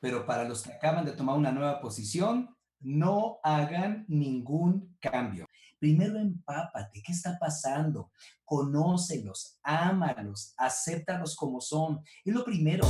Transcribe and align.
pero 0.00 0.26
para 0.26 0.44
los 0.44 0.62
que 0.62 0.72
acaban 0.72 1.04
de 1.04 1.12
tomar 1.12 1.36
una 1.36 1.52
nueva 1.52 1.80
posición, 1.80 2.48
no 2.80 3.38
hagan 3.42 4.04
ningún 4.08 4.96
cambio. 5.00 5.46
Primero 5.78 6.18
empápate, 6.18 7.02
¿qué 7.04 7.12
está 7.12 7.38
pasando? 7.38 8.10
Conócelos, 8.44 9.58
ámalos, 9.62 10.54
acéptalos 10.56 11.36
como 11.36 11.60
son. 11.60 12.00
Es 12.24 12.34
lo 12.34 12.44
primero. 12.44 12.84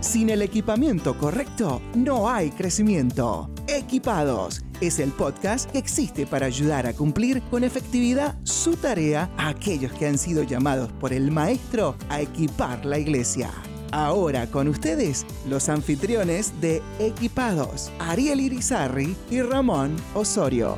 Sin 0.00 0.30
el 0.30 0.42
equipamiento 0.42 1.18
correcto, 1.18 1.82
no 1.94 2.30
hay 2.30 2.50
crecimiento. 2.50 3.50
Equipados 3.66 4.62
es 4.80 5.00
el 5.00 5.10
podcast 5.10 5.70
que 5.70 5.78
existe 5.78 6.26
para 6.26 6.46
ayudar 6.46 6.86
a 6.86 6.94
cumplir 6.94 7.42
con 7.50 7.64
efectividad 7.64 8.38
su 8.44 8.76
tarea 8.76 9.30
a 9.36 9.48
aquellos 9.48 9.92
que 9.92 10.06
han 10.06 10.16
sido 10.16 10.44
llamados 10.44 10.92
por 10.92 11.12
el 11.12 11.30
Maestro 11.32 11.96
a 12.08 12.20
equipar 12.20 12.86
la 12.86 12.98
iglesia. 12.98 13.50
Ahora 13.92 14.46
con 14.50 14.68
ustedes, 14.68 15.24
los 15.48 15.70
anfitriones 15.70 16.60
de 16.60 16.82
Equipados, 16.98 17.90
Ariel 17.98 18.38
Irizarri 18.38 19.16
y 19.30 19.40
Ramón 19.40 19.96
Osorio. 20.14 20.76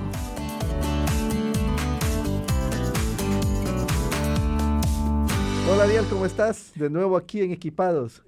Hola 5.68 5.84
Ariel, 5.84 6.04
¿cómo 6.09 6.24
estás? 6.24 6.73
De 6.77 6.88
nuevo 6.88 7.16
aquí 7.16 7.41
en 7.41 7.51
Equipados. 7.51 8.23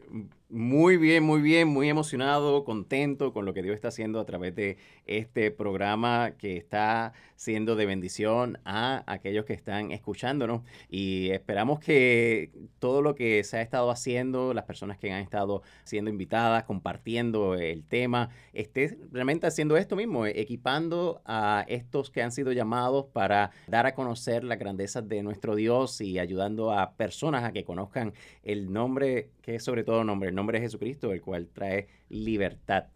Muy 0.49 0.97
bien, 0.97 1.23
muy 1.23 1.41
bien, 1.41 1.69
muy 1.69 1.89
emocionado, 1.89 2.65
contento 2.65 3.33
con 3.33 3.47
lo 3.47 3.55
que 3.55 3.63
Dios 3.63 3.77
está 3.77 3.89
haciendo 3.89 4.19
a 4.19 4.27
través 4.27 4.55
de 4.55 4.79
este 5.07 5.51
programa 5.51 6.33
que 6.39 6.57
está 6.57 7.13
siendo 7.37 7.75
de 7.75 7.87
bendición 7.87 8.59
a 8.65 9.03
aquellos 9.07 9.45
que 9.45 9.53
están 9.53 9.91
escuchándonos 9.91 10.63
y 10.89 11.31
esperamos 11.31 11.81
que 11.81 12.53
todo 12.79 13.03
lo 13.03 13.15
que 13.15 13.43
se 13.43 13.57
ha 13.57 13.63
estado 13.63 13.91
haciendo, 13.91 14.55
las 14.55 14.65
personas 14.65 14.99
que 14.99 15.13
han 15.13 15.23
estado 15.23 15.63
siendo 15.85 16.11
invitadas, 16.11 16.65
compartiendo 16.65 17.55
el 17.55 17.85
tema, 17.85 18.31
esté 18.53 18.97
realmente 19.11 19.47
haciendo 19.47 19.77
esto 19.77 19.97
mismo, 19.97 20.27
equipando 20.27 21.21
a 21.25 21.65
estos 21.67 22.11
que 22.11 22.23
han 22.23 22.31
sido 22.31 22.53
llamados 22.53 23.07
para 23.13 23.51
dar 23.67 23.87
a 23.87 23.95
conocer 23.95 24.45
la 24.45 24.57
grandeza 24.57 25.03
de 25.03 25.23
nuestro 25.23 25.57
Dios 25.57 26.01
y 26.01 26.19
ayudando 26.19 26.73
a 26.73 26.93
personas 26.93 27.45
a 27.45 27.53
que 27.53 27.65
conozcan 27.65 28.13
el 28.45 28.73
nombre, 28.73 29.31
que 29.43 29.57
es 29.57 29.65
sobre 29.65 29.85
todo 29.85 30.05
nombre, 30.05 30.29
el 30.29 30.35
nombre 30.35 30.59
de 30.59 30.67
Jesucristo, 30.67 31.13
el 31.13 31.21
cual 31.21 31.49
trae 31.53 31.89
libertad. 32.09 32.87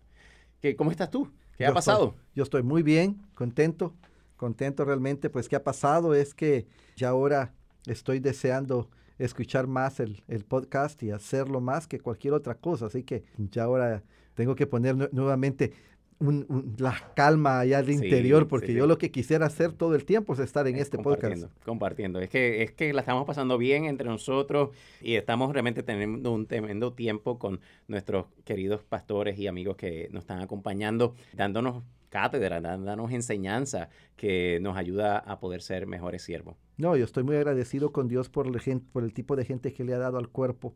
¿Qué, 0.60 0.76
¿Cómo 0.76 0.90
estás 0.90 1.10
tú? 1.10 1.30
¿Qué 1.56 1.66
ha 1.66 1.72
pasado? 1.72 2.14
yo 2.34 2.42
estoy 2.42 2.62
muy 2.62 2.82
bien, 2.82 3.22
contento, 3.34 3.94
contento 4.36 4.84
realmente. 4.84 5.30
Pues 5.30 5.48
¿qué 5.48 5.56
ha 5.56 5.64
pasado? 5.64 6.14
Es 6.14 6.34
que 6.34 6.66
ya 6.96 7.08
ahora 7.08 7.54
estoy 7.86 8.20
deseando 8.20 8.90
escuchar 9.18 9.66
más 9.66 10.00
el, 10.00 10.22
el, 10.28 10.44
podcast 10.44 11.02
y 11.02 11.10
hacerlo 11.10 11.60
más 11.60 11.86
que 11.86 11.98
cualquier 12.00 12.34
otra 12.34 12.56
cosa. 12.56 12.86
Así 12.86 13.02
que 13.02 13.24
ya 13.38 13.64
ahora 13.64 14.02
tengo 14.34 14.54
que 14.54 14.66
poner 14.66 15.12
nuevamente 15.14 15.72
la 16.18 17.12
calma 17.14 17.60
allá 17.60 17.78
al 17.78 17.90
interior, 17.90 18.48
porque 18.48 18.72
yo 18.72 18.86
lo 18.86 18.96
que 18.96 19.10
quisiera 19.10 19.46
hacer 19.46 19.72
todo 19.72 19.94
el 19.94 20.04
tiempo 20.04 20.32
es 20.32 20.38
estar 20.38 20.66
en 20.66 20.76
este 20.76 20.98
podcast. 20.98 21.44
Compartiendo. 21.64 22.20
Es 22.20 22.30
que, 22.30 22.62
es 22.62 22.72
que 22.72 22.92
la 22.92 23.00
estamos 23.00 23.26
pasando 23.26 23.58
bien 23.58 23.84
entre 23.84 24.08
nosotros 24.08 24.70
y 25.02 25.16
estamos 25.16 25.52
realmente 25.52 25.82
teniendo 25.82 26.32
un 26.32 26.46
tremendo 26.46 26.94
tiempo 26.94 27.38
con 27.38 27.60
nuestros 27.86 28.26
queridos 28.44 28.82
pastores 28.82 29.38
y 29.38 29.46
amigos 29.46 29.76
que 29.76 30.08
nos 30.10 30.22
están 30.22 30.40
acompañando, 30.40 31.14
dándonos 31.34 31.82
cátedra, 32.08 32.60
dándonos 32.60 33.12
enseñanza 33.12 33.90
que 34.16 34.58
nos 34.62 34.76
ayuda 34.76 35.18
a 35.18 35.38
poder 35.38 35.60
ser 35.60 35.86
mejores 35.86 36.22
siervos. 36.22 36.56
No, 36.78 36.96
yo 36.96 37.04
estoy 37.04 37.24
muy 37.24 37.36
agradecido 37.36 37.92
con 37.92 38.08
Dios 38.08 38.30
por 38.30 38.46
el, 38.46 38.80
por 38.92 39.04
el 39.04 39.12
tipo 39.12 39.36
de 39.36 39.44
gente 39.44 39.74
que 39.74 39.84
le 39.84 39.92
ha 39.92 39.98
dado 39.98 40.16
al 40.16 40.28
cuerpo 40.28 40.74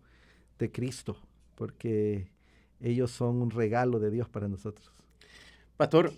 de 0.58 0.70
Cristo, 0.70 1.16
porque 1.54 2.30
ellos 2.80 3.10
son 3.10 3.40
un 3.40 3.50
regalo 3.50 3.98
de 4.00 4.10
Dios 4.10 4.28
para 4.28 4.48
nosotros. 4.48 4.99
Pastor, 5.80 6.12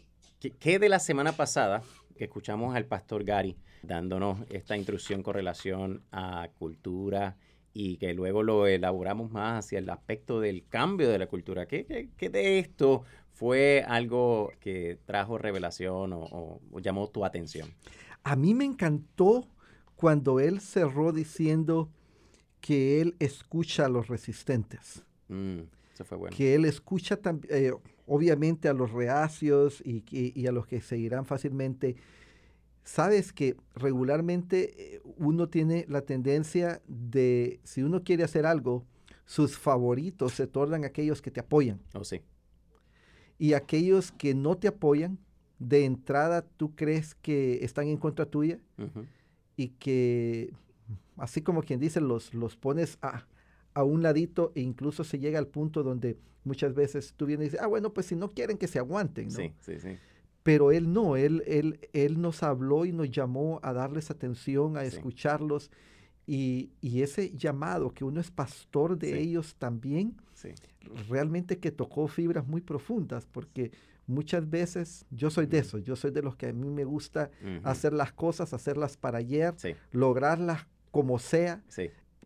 ¿qué 0.59 0.81
de 0.81 0.89
la 0.89 0.99
semana 0.99 1.37
pasada 1.37 1.85
que 2.17 2.25
escuchamos 2.25 2.75
al 2.75 2.85
pastor 2.85 3.23
Gary 3.23 3.57
dándonos 3.85 4.41
esta 4.51 4.77
instrucción 4.77 5.23
con 5.23 5.35
relación 5.35 6.03
a 6.11 6.49
cultura 6.59 7.37
y 7.73 7.97
que 7.97 8.13
luego 8.13 8.43
lo 8.43 8.67
elaboramos 8.67 9.31
más 9.31 9.65
hacia 9.65 9.79
el 9.79 9.89
aspecto 9.89 10.41
del 10.41 10.67
cambio 10.69 11.09
de 11.09 11.19
la 11.21 11.29
cultura? 11.29 11.67
¿Qué, 11.67 12.11
de 12.19 12.59
esto 12.59 13.05
fue 13.35 13.85
algo 13.87 14.51
que 14.59 14.99
trajo 15.05 15.39
revelación 15.39 16.11
o, 16.13 16.61
llamó 16.81 17.09
tu 17.11 17.25
atención? 17.25 17.73
A 18.25 18.35
mí 18.35 18.55
me 18.55 18.65
encantó 18.65 19.47
cuando 19.95 20.41
él 20.41 20.61
cerró 20.61 21.13
diciendo 21.13 21.89
que 22.61 23.01
él 23.01 23.15
escucha 23.21 23.87
a 23.87 23.89
los 23.89 24.09
resistentes. 24.09 25.05
Mm, 25.29 25.61
eso 25.95 26.05
fue 26.05 26.19
bueno. 26.19 26.37
Que 26.37 26.57
él 26.57 26.65
escucha 26.65 27.17
también, 27.17 27.55
eh, 27.55 27.73
obviamente 28.13 28.69
a 28.69 28.75
los 28.75 28.93
reacios 28.93 29.83
y, 29.87 30.47
a 30.47 30.53
los 30.53 30.67
que 30.67 30.83
seguirán 30.83 31.25
fácilmente, 31.25 31.97
sabes 32.85 33.33
que 33.33 33.57
regularmente 33.75 34.97
eh, 34.97 35.01
uno 35.17 35.49
tiene 35.49 35.87
la 35.89 36.03
tendencia 36.03 36.83
de, 36.87 37.59
si 37.65 37.83
uno 37.83 38.05
quiere 38.05 38.23
hacer 38.23 38.45
algo, 38.45 38.85
sus 39.25 39.57
favoritos 39.57 40.33
se 40.33 40.47
tornan 40.47 40.85
aquellos 40.85 41.23
que 41.23 41.31
te 41.31 41.41
apoyan. 41.41 41.81
Oh, 41.95 42.05
sí. 42.05 42.21
Y 43.39 43.55
aquellos 43.55 44.13
que 44.13 44.35
no 44.35 44.59
te 44.59 44.69
apoyan, 44.69 45.19
de 45.59 45.87
entrada 45.87 46.43
tú 46.43 46.75
crees 46.75 47.15
que 47.15 47.65
están 47.65 47.87
en 47.87 47.97
contra 47.97 48.27
tuya 48.27 48.59
y 49.57 49.69
que, 49.69 50.53
así 51.17 51.41
como 51.41 51.63
quien 51.63 51.81
dice, 51.81 52.03
los, 52.03 52.35
los 52.35 52.57
pones 52.57 52.99
a, 53.01 53.25
a 53.75 53.85
un 53.85 54.03
ladito 54.03 54.53
e 54.55 54.61
incluso 54.61 55.05
se 55.05 55.19
llega 55.19 55.39
al 55.39 55.47
punto 55.47 55.83
donde 55.83 56.19
muchas 56.45 56.75
veces 56.75 57.15
tú 57.17 57.27
vienes 57.27 57.47
y 57.47 57.51
dices, 57.51 57.61
ah, 57.63 57.67
bueno, 57.67 57.93
pues 57.93 58.07
si 58.07 58.17
no 58.17 58.29
quieren 58.29 58.59
que 58.59 58.69
se 58.69 58.79
aguanten, 58.79 59.29
¿no? 59.29 59.37
Sí, 59.37 59.53
sí, 59.61 59.79
sí. 59.79 59.97
Pero 60.43 60.73
él 60.73 60.93
no, 60.93 61.17
él, 61.17 61.43
él, 61.47 61.89
él 61.93 62.21
nos 62.21 62.43
habló 62.43 62.85
y 62.85 62.93
nos 62.93 63.11
llamó 63.11 63.61
a 63.63 63.73
darles 63.73 64.11
atención, 64.11 64.77
a 64.77 64.85
escucharlos. 64.85 65.71
Y, 66.27 66.71
y, 66.81 67.03
ese 67.03 67.31
llamado, 67.37 67.93
que 67.93 68.05
uno 68.05 68.21
es 68.21 68.31
pastor 68.31 68.99
de 68.99 69.21
ellos 69.21 69.55
también, 69.57 70.17
realmente 71.09 71.59
que 71.59 71.71
tocó 71.71 72.09
fibras 72.09 72.47
muy 72.47 72.61
profundas, 72.61 73.27
porque 73.27 73.73
muchas 74.07 74.49
veces 74.49 75.05
yo 75.11 75.31
soy 75.31 75.47
de 75.47 75.59
eso, 75.59 75.79
yo 75.79 75.97
soy 75.97 76.11
de 76.11 76.23
los 76.23 76.37
que 76.37 76.49
a 76.49 76.53
mí 76.53 76.69
me 76.69 76.85
gusta 76.85 77.31
hacer 77.63 77.93
las 77.93 78.13
cosas, 78.13 78.53
hacerlas 78.53 78.97
para 78.97 79.19
ayer, 79.19 79.55
lograrlas 79.93 80.67
como 80.91 81.19
sea, 81.19 81.63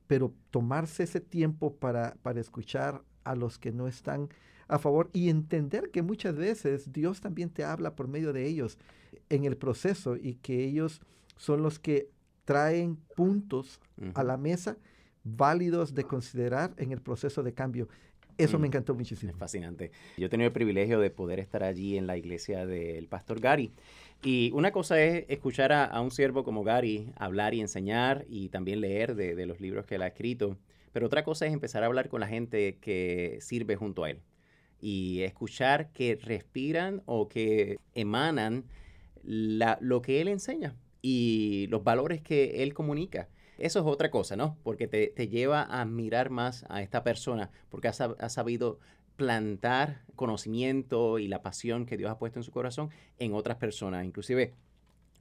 pero 0.06 0.32
tomarse 0.50 1.02
ese 1.02 1.20
tiempo 1.20 1.74
para, 1.74 2.14
para 2.22 2.40
escuchar 2.40 3.02
a 3.24 3.34
los 3.34 3.58
que 3.58 3.72
no 3.72 3.88
están 3.88 4.28
a 4.68 4.78
favor 4.78 5.10
y 5.12 5.28
entender 5.28 5.90
que 5.90 6.02
muchas 6.02 6.36
veces 6.36 6.92
Dios 6.92 7.20
también 7.20 7.50
te 7.50 7.64
habla 7.64 7.94
por 7.94 8.08
medio 8.08 8.32
de 8.32 8.46
ellos 8.46 8.78
en 9.28 9.44
el 9.44 9.56
proceso 9.56 10.16
y 10.16 10.34
que 10.34 10.64
ellos 10.64 11.00
son 11.36 11.62
los 11.62 11.78
que 11.78 12.10
traen 12.44 12.96
puntos 13.14 13.80
a 14.14 14.22
la 14.22 14.36
mesa 14.36 14.76
válidos 15.24 15.94
de 15.94 16.04
considerar 16.04 16.72
en 16.76 16.92
el 16.92 17.00
proceso 17.00 17.42
de 17.42 17.52
cambio. 17.52 17.88
Eso 18.38 18.58
me 18.58 18.64
mm. 18.64 18.70
encantó 18.70 18.94
muchísimo. 18.94 19.32
Es 19.32 19.38
fascinante. 19.38 19.90
Yo 20.16 20.26
he 20.26 20.28
tenido 20.28 20.46
el 20.46 20.52
privilegio 20.52 21.00
de 21.00 21.10
poder 21.10 21.40
estar 21.40 21.64
allí 21.64 21.96
en 21.96 22.06
la 22.06 22.16
iglesia 22.16 22.66
del 22.66 23.08
pastor 23.08 23.40
Gary. 23.40 23.72
Y 24.26 24.50
una 24.54 24.72
cosa 24.72 25.00
es 25.00 25.24
escuchar 25.28 25.72
a, 25.72 26.00
un 26.00 26.10
siervo 26.10 26.42
como 26.42 26.64
Gary 26.64 27.12
hablar 27.16 27.54
y 27.54 27.60
enseñar 27.60 28.24
y 28.28 28.48
también 28.48 28.80
leer 28.80 29.14
de, 29.14 29.36
de, 29.36 29.46
los 29.46 29.60
libros 29.60 29.86
que 29.86 29.94
él 29.94 30.02
ha 30.02 30.08
escrito. 30.08 30.58
Pero 30.92 31.06
otra 31.06 31.22
cosa 31.22 31.46
es 31.46 31.52
empezar 31.52 31.84
a 31.84 31.86
hablar 31.86 32.08
con 32.08 32.18
la 32.18 32.26
gente 32.26 32.76
que 32.80 33.38
sirve 33.40 33.76
junto 33.76 34.02
a 34.02 34.10
él 34.10 34.22
y 34.80 35.22
escuchar 35.22 35.92
que 35.92 36.16
respiran 36.16 37.04
o 37.06 37.28
que 37.28 37.78
emanan 37.94 38.64
lo 39.22 40.02
que 40.02 40.20
él 40.20 40.26
enseña 40.26 40.74
y 41.02 41.68
los 41.68 41.84
valores 41.84 42.20
que 42.20 42.64
él 42.64 42.74
comunica. 42.74 43.28
Eso 43.58 43.78
es 43.78 43.86
otra 43.86 44.10
cosa, 44.10 44.34
¿no? 44.34 44.58
Porque 44.64 44.88
te, 44.88 45.28
lleva 45.28 45.62
a 45.62 45.84
mirar 45.84 46.30
más 46.30 46.64
a 46.68 46.82
esta 46.82 47.04
persona, 47.04 47.52
porque 47.68 47.86
ha, 47.86 48.28
sabido 48.28 48.80
plantar 49.16 50.02
conocimiento 50.14 51.18
y 51.18 51.28
la 51.28 51.42
pasión 51.42 51.86
que 51.86 51.96
Dios 51.96 52.10
ha 52.10 52.18
puesto 52.18 52.38
en 52.38 52.44
su 52.44 52.52
corazón 52.52 52.90
en 53.18 53.34
otras 53.34 53.56
personas. 53.56 54.04
Inclusive 54.04 54.54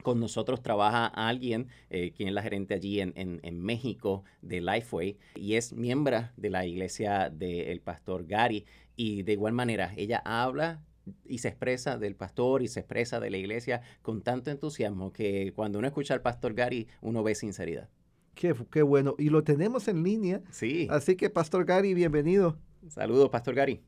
con 0.02 0.20
nosotros 0.20 0.62
trabaja 0.62 1.06
alguien, 1.06 1.68
eh, 1.90 2.12
quien 2.12 2.28
es 2.28 2.34
la 2.34 2.42
gerente 2.42 2.74
allí 2.74 3.00
en, 3.00 3.12
en, 3.16 3.60
México 3.60 4.24
de 4.42 4.60
Lifeway, 4.60 5.18
y 5.34 5.54
es 5.54 5.72
miembro 5.72 6.28
de 6.36 6.50
la 6.50 6.66
iglesia 6.66 7.30
del 7.30 7.80
pastor 7.80 8.26
Gary. 8.26 8.66
Y 8.94 9.22
de 9.22 9.32
igual 9.32 9.52
manera, 9.52 9.92
ella 9.96 10.22
habla 10.24 10.82
y 11.24 11.38
se 11.38 11.48
expresa 11.48 11.98
del 11.98 12.14
pastor 12.14 12.62
y 12.62 12.68
se 12.68 12.80
expresa 12.80 13.20
de 13.20 13.30
la 13.30 13.36
iglesia 13.36 13.80
con 14.02 14.22
tanto 14.22 14.50
entusiasmo 14.50 15.12
que 15.12 15.52
cuando 15.54 15.78
uno 15.78 15.88
escucha 15.88 16.14
al 16.14 16.22
pastor 16.22 16.54
Gary, 16.54 16.88
uno 17.00 17.22
ve 17.22 17.34
sinceridad. 17.34 17.88
Qué, 18.34 18.54
qué 18.70 18.82
bueno. 18.82 19.14
Y 19.18 19.30
lo 19.30 19.42
tenemos 19.44 19.88
en 19.88 20.02
línea. 20.02 20.42
Sí. 20.50 20.86
Así 20.90 21.16
que, 21.16 21.30
Pastor 21.30 21.64
Gary, 21.64 21.94
bienvenido. 21.94 22.58
Saludos, 22.88 23.30
Pastor 23.30 23.54
Gary. 23.54 23.82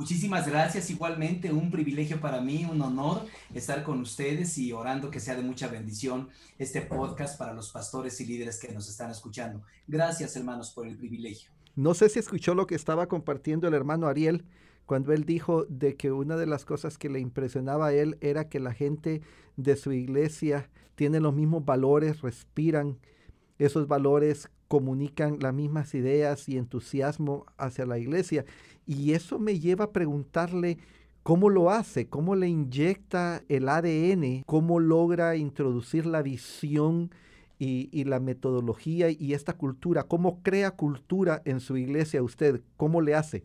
Muchísimas 0.00 0.48
gracias, 0.48 0.88
igualmente 0.88 1.52
un 1.52 1.70
privilegio 1.70 2.20
para 2.22 2.40
mí, 2.40 2.64
un 2.64 2.80
honor 2.80 3.26
estar 3.52 3.82
con 3.82 4.00
ustedes 4.00 4.56
y 4.56 4.72
orando 4.72 5.10
que 5.10 5.20
sea 5.20 5.36
de 5.36 5.42
mucha 5.42 5.68
bendición 5.68 6.30
este 6.58 6.80
podcast 6.80 7.38
para 7.38 7.52
los 7.52 7.70
pastores 7.70 8.18
y 8.22 8.24
líderes 8.24 8.58
que 8.58 8.72
nos 8.72 8.88
están 8.88 9.10
escuchando. 9.10 9.62
Gracias, 9.86 10.34
hermanos, 10.36 10.70
por 10.70 10.86
el 10.86 10.96
privilegio. 10.96 11.50
No 11.76 11.92
sé 11.92 12.08
si 12.08 12.18
escuchó 12.18 12.54
lo 12.54 12.66
que 12.66 12.74
estaba 12.76 13.08
compartiendo 13.08 13.68
el 13.68 13.74
hermano 13.74 14.06
Ariel 14.06 14.46
cuando 14.86 15.12
él 15.12 15.24
dijo 15.24 15.66
de 15.68 15.96
que 15.96 16.10
una 16.12 16.36
de 16.36 16.46
las 16.46 16.64
cosas 16.64 16.96
que 16.96 17.10
le 17.10 17.20
impresionaba 17.20 17.88
a 17.88 17.92
él 17.92 18.16
era 18.22 18.48
que 18.48 18.58
la 18.58 18.72
gente 18.72 19.20
de 19.56 19.76
su 19.76 19.92
iglesia 19.92 20.70
tiene 20.94 21.20
los 21.20 21.34
mismos 21.34 21.64
valores, 21.64 22.22
respiran 22.22 22.98
esos 23.58 23.86
valores, 23.86 24.50
comunican 24.70 25.40
las 25.40 25.52
mismas 25.52 25.92
ideas 25.96 26.48
y 26.48 26.56
entusiasmo 26.56 27.44
hacia 27.58 27.86
la 27.86 27.98
iglesia. 27.98 28.44
Y 28.86 29.14
eso 29.14 29.40
me 29.40 29.58
lleva 29.58 29.86
a 29.86 29.90
preguntarle 29.90 30.78
cómo 31.24 31.50
lo 31.50 31.72
hace, 31.72 32.08
cómo 32.08 32.36
le 32.36 32.46
inyecta 32.46 33.42
el 33.48 33.68
ADN, 33.68 34.44
cómo 34.46 34.78
logra 34.78 35.34
introducir 35.34 36.06
la 36.06 36.22
visión 36.22 37.10
y, 37.58 37.88
y, 37.90 38.04
la 38.04 38.20
metodología 38.20 39.10
y 39.10 39.34
esta 39.34 39.54
cultura, 39.54 40.04
cómo 40.04 40.40
crea 40.40 40.70
cultura 40.70 41.42
en 41.44 41.58
su 41.58 41.76
iglesia 41.76 42.22
usted, 42.22 42.62
cómo 42.76 43.00
le 43.00 43.16
hace. 43.16 43.42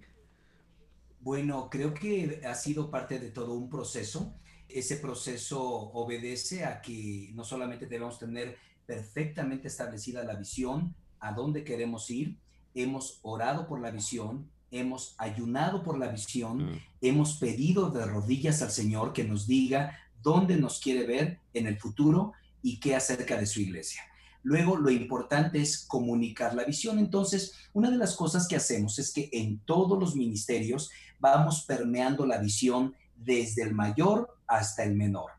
Bueno, 1.21 1.71
creo 1.71 1.95
que 1.95 2.41
ha 2.45 2.53
sido 2.53 2.91
parte 2.91 3.17
de 3.17 3.31
todo 3.31 3.55
un 3.55 3.67
proceso. 3.67 4.35
Ese 4.69 4.97
proceso 4.97 5.59
obedece 5.59 6.65
a 6.65 6.81
que 6.81 7.31
no 7.33 7.43
solamente 7.43 7.87
debemos 7.87 8.19
tener 8.19 8.57
perfectamente 8.85 9.69
establecida 9.69 10.23
la 10.23 10.35
visión, 10.35 10.95
a 11.19 11.33
dónde 11.33 11.63
queremos 11.63 12.09
ir, 12.09 12.37
hemos 12.73 13.19
orado 13.21 13.67
por 13.67 13.79
la 13.79 13.91
visión, 13.91 14.49
hemos 14.71 15.15
ayunado 15.17 15.83
por 15.83 15.97
la 15.97 16.07
visión, 16.07 16.71
mm. 16.71 16.79
hemos 17.01 17.37
pedido 17.37 17.89
de 17.89 18.05
rodillas 18.05 18.61
al 18.61 18.71
Señor 18.71 19.13
que 19.13 19.23
nos 19.23 19.47
diga 19.47 19.97
dónde 20.21 20.57
nos 20.57 20.79
quiere 20.79 21.05
ver 21.05 21.39
en 21.53 21.67
el 21.67 21.79
futuro 21.79 22.33
y 22.61 22.79
qué 22.79 22.95
acerca 22.95 23.37
de 23.37 23.45
su 23.45 23.61
iglesia. 23.61 24.01
Luego, 24.45 24.77
lo 24.77 24.91
importante 24.91 25.59
es 25.59 25.85
comunicar 25.87 26.53
la 26.53 26.65
visión. 26.65 26.99
Entonces, 26.99 27.53
una 27.73 27.89
de 27.89 27.97
las 27.97 28.15
cosas 28.15 28.47
que 28.47 28.55
hacemos 28.55 28.99
es 28.99 29.11
que 29.11 29.29
en 29.31 29.59
todos 29.59 29.99
los 29.99 30.15
ministerios 30.15 30.91
vamos 31.19 31.65
permeando 31.67 32.27
la 32.27 32.37
visión 32.37 32.93
desde 33.15 33.63
el 33.63 33.73
mayor 33.73 34.37
hasta 34.45 34.83
el 34.83 34.95
menor. 34.95 35.31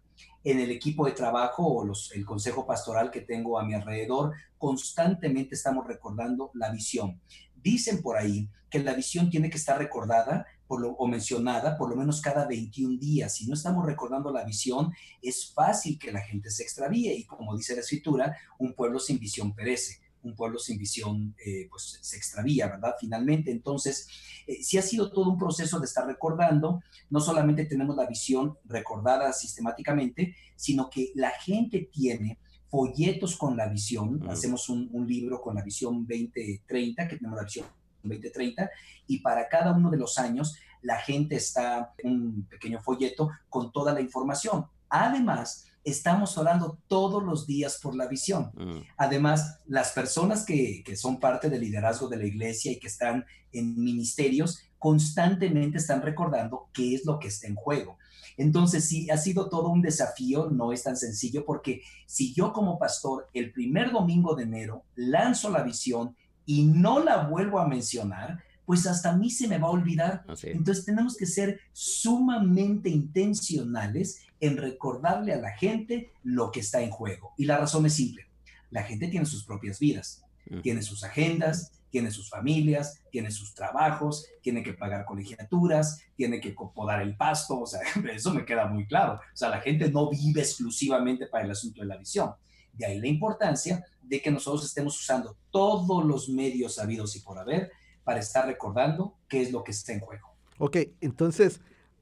En 0.46 0.60
el 0.60 0.70
equipo 0.70 1.04
de 1.06 1.10
trabajo 1.10 1.66
o 1.66 1.84
los, 1.84 2.12
el 2.12 2.25
consejo 2.25 2.64
pastoral 2.64 3.10
que 3.10 3.22
tengo 3.22 3.58
a 3.58 3.64
mi 3.64 3.75
alrededor, 3.75 4.32
constantemente 4.56 5.56
estamos 5.56 5.88
recordando 5.88 6.52
la 6.54 6.70
visión. 6.70 7.20
Dicen 7.56 8.00
por 8.00 8.16
ahí 8.16 8.48
que 8.70 8.78
la 8.78 8.94
visión 8.94 9.28
tiene 9.28 9.50
que 9.50 9.56
estar 9.56 9.76
recordada 9.76 10.46
lo, 10.70 10.90
o 10.93 11.08
mencionada 11.08 11.76
por 11.76 11.90
lo 11.90 11.96
menos 11.96 12.20
cada 12.20 12.46
21 12.46 12.96
días. 12.96 13.34
Si 13.34 13.48
no 13.48 13.54
estamos 13.54 13.84
recordando 13.84 14.31
la 14.31 14.44
visión, 14.44 14.93
es 15.20 15.52
fácil 15.52 15.98
que 15.98 16.12
la 16.12 16.20
gente 16.20 16.49
se 16.50 16.62
extravíe 16.62 17.12
y 17.12 17.25
como 17.25 17.56
dice 17.56 17.75
la 17.75 17.81
escritura, 17.81 18.37
un 18.60 18.72
pueblo 18.72 19.00
sin 19.00 19.19
visión 19.19 19.52
perece 19.52 20.06
un 20.26 20.34
pueblo 20.34 20.58
sin 20.58 20.78
visión 20.78 21.34
eh, 21.44 21.67
pues 21.70 21.99
se 22.00 22.17
extravía, 22.17 22.69
¿verdad? 22.69 22.94
Finalmente, 23.00 23.50
entonces, 23.50 24.08
eh, 24.46 24.62
sí 24.62 24.78
ha 24.78 24.82
sido 24.82 25.11
todo 25.11 25.31
un 25.31 25.38
proceso 25.38 25.78
de 25.78 25.87
estar 25.87 26.06
recordando, 26.06 26.82
no 27.11 27.20
solamente 27.20 27.64
tenemos 27.64 27.96
la 27.96 28.06
visión 28.06 28.58
recordada 28.64 29.32
sistemáticamente, 29.32 30.34
sino 30.56 30.90
que 30.90 31.12
la 31.14 31.31
gente 31.31 31.88
tiene 31.93 32.38
folletos 32.69 33.37
con 33.37 33.56
la 33.56 33.69
visión, 33.69 34.28
hacemos 34.28 34.69
un, 34.69 34.88
un, 34.93 35.06
libro 35.06 35.40
con 35.40 35.55
la 35.55 35.62
visión 35.62 36.06
2030, 36.06 37.08
que 37.08 37.17
tenemos 37.17 37.37
la 37.37 37.44
visión 37.44 37.67
2030, 38.02 38.70
y 39.06 39.20
para 39.20 39.49
cada 39.49 39.73
uno 39.73 39.90
de 39.90 39.99
los 39.99 40.19
años 40.19 40.58
la 40.82 40.99
gente 40.99 41.37
está 41.37 41.94
un 42.02 42.46
pequeño 42.49 42.81
folleto 42.81 43.31
con 43.49 43.73
toda 43.73 43.93
la 43.93 44.00
información. 44.00 44.67
Además, 44.88 45.67
estamos 45.87 46.37
orando 46.37 46.79
todos 46.88 47.23
los 47.23 47.47
días 47.47 47.79
por 47.81 47.94
la 47.94 48.09
visión. 48.09 48.50
Mm. 48.55 48.81
Además, 48.97 49.61
las 49.67 49.93
personas 49.93 50.44
que, 50.44 50.83
que, 50.85 50.97
son 50.97 51.21
parte 51.21 51.49
del 51.49 51.61
liderazgo 51.61 52.09
de 52.09 52.17
la 52.17 52.27
iglesia 52.27 52.73
y 52.73 52.79
que 52.81 52.88
están 52.88 53.25
en 53.53 53.81
ministerios, 53.83 54.59
constantemente 54.79 55.79
están 55.79 56.03
recordando 56.03 56.69
qué 56.75 56.94
es 56.94 57.06
lo 57.06 57.19
que 57.21 57.29
está 57.29 57.47
en 57.47 57.55
juego. 57.55 57.99
Entonces, 58.37 58.85
sí, 58.85 59.09
ha 59.11 59.17
sido 59.17 59.49
todo 59.49 59.69
un 59.69 59.81
desafío, 59.81 60.50
no 60.50 60.73
es 60.73 60.83
tan 60.83 60.97
sencillo, 60.97 61.44
porque 61.47 61.83
si 62.06 62.35
yo 62.35 62.53
como 62.53 62.79
pastor 62.79 63.29
el 63.33 63.53
primer 63.53 63.93
domingo 63.93 64.35
de 64.35 64.43
enero 64.43 64.85
lanzo 64.97 65.50
la 65.50 65.62
visión 65.62 66.17
y 66.44 66.65
no 66.65 67.03
la 67.03 67.29
vuelvo 67.29 67.61
a 67.61 67.69
mencionar, 67.69 68.43
pues 68.67 68.87
hasta 68.87 69.11
a 69.11 69.17
mí 69.17 69.31
se 69.31 69.47
me 69.47 69.59
va 69.59 69.69
a 69.69 69.71
olvidar. 69.71 70.25
Entonces 70.43 70.85
tenemos 70.85 71.17
que 71.17 71.27
ser 71.27 71.61
sumamente 71.73 72.91
intencionales 72.91 74.25
en 74.41 74.56
recordarle 74.56 75.33
a 75.33 75.41
la 75.41 75.53
gente 75.53 76.12
lo 76.23 76.50
que 76.50 76.61
está 76.61 76.83
en 76.83 76.91
juego. 76.91 77.33
Y 77.37 77.44
la 77.44 77.59
razón 77.59 77.87
es 77.87 77.94
simple. 77.94 78.27
La 78.71 78.83
gente 78.83 79.09
tiene 79.09 79.27
sus 79.27 79.44
propias 79.44 79.79
vidas, 79.79 80.25
tiene 80.62 80.83
sus 80.83 81.05
agendas, 81.05 81.73
tiene 81.91 82.11
sus 82.11 82.29
familias, 82.29 83.00
tiene 83.11 83.31
sus 83.31 83.55
trabajos, 83.55 84.27
tiene 84.43 84.62
que 84.62 84.75
pagar 84.75 85.05
colegiaturas, 85.05 86.03
tiene 86.15 86.41
que 86.41 86.55
podar 86.75 87.00
el 87.00 87.17
pasto, 87.17 87.61
o 87.61 87.67
sea, 87.67 87.81
eso 88.12 88.35
me 88.35 88.44
queda 88.44 88.67
muy 88.67 88.87
claro. 88.87 89.15
O 89.15 89.37
sea, 89.37 89.49
la 89.49 89.61
gente 89.61 89.91
no 89.91 90.11
vive 90.11 90.41
exclusivamente 90.41 91.27
para 91.27 91.44
el 91.44 91.50
asunto 91.50 91.81
de 91.81 91.87
la 91.87 91.97
visión. 91.97 92.33
De 92.73 92.87
ahí 92.87 92.99
la 92.99 93.06
importancia 93.06 93.85
de 94.03 94.21
que 94.21 94.31
nosotros 94.31 94.65
estemos 94.65 95.00
usando 95.00 95.37
todos 95.50 96.05
los 96.05 96.29
medios 96.29 96.75
sabidos 96.75 97.17
y 97.17 97.21
por 97.21 97.38
haber 97.38 97.73
para 98.05 98.21
estar 98.21 98.47
recordando 98.47 99.17
qué 99.29 99.43
es 99.43 99.50
lo 99.50 99.65
que 99.65 99.73
está 99.73 99.93
en 99.93 100.00
juego. 100.00 100.37
Ok, 100.59 100.77
entonces, 101.00 101.61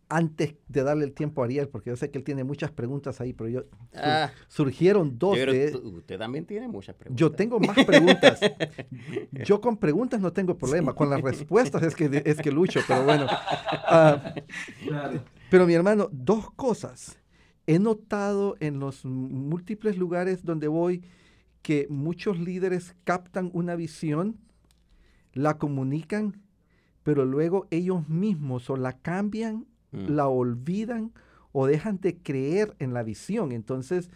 antes 0.09 0.55
de 0.69 0.83
darle 0.83 1.05
el 1.05 1.13
tiempo 1.13 1.43
a 1.43 1.47
Ariel, 1.47 1.69
porque 1.69 1.91
yo 1.91 1.97
sé 1.97 2.11
que 2.11 2.19
él 2.19 2.25
tiene 2.25 2.45
muchas 2.45 2.71
preguntas 2.71 3.21
ahí, 3.21 3.33
pero 3.33 3.49
yo 3.49 3.65
ah. 3.95 4.31
surgieron 4.49 5.19
dos. 5.19 5.37
de, 5.37 5.77
usted 5.77 6.19
también 6.19 6.45
tiene 6.47 6.69
muchas 6.69 6.95
preguntas. 6.95 7.21
Yo 7.21 7.33
tengo 7.33 7.61
más 7.61 7.85
preguntas. 7.85 8.41
yo 9.33 9.61
con 9.61 9.77
preguntas 9.77 10.21
no 10.21 10.33
tengo 10.33 10.57
problema, 10.57 10.95
con 10.95 11.11
las 11.11 11.21
respuestas 11.21 11.83
es 11.83 11.95
que, 11.95 12.23
es 12.25 12.39
que 12.39 12.51
lucho, 12.51 12.81
pero 12.87 13.05
bueno. 13.05 13.27
Ah, 13.29 14.35
pero 15.51 15.67
mi 15.67 15.75
hermano, 15.75 16.09
dos 16.13 16.51
cosas. 16.51 17.19
He 17.67 17.79
notado 17.79 18.57
en 18.61 18.79
los 18.79 19.05
múltiples 19.05 19.97
lugares 19.97 20.45
donde 20.45 20.69
voy 20.69 21.03
que 21.63 21.87
muchos 21.89 22.39
líderes 22.39 22.95
captan 23.05 23.51
una 23.55 23.75
visión 23.75 24.39
la 25.33 25.59
comunican, 25.59 26.43
pero 27.03 27.25
luego 27.25 27.67
ellos 27.71 28.09
mismos 28.09 28.71
o 28.71 28.77
la 28.77 28.99
cambian, 28.99 29.67
mm. 29.95 30.11
la 30.11 30.29
olvidan 30.29 31.13
o 31.53 31.67
dejan 31.67 32.01
de 32.01 32.19
creer 32.19 32.75
en 32.79 32.93
la 32.93 33.03
visión. 33.03 33.53
Entonces, 33.53 34.11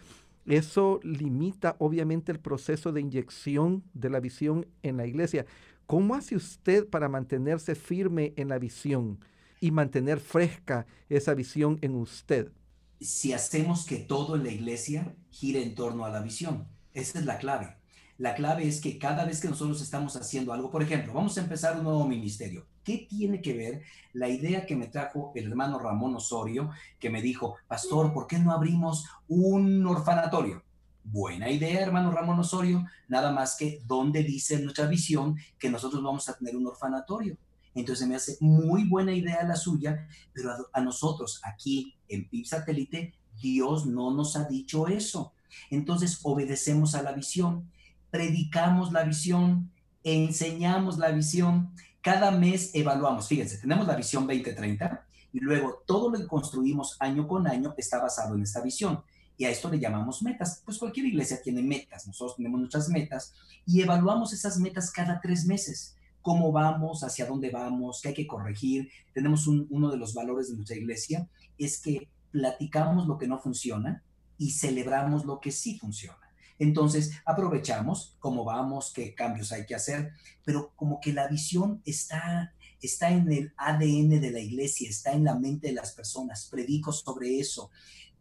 eso 0.45 0.99
limita 1.03 1.75
obviamente 1.79 2.31
el 2.31 2.39
proceso 2.39 2.91
de 2.91 3.01
inyección 3.01 3.83
de 3.93 4.09
la 4.09 4.19
visión 4.19 4.67
en 4.83 4.97
la 4.97 5.05
iglesia. 5.05 5.45
¿Cómo 5.85 6.15
hace 6.15 6.35
usted 6.35 6.87
para 6.87 7.09
mantenerse 7.09 7.75
firme 7.75 8.33
en 8.35 8.49
la 8.49 8.59
visión 8.59 9.19
y 9.59 9.71
mantener 9.71 10.19
fresca 10.19 10.85
esa 11.07 11.33
visión 11.33 11.79
en 11.81 11.95
usted? 11.95 12.51
Si 12.99 13.33
hacemos 13.33 13.85
que 13.85 13.97
todo 13.97 14.35
en 14.35 14.43
la 14.43 14.51
iglesia 14.51 15.15
gire 15.29 15.63
en 15.63 15.75
torno 15.75 16.05
a 16.05 16.09
la 16.09 16.21
visión, 16.21 16.67
esa 16.93 17.19
es 17.19 17.25
la 17.25 17.37
clave. 17.37 17.78
La 18.19 18.35
clave 18.35 18.67
es 18.67 18.81
que 18.81 18.99
cada 18.99 19.23
vez 19.23 19.39
que 19.39 19.47
nosotros 19.47 19.81
estamos 19.81 20.17
haciendo 20.17 20.51
algo, 20.51 20.69
por 20.69 20.83
ejemplo, 20.83 21.13
vamos 21.13 21.37
a 21.37 21.41
empezar 21.41 21.77
un 21.77 21.85
nuevo 21.85 22.05
ministerio. 22.05 22.67
¿Qué 22.83 23.07
tiene 23.09 23.41
que 23.41 23.53
ver 23.53 23.81
la 24.11 24.27
idea 24.27 24.65
que 24.65 24.75
me 24.75 24.87
trajo 24.87 25.31
el 25.35 25.47
hermano 25.47 25.79
Ramón 25.79 26.15
Osorio, 26.17 26.69
que 26.99 27.09
me 27.09 27.21
dijo, 27.21 27.55
pastor, 27.69 28.11
¿por 28.11 28.27
qué 28.27 28.37
no 28.37 28.51
abrimos 28.51 29.05
un 29.29 29.85
orfanatorio? 29.85 30.61
Buena 31.01 31.49
idea, 31.49 31.79
hermano 31.79 32.11
Ramón 32.11 32.37
Osorio, 32.39 32.85
nada 33.07 33.31
más 33.31 33.55
que 33.55 33.81
donde 33.87 34.21
dice 34.21 34.59
nuestra 34.59 34.87
visión 34.87 35.37
que 35.57 35.69
nosotros 35.69 36.03
vamos 36.03 36.27
a 36.27 36.37
tener 36.37 36.57
un 36.57 36.67
orfanatorio. 36.67 37.37
Entonces 37.73 38.05
me 38.05 38.17
hace 38.17 38.35
muy 38.41 38.83
buena 38.83 39.13
idea 39.13 39.43
la 39.43 39.55
suya, 39.55 40.09
pero 40.33 40.51
a, 40.51 40.57
a 40.73 40.81
nosotros 40.81 41.39
aquí 41.45 41.95
en 42.09 42.27
PIB 42.27 42.45
Satélite, 42.45 43.13
Dios 43.41 43.85
no 43.85 44.11
nos 44.11 44.35
ha 44.35 44.43
dicho 44.43 44.87
eso. 44.87 45.31
Entonces 45.69 46.19
obedecemos 46.23 46.95
a 46.95 47.01
la 47.01 47.13
visión 47.13 47.71
predicamos 48.11 48.91
la 48.91 49.03
visión, 49.03 49.71
enseñamos 50.03 50.97
la 50.97 51.11
visión, 51.11 51.71
cada 52.01 52.31
mes 52.31 52.71
evaluamos. 52.73 53.27
Fíjense, 53.27 53.57
tenemos 53.57 53.87
la 53.87 53.95
visión 53.95 54.25
2030 54.25 55.05
y 55.33 55.39
luego 55.39 55.83
todo 55.85 56.09
lo 56.09 56.17
que 56.17 56.27
construimos 56.27 56.97
año 56.99 57.27
con 57.27 57.47
año 57.47 57.73
está 57.77 57.99
basado 57.99 58.35
en 58.35 58.43
esta 58.43 58.61
visión. 58.61 59.01
Y 59.37 59.45
a 59.45 59.49
esto 59.49 59.69
le 59.69 59.79
llamamos 59.79 60.21
metas. 60.21 60.61
Pues 60.65 60.77
cualquier 60.77 61.05
iglesia 61.05 61.41
tiene 61.41 61.61
metas, 61.61 62.05
nosotros 62.07 62.35
tenemos 62.37 62.59
nuestras 62.59 62.89
metas 62.89 63.33
y 63.65 63.81
evaluamos 63.81 64.33
esas 64.33 64.57
metas 64.59 64.91
cada 64.91 65.21
tres 65.21 65.45
meses. 65.45 65.95
Cómo 66.21 66.51
vamos, 66.51 67.03
hacia 67.03 67.25
dónde 67.25 67.49
vamos, 67.49 68.01
qué 68.01 68.09
hay 68.09 68.13
que 68.13 68.27
corregir. 68.27 68.89
Tenemos 69.13 69.47
uno 69.47 69.89
de 69.89 69.97
los 69.97 70.13
valores 70.13 70.49
de 70.49 70.55
nuestra 70.55 70.75
iglesia, 70.75 71.29
es 71.57 71.79
que 71.79 72.09
platicamos 72.31 73.07
lo 73.07 73.17
que 73.17 73.27
no 73.27 73.39
funciona 73.39 74.03
y 74.37 74.51
celebramos 74.51 75.25
lo 75.25 75.39
que 75.39 75.51
sí 75.51 75.77
funciona. 75.77 76.28
Entonces, 76.59 77.13
aprovechamos 77.25 78.15
cómo 78.19 78.43
vamos, 78.43 78.91
qué 78.93 79.15
cambios 79.15 79.51
hay 79.51 79.65
que 79.65 79.75
hacer, 79.75 80.11
pero 80.43 80.73
como 80.75 80.99
que 80.99 81.13
la 81.13 81.27
visión 81.27 81.81
está 81.85 82.53
está 82.81 83.09
en 83.09 83.31
el 83.31 83.53
ADN 83.57 84.21
de 84.21 84.31
la 84.31 84.39
iglesia, 84.39 84.89
está 84.89 85.11
en 85.11 85.23
la 85.23 85.35
mente 85.35 85.67
de 85.67 85.73
las 85.73 85.91
personas. 85.91 86.47
Predico 86.49 86.91
sobre 86.91 87.39
eso. 87.39 87.69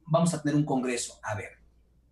Vamos 0.07 0.35
a 0.35 0.43
tener 0.43 0.57
un 0.57 0.65
congreso. 0.65 1.19
A 1.23 1.35
ver, 1.35 1.51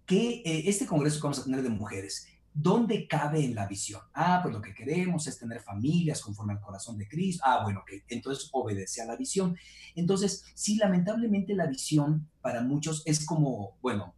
¿qué, 0.04 0.42
eh, 0.44 0.64
este 0.66 0.86
congreso 0.86 1.16
que 1.16 1.22
vamos 1.24 1.38
a 1.38 1.44
tener 1.44 1.62
de 1.62 1.70
mujeres, 1.70 2.28
¿dónde 2.52 3.06
cabe 3.06 3.44
en 3.44 3.54
la 3.54 3.66
visión? 3.66 4.00
Ah, 4.14 4.40
pues 4.42 4.54
lo 4.54 4.62
que 4.62 4.74
queremos 4.74 5.26
es 5.26 5.38
tener 5.38 5.60
familias 5.60 6.20
conforme 6.20 6.54
al 6.54 6.60
corazón 6.60 6.96
de 6.98 7.08
Cristo. 7.08 7.42
Ah, 7.44 7.62
bueno, 7.64 7.82
que 7.86 8.04
entonces 8.08 8.48
obedece 8.52 9.02
a 9.02 9.06
la 9.06 9.16
visión. 9.16 9.56
Entonces, 9.94 10.44
sí, 10.54 10.76
lamentablemente 10.76 11.54
la 11.54 11.66
visión 11.66 12.28
para 12.40 12.62
muchos 12.62 13.02
es 13.06 13.24
como, 13.24 13.76
bueno, 13.82 14.14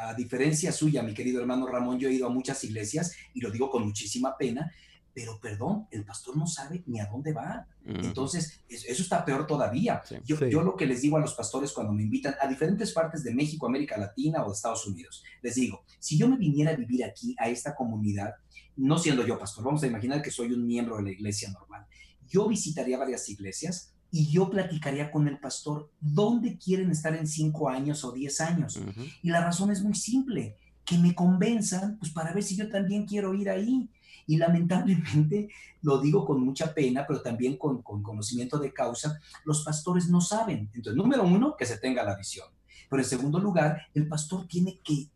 a 0.00 0.14
diferencia 0.14 0.72
suya, 0.72 1.02
mi 1.02 1.14
querido 1.14 1.40
hermano 1.40 1.66
Ramón, 1.66 1.98
yo 1.98 2.08
he 2.08 2.12
ido 2.12 2.26
a 2.26 2.30
muchas 2.30 2.62
iglesias 2.64 3.14
y 3.34 3.40
lo 3.40 3.50
digo 3.50 3.70
con 3.70 3.84
muchísima 3.84 4.36
pena, 4.36 4.72
pero 5.14 5.40
perdón, 5.40 5.88
el 5.90 6.04
pastor 6.04 6.36
no 6.36 6.46
sabe 6.46 6.84
ni 6.86 7.00
a 7.00 7.06
dónde 7.06 7.32
va. 7.32 7.66
Entonces, 7.84 8.60
eso 8.68 9.02
está 9.02 9.24
peor 9.24 9.46
todavía. 9.46 10.00
Yo, 10.24 10.38
yo, 10.46 10.62
lo 10.62 10.76
que 10.76 10.86
les 10.86 11.02
digo 11.02 11.16
a 11.16 11.20
los 11.20 11.34
pastores 11.34 11.72
cuando 11.72 11.92
me 11.92 12.02
invitan 12.02 12.36
a 12.40 12.46
diferentes 12.46 12.92
partes 12.92 13.24
de 13.24 13.34
México, 13.34 13.66
América 13.66 13.96
Latina 13.96 14.44
o 14.44 14.52
Estados 14.52 14.86
Unidos, 14.86 15.24
les 15.42 15.56
digo, 15.56 15.84
si 15.98 16.16
yo 16.16 16.28
me 16.28 16.36
viniera 16.36 16.70
a 16.70 16.76
vivir 16.76 17.02
aquí, 17.02 17.34
a 17.38 17.48
esta 17.48 17.74
comunidad, 17.74 18.34
no 18.76 18.96
siendo 18.98 19.26
yo 19.26 19.38
pastor, 19.38 19.64
vamos 19.64 19.82
a 19.82 19.88
imaginar 19.88 20.22
que 20.22 20.30
soy 20.30 20.52
un 20.52 20.64
miembro 20.64 20.98
de 20.98 21.02
la 21.02 21.10
iglesia 21.10 21.50
normal, 21.50 21.86
yo 22.28 22.46
visitaría 22.46 22.96
varias 22.96 23.28
iglesias 23.28 23.94
y 24.10 24.30
yo 24.30 24.48
platicaría 24.48 25.10
con 25.10 25.28
el 25.28 25.38
pastor 25.38 25.90
dónde 26.00 26.56
quieren 26.56 26.90
estar 26.90 27.14
en 27.14 27.26
cinco 27.26 27.68
años 27.68 28.04
o 28.04 28.12
diez 28.12 28.40
años. 28.40 28.80
Y 29.22 29.30
la 29.30 29.44
razón 29.44 29.70
es 29.70 29.82
muy 29.82 29.94
simple, 29.94 30.56
que 30.84 30.96
me 30.96 31.14
convenzan, 31.14 31.98
pues 31.98 32.12
para 32.12 32.32
ver 32.32 32.42
si 32.42 32.56
yo 32.56 32.70
también 32.70 33.04
quiero 33.04 33.34
ir 33.34 33.50
ahí. 33.50 33.90
Y 34.26 34.36
lamentablemente, 34.36 35.48
lo 35.82 36.00
digo 36.00 36.24
con 36.24 36.40
mucha 36.42 36.72
pena, 36.72 37.04
pero 37.06 37.20
también 37.20 37.56
con, 37.56 37.82
conocimiento 37.82 38.58
de 38.58 38.72
causa, 38.72 39.20
los 39.44 39.64
pastores 39.64 40.08
no 40.08 40.20
saben. 40.20 40.70
Entonces, 40.72 40.96
número 40.96 41.24
uno, 41.24 41.54
que 41.56 41.66
se 41.66 41.78
tenga 41.78 42.02
la 42.02 42.16
visión. 42.16 42.46
Pero 42.88 43.02
en 43.02 43.08
segundo 43.08 43.38
lugar, 43.38 43.82
el 43.92 44.08
pastor 44.08 44.46
tiene 44.46 44.80
que 44.82 45.08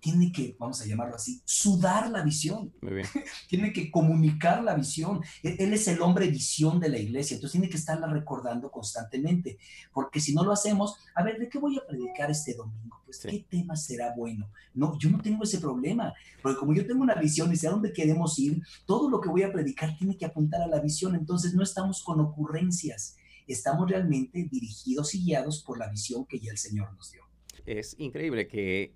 tiene 0.00 0.32
que, 0.32 0.56
vamos 0.58 0.80
a 0.80 0.86
llamarlo 0.86 1.16
así, 1.16 1.42
sudar 1.44 2.10
la 2.10 2.22
visión. 2.22 2.72
tiene 3.48 3.72
que 3.72 3.90
comunicar 3.90 4.62
la 4.62 4.74
visión. 4.74 5.20
E-, 5.42 5.56
él, 5.58 5.72
es 5.74 5.86
el 5.88 6.00
hombre 6.02 6.28
visión 6.28 6.80
de 6.80 6.88
la 6.88 6.98
iglesia, 6.98 7.34
entonces 7.34 7.52
tiene 7.52 7.68
que 7.68 7.76
estarla 7.76 8.06
recordando 8.06 8.70
constantemente, 8.70 9.58
porque 9.92 10.20
si 10.20 10.34
no 10.34 10.44
lo 10.44 10.52
hacemos, 10.52 10.96
a 11.14 11.22
ver, 11.22 11.38
¿de 11.38 11.48
qué 11.48 11.58
voy 11.58 11.76
a 11.76 11.86
predicar 11.86 12.30
este 12.30 12.54
domingo? 12.54 13.00
Pues, 13.04 13.18
¿qué 13.18 13.44
tema 13.48 13.76
será 13.76 14.14
bueno? 14.16 14.50
No, 14.74 14.98
yo 14.98 15.10
no 15.10 15.18
tengo 15.20 15.44
ese 15.44 15.58
problema, 15.58 16.12
porque 16.42 16.58
como 16.58 16.74
yo 16.74 16.86
tengo 16.86 17.02
una 17.02 17.14
visión 17.14 17.52
y 17.52 17.56
sé 17.56 17.68
a 17.68 17.72
dónde 17.72 17.92
queremos 17.92 18.38
ir, 18.38 18.62
todo 18.86 19.10
lo 19.10 19.20
que 19.20 19.28
voy 19.28 19.42
a 19.42 19.52
predicar 19.52 19.96
tiene 19.96 20.16
que 20.16 20.26
apuntar 20.26 20.62
a 20.62 20.66
la 20.66 20.80
visión, 20.80 21.14
entonces 21.14 21.54
no 21.54 21.62
estamos 21.62 22.02
con 22.02 22.20
ocurrencias, 22.20 23.16
estamos 23.46 23.90
realmente 23.90 24.48
dirigidos 24.50 25.14
y 25.14 25.24
guiados 25.24 25.62
por 25.62 25.78
la 25.78 25.88
visión 25.88 26.24
que 26.26 26.38
ya 26.38 26.52
el 26.52 26.58
Señor 26.58 26.92
nos 26.94 27.10
dio. 27.12 27.22
Es 27.66 27.94
increíble 27.98 28.48
que 28.48 28.94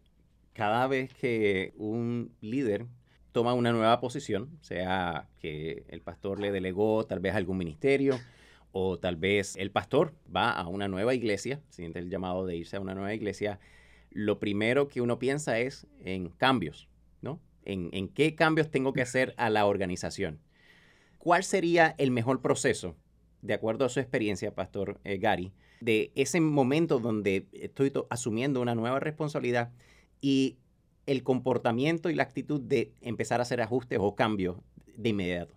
cada 0.54 0.86
vez 0.86 1.12
que 1.12 1.74
un 1.76 2.32
líder 2.40 2.86
toma 3.32 3.52
una 3.52 3.72
nueva 3.72 4.00
posición, 4.00 4.56
sea 4.62 5.28
que 5.38 5.84
el 5.88 6.00
pastor 6.00 6.40
le 6.40 6.52
delegó 6.52 7.04
tal 7.04 7.18
vez 7.18 7.34
algún 7.34 7.58
ministerio 7.58 8.18
o 8.70 8.98
tal 8.98 9.16
vez 9.16 9.56
el 9.56 9.72
pastor 9.72 10.14
va 10.34 10.50
a 10.52 10.68
una 10.68 10.86
nueva 10.86 11.14
iglesia, 11.14 11.60
siente 11.68 11.98
el 11.98 12.10
llamado 12.10 12.46
de 12.46 12.56
irse 12.56 12.76
a 12.76 12.80
una 12.80 12.94
nueva 12.94 13.12
iglesia, 13.12 13.58
lo 14.10 14.38
primero 14.38 14.86
que 14.86 15.00
uno 15.00 15.18
piensa 15.18 15.58
es 15.58 15.88
en 16.04 16.28
cambios, 16.28 16.88
¿no? 17.20 17.40
En, 17.64 18.08
qué 18.08 18.36
cambios 18.36 18.70
tengo 18.70 18.92
que 18.92 19.02
hacer 19.02 19.34
a 19.36 19.50
la 19.50 19.66
organización. 19.66 20.38
¿Cuál 21.18 21.42
sería 21.42 21.96
el 21.98 22.12
mejor 22.12 22.40
proceso, 22.40 22.94
de 23.42 23.54
acuerdo 23.54 23.84
a 23.84 23.88
su 23.88 23.98
experiencia, 23.98 24.54
Pastor 24.54 25.00
eh, 25.02 25.18
Gary, 25.18 25.52
de 25.80 26.12
ese 26.14 26.40
momento 26.40 27.00
donde 27.00 27.48
estoy 27.52 27.92
asumiendo 28.10 28.60
una 28.60 28.76
nueva 28.76 29.00
responsabilidad? 29.00 29.72
Y 30.24 30.56
el 31.04 31.22
comportamiento 31.22 32.08
y 32.08 32.14
la 32.14 32.22
actitud 32.22 32.58
de 32.58 32.94
empezar 33.02 33.40
a 33.40 33.42
hacer 33.42 33.60
ajustes 33.60 33.98
o 34.00 34.14
cambios 34.14 34.56
de 34.96 35.10
inmediato? 35.10 35.52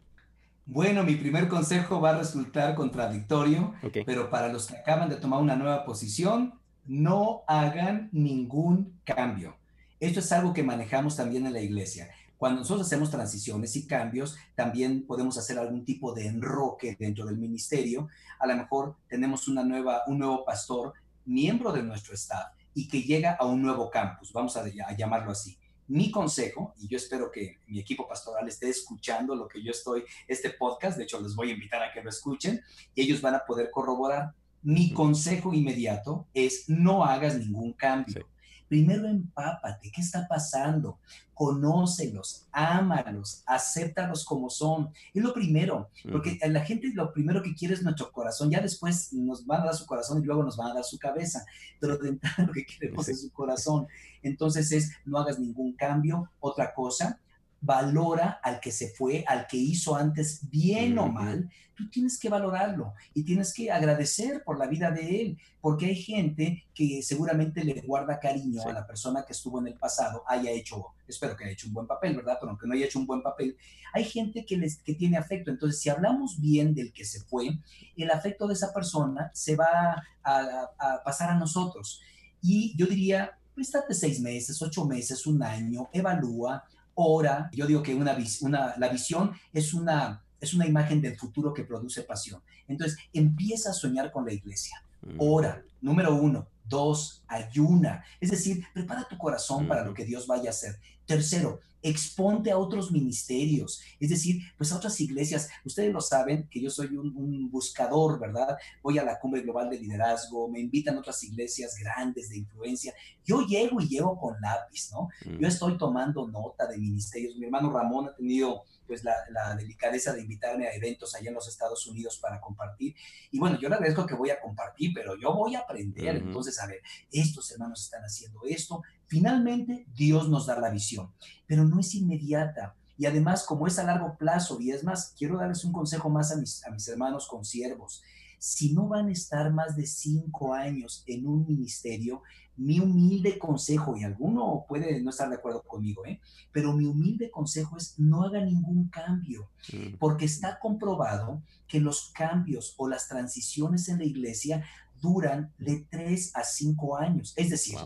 Bueno, 0.66 1.06
mi 1.06 1.16
primer 1.16 1.48
consejo 1.48 2.02
va 2.02 2.10
a 2.10 2.18
resultar 2.18 2.76
contradictorio, 2.76 3.74
pero 4.06 4.30
para 4.30 4.52
los 4.52 4.68
que 4.68 4.76
acaban 4.76 5.08
de 5.08 5.16
tomar 5.16 5.42
una 5.42 5.56
nueva 5.56 5.86
posición, 5.86 6.60
no 6.86 7.44
hagan 7.48 8.10
ningún 8.12 9.00
cambio. 9.06 9.56
Esto 10.02 10.20
es 10.20 10.30
algo 10.34 10.52
que 10.52 10.64
manejamos 10.64 11.16
también 11.16 11.48
en 11.48 11.54
la 11.54 11.62
iglesia. 11.62 12.10
Cuando 12.36 12.60
nosotros 12.60 12.86
hacemos 12.86 13.10
transiciones 13.10 13.74
y 13.78 13.88
cambios, 13.88 14.36
también 14.54 15.08
podemos 15.08 15.38
hacer 15.38 15.58
algún 15.58 15.86
tipo 15.86 16.14
de 16.14 16.28
enroque 16.28 16.98
dentro 17.00 17.26
del 17.26 17.38
ministerio. 17.38 18.10
A 18.38 18.48
lo 18.48 18.58
mejor 18.58 18.98
tenemos 19.08 19.48
una 19.48 19.64
nueva, 19.64 20.02
un 20.08 20.20
nuevo 20.20 20.44
pastor, 20.44 20.92
miembro 21.24 21.72
de 21.72 21.84
nuestro 21.84 22.14
staff, 22.16 22.57
y 22.78 22.88
que 22.88 23.02
llega 23.02 23.32
a 23.32 23.44
un 23.44 23.64
nuevo 23.64 23.90
campus, 23.90 24.32
vamos 24.32 24.56
a, 24.56 24.64
llamarlo 24.96 25.32
así. 25.32 25.58
Mi 25.88 26.12
consejo, 26.12 26.76
y 26.78 26.88
yo 26.88 26.98
espero 26.98 27.32
que 27.32 27.58
mi 27.66 27.80
equipo 27.80 28.08
pastoral 28.08 28.48
esté 28.48 28.70
escuchando 28.70 29.34
lo 29.34 29.48
que 29.48 29.64
yo 29.64 29.72
estoy, 29.72 30.04
este 30.28 30.52
podcast, 30.52 30.96
de 30.96 31.06
hecho 31.06 31.20
les 31.20 31.34
voy 31.34 31.50
a 31.50 31.54
invitar 31.54 31.82
a 31.82 31.92
que 31.92 32.04
lo 32.04 32.12
escuchen 32.12 32.62
y 32.94 33.02
ellos 33.02 33.20
van 33.20 33.34
a 33.34 33.44
poder 33.48 33.72
corroborar. 33.72 34.32
Mi 34.62 34.94
consejo 34.94 35.56
inmediato 35.56 36.28
es 36.36 36.70
no 36.70 37.04
hagas 37.04 37.40
ningún 37.40 37.74
cambio. 37.74 38.28
Primero 38.68 39.08
empápate, 39.08 39.92
¿qué 39.92 40.02
está 40.02 40.28
pasando? 40.28 41.00
Conócelos, 41.34 42.48
ámalos, 42.52 43.44
acéptalos 43.46 44.26
como 44.26 44.50
son. 44.50 44.90
Es 45.14 45.24
lo 45.24 45.34
primero, 45.34 45.90
porque 46.12 46.40
la 46.48 46.66
gente 46.66 46.92
lo 46.94 47.14
primero 47.14 47.42
que 47.42 47.56
quiere 47.56 47.76
es 47.76 47.84
nuestro 47.84 48.12
corazón. 48.12 48.50
Ya 48.50 48.60
después 48.60 49.14
nos 49.14 49.46
van 49.46 49.62
a 49.62 49.66
dar 49.66 49.76
su 49.76 49.86
corazón 49.86 50.22
y 50.22 50.26
luego 50.26 50.44
nos 50.44 50.58
van 50.58 50.72
a 50.72 50.76
dar 50.76 50.84
su 50.84 50.98
cabeza, 50.98 51.46
pero 51.80 51.98
de 51.98 52.10
entrada 52.10 52.46
lo 52.46 52.54
que 52.54 52.66
queremos 52.66 53.08
es 53.08 53.22
su 53.22 53.32
corazón. 53.32 53.88
Entonces 54.22 54.72
es, 54.72 54.92
no 55.06 55.18
hagas 55.20 55.40
ningún 55.40 55.74
cambio. 55.74 56.30
Otra 56.40 56.74
cosa, 56.74 57.20
valora 57.62 58.40
al 58.44 58.60
que 58.60 58.72
se 58.72 58.90
fue, 58.90 59.24
al 59.28 59.48
que 59.48 59.58
hizo 59.58 59.96
antes, 59.96 60.50
bien 60.50 60.98
o 61.00 61.08
mal, 61.08 61.50
tú 61.76 61.90
tienes 61.90 62.20
que 62.20 62.30
valorarlo 62.30 62.94
y 63.14 63.24
tienes 63.24 63.54
que 63.54 63.72
agradecer 63.72 64.44
por 64.44 64.58
la 64.58 64.66
vida 64.66 64.90
de 64.90 65.22
él, 65.22 65.38
porque 65.62 65.86
hay 65.86 65.96
gente 65.96 66.66
que 66.74 67.02
seguramente 67.04 67.64
le 67.64 67.82
guarda 67.82 68.20
cariño 68.20 68.64
a 68.64 68.74
la 68.74 68.86
persona 68.86 69.24
que 69.26 69.34
estuvo 69.34 69.60
en 69.60 69.68
el 69.68 69.76
pasado, 69.76 70.24
haya 70.28 70.52
hecho, 70.52 70.88
espero 71.08 71.36
que 71.36 71.44
haya 71.44 71.54
hecho 71.54 71.68
un 71.68 71.74
buen 71.74 71.88
papel, 71.88 72.16
¿verdad? 72.16 72.38
Pero 72.40 72.50
aunque 72.52 72.68
no 72.68 72.74
haya 72.74 72.86
hecho 72.86 73.00
un 73.00 73.06
buen 73.06 73.22
papel, 73.22 73.56
hay 73.94 74.04
gente 74.04 74.46
que, 74.46 74.58
les, 74.58 74.78
que 74.78 74.96
tiene 74.96 75.18
afecto. 75.18 75.52
Entonces, 75.52 75.80
si 75.80 75.90
hablamos 75.90 76.42
bien 76.42 76.74
del 76.74 76.92
que 76.92 77.06
se 77.06 77.22
fue, 77.22 77.60
el 77.96 78.12
afecto 78.12 78.48
de 78.48 78.56
esa 78.56 78.74
persona 78.74 79.30
se 79.34 79.56
va 79.56 80.04
a, 80.24 80.70
a 80.80 81.04
pasar 81.04 81.30
a 81.30 81.36
nosotros. 81.36 82.02
Y 82.42 82.76
yo 82.76 82.88
diría, 82.88 83.38
estate 83.56 83.94
seis 83.94 84.20
meses, 84.20 84.62
ocho 84.62 84.86
meses, 84.86 85.26
un 85.28 85.44
año, 85.44 85.90
evalúa, 85.92 86.64
ora. 86.98 87.50
Yo 87.54 87.66
digo 87.66 87.82
que 87.82 87.96
una, 87.96 88.18
una, 88.42 88.74
la 88.78 88.90
visión 88.90 89.32
es 89.54 89.74
una, 89.74 90.24
es 90.42 90.54
una 90.54 90.68
imagen 90.68 91.02
del 91.02 91.18
futuro 91.18 91.54
que 91.54 91.64
produce 91.64 92.04
pasión. 92.04 92.42
Entonces, 92.68 92.98
empieza 93.14 93.70
a 93.70 93.74
soñar 93.74 94.12
con 94.12 94.26
la 94.26 94.34
iglesia. 94.34 94.84
Mm. 95.02 95.16
Ora, 95.20 95.64
número 95.82 96.16
uno. 96.16 96.48
Dos, 96.68 97.24
ayuna. 97.28 98.04
Es 98.20 98.32
decir, 98.32 98.64
prepara 98.74 99.08
tu 99.08 99.18
corazón 99.18 99.68
para 99.68 99.84
lo 99.84 99.94
que 99.94 100.06
Dios 100.06 100.28
vaya 100.28 100.50
a 100.50 100.52
hacer. 100.52 100.80
Tercero, 101.06 101.60
exponte 101.82 102.52
a 102.52 102.58
otros 102.58 102.92
ministerios, 102.92 103.82
es 104.00 104.10
decir, 104.10 104.42
pues 104.58 104.72
a 104.72 104.78
otras 104.78 105.00
iglesias. 105.00 105.50
Ustedes 105.64 105.94
lo 105.94 106.02
saben 106.02 106.48
que 106.50 106.62
yo 106.62 106.70
soy 106.70 106.98
un, 106.98 107.50
buscador, 107.50 108.20
¿verdad? 108.20 108.58
Voy 108.84 108.98
a 108.98 109.04
la 109.04 109.20
cumbre 109.20 109.42
global 109.42 109.70
de 109.70 109.80
liderazgo, 109.80 110.50
me 110.50 110.60
invitan 110.60 110.96
a 110.96 111.00
otras 111.00 111.24
iglesias 111.24 111.76
grandes 111.80 112.30
de 112.30 112.40
influencia. 112.40 112.94
Yo 113.24 113.46
llego 113.46 113.80
y 113.80 113.88
llego 113.88 114.18
con 114.18 114.36
lápiz, 114.42 114.90
¿no? 114.92 115.10
Mm. 115.26 115.40
Yo 115.40 115.48
estoy 115.48 115.78
tomando 115.78 116.28
nota 116.28 116.68
de 116.68 116.78
ministerios. 116.78 117.36
Mi 117.38 117.46
hermano 117.46 117.72
Ramón 117.72 118.10
ha 118.10 118.16
tenido 118.16 118.64
pues 118.88 119.04
la, 119.04 119.16
delicadeza 119.56 120.14
de 120.14 120.22
invitarme 120.22 120.68
a 120.68 120.74
eventos 120.74 121.14
allá 121.16 121.30
en 121.30 121.36
los 121.36 121.48
Estados 121.48 121.86
Unidos 121.88 122.18
para 122.20 122.40
compartir. 122.40 122.96
Y 123.32 123.40
bueno, 123.40 123.60
yo 123.60 123.70
le 123.70 123.76
agradezco 123.76 124.06
que 124.06 124.16
voy 124.16 124.30
a 124.30 124.40
compartir, 124.40 124.92
pero 124.94 125.16
yo 125.16 125.34
voy 125.34 125.56
a 125.56 125.60
aprender. 125.60 126.16
Entonces, 126.16 126.60
a 126.60 126.68
ver, 126.68 126.82
estos 127.12 127.52
hermanos 127.52 127.84
están 127.84 128.04
haciendo 128.04 128.42
esto. 128.46 128.82
Finalmente, 129.06 129.86
Dios 129.96 130.30
nos 130.30 130.48
da 130.48 130.60
la 130.60 130.70
visión, 130.70 131.14
pero 131.46 131.64
no 131.64 131.80
es 131.80 131.94
inmediata. 131.96 132.76
Y 132.98 133.06
además, 133.06 133.44
como 133.44 133.68
es 133.68 133.78
a 133.78 133.84
largo 133.84 134.18
plazo, 134.18 134.60
y 134.60 134.72
es 134.72 134.84
más, 134.84 135.14
quiero 135.18 135.38
darles 135.38 135.64
un 135.64 135.72
consejo 135.72 136.10
más 136.10 136.32
a 136.32 136.38
mis, 136.38 136.66
a 136.66 136.72
mis 136.72 136.88
hermanos 136.88 137.28
consiervos. 137.28 138.02
Si 138.38 138.74
no 138.74 138.88
van 138.88 139.08
a 139.08 139.12
estar 139.12 139.52
más 139.52 139.76
de 139.76 139.86
cinco 139.86 140.54
años 140.54 141.04
en 141.08 141.28
un 141.28 141.46
ministerio, 141.48 142.22
mi 142.58 142.80
humilde 142.80 143.38
consejo, 143.38 143.96
y 143.96 144.04
alguno 144.04 144.66
puede 144.68 145.02
no 145.02 145.12
estar 145.12 145.30
de 145.30 145.36
acuerdo 145.36 145.62
conmigo, 145.62 146.06
¿eh? 146.06 146.20
pero 146.52 146.74
mi 146.74 146.86
humilde 146.86 147.30
consejo 147.30 147.78
es 147.78 148.00
no 148.00 148.24
haga 148.24 148.44
ningún 148.44 148.90
cambio, 148.90 149.50
mm. 149.72 149.98
porque 150.00 150.26
está 150.26 150.60
comprobado 150.60 151.42
que 151.68 151.80
los 151.80 152.12
cambios 152.14 152.74
o 152.78 152.88
las 152.88 153.08
transiciones 153.08 153.90
en 153.90 154.00
la 154.00 154.06
iglesia 154.06 154.64
duran 155.02 155.54
de 155.60 155.86
tres 155.90 156.36
a 156.36 156.44
cinco 156.44 156.98
años. 156.98 157.34
Es 157.38 157.50
decir, 157.50 157.78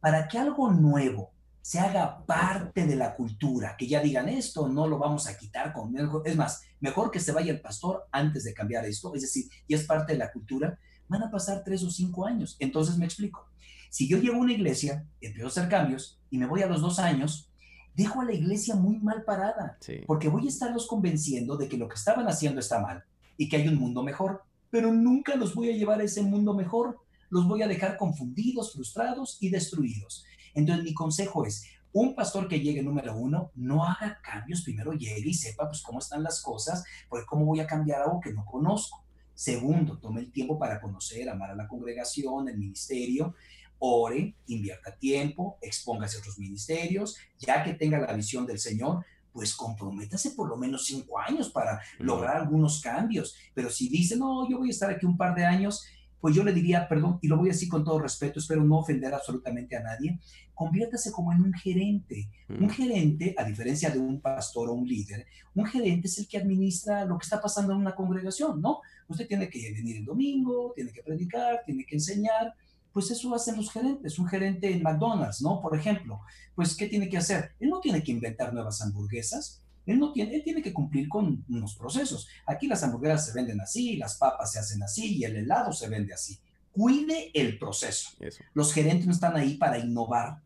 para 0.00 0.26
que 0.26 0.38
algo 0.38 0.72
nuevo 0.72 1.30
se 1.68 1.78
haga 1.78 2.24
parte 2.24 2.86
de 2.86 2.96
la 2.96 3.14
cultura, 3.14 3.76
que 3.76 3.86
ya 3.86 4.00
digan 4.00 4.26
esto, 4.26 4.68
no 4.70 4.88
lo 4.88 4.96
vamos 4.96 5.26
a 5.26 5.36
quitar 5.36 5.74
con... 5.74 5.94
Es 6.24 6.34
más, 6.34 6.62
mejor 6.80 7.10
que 7.10 7.20
se 7.20 7.30
vaya 7.30 7.52
el 7.52 7.60
pastor 7.60 8.06
antes 8.10 8.44
de 8.44 8.54
cambiar 8.54 8.86
esto, 8.86 9.14
es 9.14 9.20
decir, 9.20 9.50
ya 9.68 9.76
es 9.76 9.84
parte 9.84 10.14
de 10.14 10.18
la 10.18 10.32
cultura, 10.32 10.78
van 11.08 11.24
a 11.24 11.30
pasar 11.30 11.62
tres 11.62 11.84
o 11.84 11.90
cinco 11.90 12.24
años. 12.24 12.56
Entonces 12.58 12.96
me 12.96 13.04
explico. 13.04 13.50
Si 13.90 14.08
yo 14.08 14.16
llego 14.16 14.36
a 14.36 14.38
una 14.38 14.54
iglesia, 14.54 15.06
empiezo 15.20 15.44
a 15.44 15.50
hacer 15.50 15.68
cambios 15.68 16.18
y 16.30 16.38
me 16.38 16.46
voy 16.46 16.62
a 16.62 16.68
los 16.68 16.80
dos 16.80 16.98
años, 16.98 17.52
dejo 17.94 18.22
a 18.22 18.24
la 18.24 18.32
iglesia 18.32 18.74
muy 18.74 18.96
mal 19.00 19.24
parada, 19.24 19.76
porque 20.06 20.30
voy 20.30 20.46
a 20.46 20.48
estarlos 20.48 20.86
convenciendo 20.86 21.58
de 21.58 21.68
que 21.68 21.76
lo 21.76 21.86
que 21.86 21.96
estaban 21.96 22.26
haciendo 22.28 22.60
está 22.60 22.80
mal 22.80 23.04
y 23.36 23.46
que 23.46 23.56
hay 23.56 23.68
un 23.68 23.76
mundo 23.76 24.02
mejor, 24.02 24.42
pero 24.70 24.90
nunca 24.90 25.36
los 25.36 25.54
voy 25.54 25.68
a 25.68 25.76
llevar 25.76 26.00
a 26.00 26.04
ese 26.04 26.22
mundo 26.22 26.54
mejor, 26.54 26.98
los 27.28 27.46
voy 27.46 27.60
a 27.60 27.68
dejar 27.68 27.98
confundidos, 27.98 28.72
frustrados 28.72 29.36
y 29.42 29.50
destruidos. 29.50 30.24
Entonces 30.54 30.84
mi 30.84 30.94
consejo 30.94 31.44
es, 31.44 31.64
un 31.92 32.14
pastor 32.14 32.48
que 32.48 32.60
llegue 32.60 32.82
número 32.82 33.16
uno, 33.16 33.50
no 33.54 33.84
haga 33.84 34.20
cambios, 34.22 34.62
primero 34.62 34.92
llegue 34.92 35.30
y 35.30 35.34
sepa 35.34 35.68
pues 35.68 35.82
cómo 35.82 35.98
están 35.98 36.22
las 36.22 36.42
cosas, 36.42 36.84
porque 37.08 37.26
cómo 37.26 37.46
voy 37.46 37.60
a 37.60 37.66
cambiar 37.66 38.02
algo 38.02 38.20
que 38.20 38.32
no 38.32 38.44
conozco. 38.44 39.04
Segundo, 39.34 39.98
tome 39.98 40.20
el 40.20 40.32
tiempo 40.32 40.58
para 40.58 40.80
conocer, 40.80 41.28
amar 41.28 41.50
a 41.50 41.54
la 41.54 41.68
congregación, 41.68 42.48
el 42.48 42.58
ministerio, 42.58 43.34
ore, 43.78 44.34
invierta 44.46 44.96
tiempo, 44.96 45.58
expóngase 45.62 46.16
a 46.16 46.20
otros 46.20 46.38
ministerios, 46.38 47.16
ya 47.38 47.62
que 47.62 47.74
tenga 47.74 47.98
la 47.98 48.12
visión 48.12 48.44
del 48.46 48.58
Señor, 48.58 49.04
pues 49.32 49.54
comprométase 49.54 50.32
por 50.32 50.48
lo 50.48 50.56
menos 50.56 50.84
cinco 50.86 51.18
años 51.18 51.48
para 51.50 51.80
lograr 51.98 52.36
algunos 52.36 52.80
cambios. 52.80 53.36
Pero 53.54 53.70
si 53.70 53.88
dice, 53.88 54.16
no, 54.16 54.48
yo 54.48 54.58
voy 54.58 54.68
a 54.68 54.72
estar 54.72 54.90
aquí 54.90 55.06
un 55.06 55.16
par 55.16 55.34
de 55.34 55.46
años, 55.46 55.84
pues 56.20 56.34
yo 56.34 56.42
le 56.42 56.52
diría, 56.52 56.88
perdón, 56.88 57.18
y 57.22 57.28
lo 57.28 57.36
voy 57.36 57.48
a 57.48 57.52
decir 57.52 57.68
con 57.68 57.84
todo 57.84 58.00
respeto, 58.00 58.40
espero 58.40 58.64
no 58.64 58.78
ofender 58.78 59.14
absolutamente 59.14 59.76
a 59.76 59.82
nadie, 59.82 60.18
conviértase 60.54 61.12
como 61.12 61.32
en 61.32 61.42
un 61.42 61.52
gerente. 61.52 62.28
Un 62.48 62.66
mm. 62.66 62.70
gerente, 62.70 63.34
a 63.38 63.44
diferencia 63.44 63.90
de 63.90 63.98
un 63.98 64.20
pastor 64.20 64.68
o 64.68 64.72
un 64.72 64.88
líder, 64.88 65.26
un 65.54 65.66
gerente 65.66 66.08
es 66.08 66.18
el 66.18 66.26
que 66.26 66.38
administra 66.38 67.04
lo 67.04 67.18
que 67.18 67.24
está 67.24 67.40
pasando 67.40 67.72
en 67.72 67.78
una 67.78 67.94
congregación, 67.94 68.60
¿no? 68.60 68.80
Usted 69.06 69.28
tiene 69.28 69.48
que 69.48 69.72
venir 69.72 69.98
el 69.98 70.04
domingo, 70.04 70.72
tiene 70.74 70.92
que 70.92 71.02
predicar, 71.02 71.62
tiene 71.64 71.84
que 71.84 71.96
enseñar, 71.96 72.54
pues 72.92 73.10
eso 73.10 73.32
hacen 73.34 73.56
los 73.56 73.70
gerentes. 73.70 74.18
Un 74.18 74.26
gerente 74.26 74.72
en 74.72 74.82
McDonald's, 74.82 75.40
¿no? 75.40 75.60
Por 75.60 75.76
ejemplo, 75.76 76.20
pues 76.54 76.74
¿qué 76.74 76.88
tiene 76.88 77.08
que 77.08 77.18
hacer? 77.18 77.52
Él 77.60 77.70
no 77.70 77.80
tiene 77.80 78.02
que 78.02 78.10
inventar 78.10 78.52
nuevas 78.52 78.82
hamburguesas, 78.82 79.62
él, 79.92 79.98
no 79.98 80.12
tiene, 80.12 80.34
él 80.36 80.42
tiene 80.42 80.62
que 80.62 80.72
cumplir 80.72 81.08
con 81.08 81.44
unos 81.48 81.74
procesos. 81.76 82.28
Aquí 82.46 82.66
las 82.66 82.82
hamburguesas 82.82 83.26
se 83.26 83.32
venden 83.32 83.60
así, 83.60 83.96
las 83.96 84.16
papas 84.16 84.52
se 84.52 84.58
hacen 84.58 84.82
así 84.82 85.16
y 85.16 85.24
el 85.24 85.36
helado 85.36 85.72
se 85.72 85.88
vende 85.88 86.12
así. 86.14 86.38
Cuide 86.72 87.30
el 87.34 87.58
proceso. 87.58 88.10
Los 88.54 88.72
gerentes 88.72 89.06
no 89.06 89.12
están 89.12 89.36
ahí 89.36 89.56
para 89.56 89.78
innovar. 89.78 90.42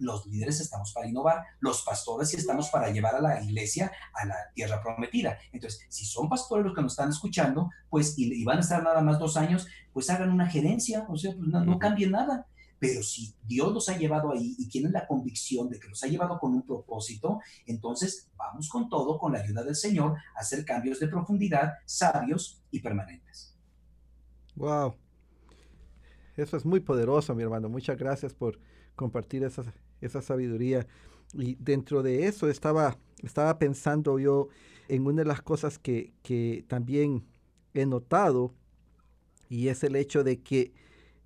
Los 0.00 0.26
líderes 0.26 0.60
estamos 0.60 0.92
para 0.92 1.08
innovar, 1.08 1.44
los 1.60 1.80
pastores 1.80 2.28
sí 2.28 2.36
estamos 2.36 2.68
para 2.68 2.90
llevar 2.90 3.14
a 3.14 3.22
la 3.22 3.42
iglesia 3.42 3.90
a 4.12 4.26
la 4.26 4.36
tierra 4.54 4.82
prometida. 4.82 5.38
Entonces, 5.50 5.80
si 5.88 6.04
son 6.04 6.28
pastores 6.28 6.66
los 6.66 6.74
que 6.74 6.82
nos 6.82 6.92
están 6.92 7.08
escuchando, 7.08 7.70
pues 7.88 8.18
y, 8.18 8.44
van 8.44 8.58
a 8.58 8.60
estar 8.60 8.82
nada 8.82 9.00
más 9.00 9.18
dos 9.18 9.38
años, 9.38 9.66
pues 9.94 10.10
hagan 10.10 10.30
una 10.30 10.46
gerencia, 10.46 11.06
o 11.08 11.16
sea, 11.16 11.32
pues 11.34 11.48
no, 11.48 11.64
no 11.64 11.78
cambien 11.78 12.10
nada 12.10 12.46
pero 12.82 13.00
si 13.00 13.32
Dios 13.44 13.72
los 13.72 13.88
ha 13.88 13.96
llevado 13.96 14.32
ahí 14.32 14.56
y 14.58 14.68
tienen 14.68 14.90
la 14.90 15.06
convicción 15.06 15.70
de 15.70 15.78
que 15.78 15.86
los 15.86 16.02
ha 16.02 16.08
llevado 16.08 16.40
con 16.40 16.52
un 16.52 16.66
propósito, 16.66 17.38
entonces 17.64 18.28
vamos 18.36 18.68
con 18.68 18.88
todo, 18.88 19.20
con 19.20 19.32
la 19.32 19.38
ayuda 19.38 19.62
del 19.62 19.76
Señor, 19.76 20.16
a 20.34 20.40
hacer 20.40 20.64
cambios 20.64 20.98
de 20.98 21.06
profundidad 21.06 21.74
sabios 21.86 22.60
y 22.72 22.80
permanentes. 22.80 23.56
Wow. 24.56 24.96
Eso 26.36 26.56
es 26.56 26.64
muy 26.64 26.80
poderoso, 26.80 27.36
mi 27.36 27.44
hermano. 27.44 27.68
Muchas 27.68 27.96
gracias 27.96 28.34
por 28.34 28.58
compartir 28.96 29.44
esa, 29.44 29.62
esa 30.00 30.20
sabiduría. 30.20 30.84
Y 31.34 31.54
dentro 31.60 32.02
de 32.02 32.26
eso 32.26 32.48
estaba, 32.48 32.98
estaba 33.22 33.60
pensando 33.60 34.18
yo 34.18 34.48
en 34.88 35.06
una 35.06 35.22
de 35.22 35.28
las 35.28 35.40
cosas 35.40 35.78
que, 35.78 36.14
que 36.24 36.64
también 36.66 37.24
he 37.74 37.86
notado, 37.86 38.52
y 39.48 39.68
es 39.68 39.84
el 39.84 39.94
hecho 39.94 40.24
de 40.24 40.40
que 40.40 40.72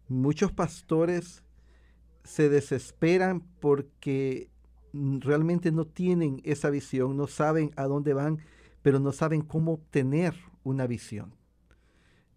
muchos 0.06 0.52
pastores 0.52 1.42
se 2.26 2.48
desesperan 2.48 3.42
porque 3.60 4.50
realmente 4.92 5.72
no 5.72 5.86
tienen 5.86 6.40
esa 6.44 6.70
visión, 6.70 7.16
no 7.16 7.26
saben 7.26 7.70
a 7.76 7.84
dónde 7.84 8.14
van, 8.14 8.38
pero 8.82 8.98
no 9.00 9.12
saben 9.12 9.42
cómo 9.42 9.74
obtener 9.74 10.34
una 10.64 10.86
visión. 10.86 11.34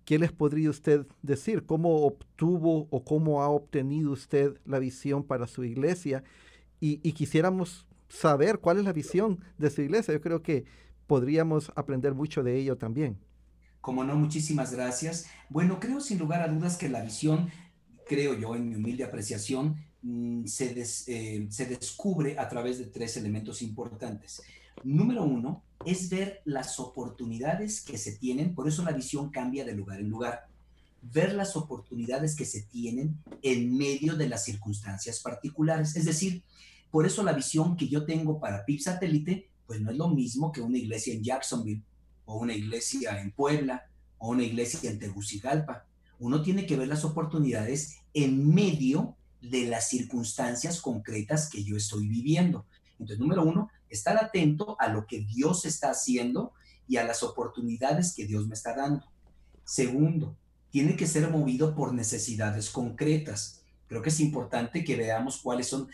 ¿Qué 0.05 0.17
les 0.17 0.31
podría 0.31 0.69
usted 0.69 1.05
decir? 1.21 1.65
¿Cómo 1.65 2.05
obtuvo 2.05 2.87
o 2.89 3.03
cómo 3.03 3.43
ha 3.43 3.49
obtenido 3.49 4.11
usted 4.11 4.59
la 4.65 4.79
visión 4.79 5.23
para 5.23 5.45
su 5.45 5.63
iglesia? 5.63 6.23
Y, 6.79 6.97
quisiéramos 7.11 7.85
saber 8.07 8.59
cuál 8.59 8.79
es 8.79 8.85
la 8.85 8.93
visión 8.93 9.43
de 9.57 9.69
su 9.69 9.81
iglesia. 9.81 10.13
Yo 10.13 10.21
creo 10.21 10.41
que 10.41 10.65
podríamos 11.05 11.71
aprender 11.75 12.15
mucho 12.15 12.41
de 12.41 12.57
ello 12.57 12.77
también. 12.77 13.19
Como 13.81 14.03
no, 14.03 14.15
muchísimas 14.15 14.73
gracias. 14.73 15.27
Bueno, 15.49 15.79
creo 15.79 15.99
sin 15.99 16.17
lugar 16.17 16.41
a 16.41 16.47
dudas 16.47 16.77
que 16.77 16.89
la 16.89 17.01
visión 17.01 17.49
creo 18.09 18.33
yo, 18.33 18.55
en 18.55 18.67
mi 18.67 18.75
humilde 18.75 19.03
apreciación, 19.03 19.85
mm, 20.01 20.45
se, 20.45 20.83
eh, 21.07 21.47
se 21.49 21.65
descubre 21.67 22.37
a 22.39 22.49
través 22.49 22.79
de 22.79 22.85
tres 22.85 23.15
elementos 23.17 23.61
importantes. 23.61 24.41
Número 24.83 25.23
uno 25.23 25.63
es 25.85 26.09
ver 26.09 26.41
las 26.43 26.79
oportunidades 26.79 27.81
que 27.81 27.97
se 27.97 28.13
tienen, 28.13 28.55
por 28.55 28.67
eso 28.67 28.83
la 28.83 28.93
visión 28.93 29.29
cambia 29.29 29.63
de 29.63 29.75
lugar 29.75 29.99
en 29.99 30.09
lugar. 30.09 30.47
Ver 31.01 31.33
las 31.33 31.55
oportunidades 31.55 32.35
que 32.35 32.45
se 32.45 32.63
tienen 32.63 33.17
en 33.43 33.77
medio 33.77 34.15
de 34.15 34.27
las 34.27 34.43
circunstancias 34.43 35.19
particulares. 35.19 35.95
Es 35.95 36.05
decir, 36.05 36.43
por 36.89 37.05
eso 37.05 37.23
la 37.23 37.33
visión 37.33 37.77
que 37.77 37.87
yo 37.87 38.05
tengo 38.05 38.39
para 38.39 38.65
PIB 38.65 38.81
Satélite, 38.81 39.49
pues 39.67 39.79
no 39.81 39.91
es 39.91 39.97
lo 39.97 40.09
mismo 40.09 40.51
que 40.51 40.61
una 40.61 40.79
iglesia 40.79 41.13
en 41.13 41.23
Jacksonville, 41.23 41.83
o 42.25 42.39
una 42.39 42.55
iglesia 42.55 43.21
en 43.21 43.31
Puebla, 43.31 43.87
o 44.17 44.29
una 44.29 44.43
iglesia 44.43 44.89
en 44.89 44.97
Tegucigalpa 44.97 45.85
uno 46.19 46.41
tiene 46.41 46.65
que 46.65 46.77
ver 46.77 46.87
las 46.87 47.05
oportunidades 47.05 47.97
en 48.13 48.53
medio 48.53 49.15
de 49.41 49.65
las 49.65 49.89
circunstancias 49.89 50.81
concretas 50.81 51.49
que 51.49 51.63
yo 51.63 51.77
estoy 51.77 52.07
viviendo. 52.07 52.65
Entonces, 52.93 53.19
número 53.19 53.43
uno, 53.43 53.69
estar 53.89 54.17
atento 54.17 54.75
a 54.79 54.89
lo 54.89 55.07
que 55.07 55.21
Dios 55.21 55.65
está 55.65 55.91
haciendo 55.91 56.53
y 56.87 56.97
a 56.97 57.05
las 57.05 57.23
oportunidades 57.23 58.13
que 58.13 58.25
Dios 58.25 58.47
me 58.47 58.55
está 58.55 58.75
dando. 58.75 59.05
Segundo, 59.63 60.35
tiene 60.71 60.95
que 60.95 61.07
ser 61.07 61.29
movido 61.29 61.73
por 61.75 61.93
necesidades 61.93 62.69
concretas. 62.69 63.61
Creo 63.87 64.01
que 64.01 64.09
es 64.09 64.19
importante 64.19 64.83
que 64.83 64.95
veamos 64.95 65.37
cuáles 65.37 65.67
son. 65.67 65.87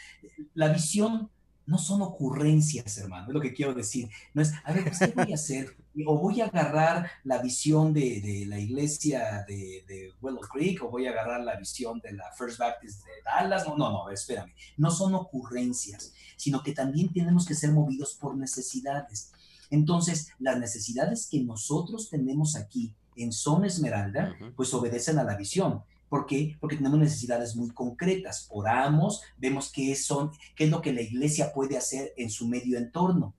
La 0.54 0.70
visión 0.70 1.30
no 1.68 1.78
son 1.78 2.02
ocurrencias, 2.02 2.98
hermano, 2.98 3.28
es 3.28 3.34
lo 3.34 3.42
que 3.42 3.54
quiero 3.54 3.74
decir. 3.74 4.10
No 4.34 4.42
es, 4.42 4.54
a 4.64 4.72
ver, 4.72 4.84
pues, 4.84 5.00
¿qué 5.00 5.14
voy 5.16 5.32
a 5.32 5.36
hacer? 5.36 5.76
O 6.06 6.20
voy 6.20 6.42
a 6.42 6.46
agarrar 6.46 7.10
la 7.24 7.42
visión 7.42 7.94
de, 7.94 8.46
la 8.48 8.60
iglesia 8.60 9.44
de, 9.48 9.84
de, 9.88 10.14
Willow 10.22 10.42
Creek, 10.42 10.84
o 10.84 10.90
voy 10.90 11.08
a 11.08 11.12
agarrar 11.12 11.42
la 11.42 11.56
visión 11.56 12.00
de 12.02 12.14
la 12.14 12.32
First 12.38 12.60
Baptist 12.60 13.04
de 13.06 13.12
Dallas. 13.24 13.66
No, 13.68 13.78
no, 13.78 13.92
no, 13.92 14.10
espérame. 14.10 14.54
No 14.78 14.92
son 14.92 15.16
ocurrencias, 15.16 16.14
sino 16.38 16.62
que 16.62 16.74
también 16.74 17.12
tenemos 17.12 17.46
que 17.46 17.56
ser 17.56 17.72
movidos 17.72 18.16
por 18.16 18.38
necesidades. 18.38 19.32
Entonces, 19.72 20.30
las 20.40 20.60
necesidades 20.60 21.28
que 21.30 21.42
nosotros 21.42 22.10
tenemos 22.10 22.56
aquí 22.56 22.94
en 23.16 23.32
Son 23.32 23.66
Esmeralda, 23.66 24.36
pues 24.56 24.74
obedecen 24.74 25.18
a 25.20 25.24
la 25.24 25.36
visión. 25.36 25.84
¿Por 26.10 26.26
qué? 26.26 26.56
Porque 26.60 26.78
tenemos 26.78 27.00
necesidades 27.00 27.56
muy 27.56 27.70
concretas. 27.72 28.48
Oramos, 28.52 29.22
vemos 29.38 29.72
qué, 29.72 29.96
son, 29.96 30.32
qué 30.56 30.66
es 30.66 30.70
lo 30.70 30.82
que 30.82 30.94
la 30.94 31.02
iglesia 31.02 31.52
puede 31.54 31.78
hacer 31.78 32.14
en 32.18 32.30
su 32.30 32.48
medio 32.48 32.78
entorno. 32.78 33.36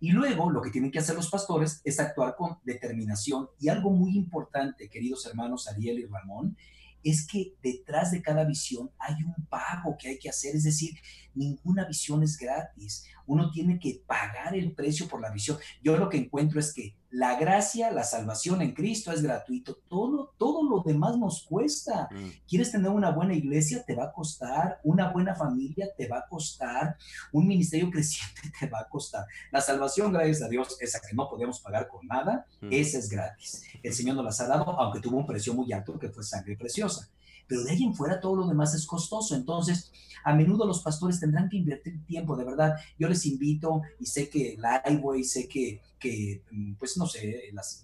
Y 0.00 0.10
luego 0.10 0.50
lo 0.50 0.60
que 0.60 0.70
tienen 0.70 0.90
que 0.90 0.98
hacer 0.98 1.14
los 1.14 1.30
pastores 1.30 1.80
es 1.84 1.98
actuar 1.98 2.36
con 2.36 2.58
determinación. 2.64 3.48
Y 3.58 3.68
algo 3.68 3.90
muy 3.90 4.16
importante, 4.16 4.88
queridos 4.88 5.24
hermanos 5.26 5.66
Ariel 5.68 5.98
y 5.98 6.06
Ramón, 6.06 6.56
es 7.02 7.26
que 7.26 7.54
detrás 7.62 8.10
de 8.10 8.22
cada 8.22 8.44
visión 8.44 8.90
hay 8.98 9.14
un 9.22 9.46
pago 9.46 9.96
que 9.98 10.08
hay 10.08 10.18
que 10.18 10.30
hacer. 10.30 10.56
Es 10.56 10.64
decir, 10.64 10.94
ninguna 11.34 11.86
visión 11.86 12.22
es 12.22 12.38
gratis. 12.38 13.04
Uno 13.26 13.50
tiene 13.50 13.78
que 13.78 14.02
pagar 14.06 14.56
el 14.56 14.72
precio 14.72 15.06
por 15.06 15.20
la 15.20 15.30
visión. 15.30 15.58
Yo 15.82 15.96
lo 15.96 16.08
que 16.08 16.16
encuentro 16.16 16.58
es 16.58 16.72
que 16.72 16.96
la 17.14 17.36
gracia, 17.36 17.92
la 17.92 18.02
salvación 18.02 18.60
en 18.60 18.74
Cristo 18.74 19.12
es 19.12 19.22
gratuito. 19.22 19.78
Todo, 19.88 20.34
todo 20.36 20.68
lo 20.68 20.82
demás 20.82 21.16
nos 21.16 21.44
cuesta. 21.44 22.08
Mm. 22.10 22.28
¿Quieres 22.48 22.72
tener 22.72 22.90
una 22.90 23.12
buena 23.12 23.34
iglesia? 23.34 23.84
Te 23.84 23.94
va 23.94 24.06
a 24.06 24.12
costar. 24.12 24.80
Una 24.82 25.12
buena 25.12 25.32
familia 25.36 25.86
te 25.96 26.08
va 26.08 26.18
a 26.18 26.26
costar. 26.26 26.96
Un 27.30 27.46
ministerio 27.46 27.88
creciente 27.92 28.52
te 28.58 28.66
va 28.66 28.80
a 28.80 28.88
costar. 28.88 29.26
La 29.52 29.60
salvación, 29.60 30.12
gracias 30.12 30.42
a 30.42 30.48
Dios, 30.48 30.76
esa 30.80 30.98
que 30.98 31.14
no 31.14 31.28
podemos 31.28 31.60
pagar 31.60 31.86
con 31.86 32.04
nada, 32.04 32.46
mm. 32.60 32.72
esa 32.72 32.98
es 32.98 33.08
gratis. 33.08 33.62
El 33.80 33.92
Señor 33.92 34.16
nos 34.16 34.24
las 34.24 34.40
ha 34.40 34.48
dado, 34.48 34.64
aunque 34.80 34.98
tuvo 34.98 35.18
un 35.18 35.26
precio 35.26 35.54
muy 35.54 35.72
alto, 35.72 35.96
que 35.96 36.08
fue 36.08 36.24
sangre 36.24 36.56
preciosa 36.56 37.08
pero 37.46 37.62
de 37.62 37.72
ahí 37.72 37.84
en 37.84 37.94
fuera 37.94 38.20
todo 38.20 38.36
lo 38.36 38.46
demás 38.46 38.74
es 38.74 38.86
costoso. 38.86 39.34
Entonces, 39.34 39.90
a 40.24 40.34
menudo 40.34 40.66
los 40.66 40.82
pastores 40.82 41.20
tendrán 41.20 41.48
que 41.48 41.58
invertir 41.58 42.04
tiempo, 42.06 42.36
de 42.36 42.44
verdad. 42.44 42.74
Yo 42.98 43.08
les 43.08 43.26
invito 43.26 43.82
y 44.00 44.06
sé 44.06 44.28
que 44.28 44.56
Liveway, 44.58 45.22
sé 45.22 45.46
que, 45.48 45.80
que 45.98 46.42
mm, 46.50 46.74
pues 46.74 46.96
no 46.96 47.06
sé, 47.06 47.50
las, 47.52 47.82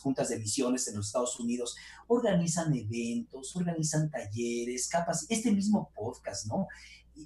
juntas 0.00 0.30
de 0.30 0.38
misiones 0.38 0.88
en 0.88 0.96
los 0.96 1.06
Estados 1.06 1.38
Unidos 1.38 1.76
organizan 2.06 2.74
eventos, 2.74 3.54
organizan 3.54 4.10
talleres, 4.10 4.88
capas, 4.88 5.26
este 5.28 5.52
mismo 5.52 5.90
podcast, 5.94 6.46
¿no? 6.46 6.66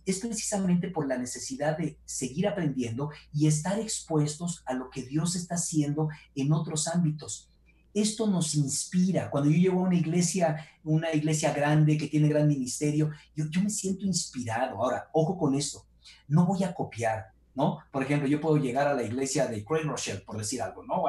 es 0.04 0.18
precisamente 0.18 0.88
por 0.88 1.06
la 1.06 1.16
necesidad 1.16 1.78
de 1.78 1.96
seguir 2.04 2.48
aprendiendo 2.48 3.10
y 3.32 3.46
estar 3.46 3.78
expuestos 3.78 4.64
a 4.66 4.74
lo 4.74 4.90
que 4.90 5.04
Dios 5.04 5.36
está 5.36 5.54
haciendo 5.54 6.08
en 6.34 6.52
otros 6.52 6.88
ámbitos. 6.88 7.48
Esto 7.96 8.26
nos 8.26 8.54
inspira. 8.54 9.30
Cuando 9.30 9.48
yo 9.48 9.56
llego 9.56 9.80
a 9.80 9.84
una 9.84 9.96
iglesia, 9.96 10.68
una 10.84 11.10
iglesia 11.12 11.54
grande 11.54 11.96
que 11.96 12.08
tiene 12.08 12.28
gran 12.28 12.46
ministerio, 12.46 13.10
yo, 13.34 13.46
yo 13.48 13.62
me 13.62 13.70
siento 13.70 14.04
inspirado. 14.04 14.76
Ahora, 14.76 15.08
ojo 15.14 15.38
con 15.38 15.54
esto, 15.54 15.86
no 16.28 16.44
voy 16.44 16.62
a 16.62 16.74
copiar, 16.74 17.28
¿no? 17.54 17.78
Por 17.90 18.02
ejemplo, 18.02 18.28
yo 18.28 18.38
puedo 18.38 18.58
llegar 18.58 18.86
a 18.86 18.92
la 18.92 19.02
iglesia 19.02 19.46
de 19.46 19.64
Craig 19.64 19.84
Rochelle, 19.84 20.20
por 20.20 20.36
decir 20.36 20.60
algo, 20.60 20.84
¿no? 20.84 21.04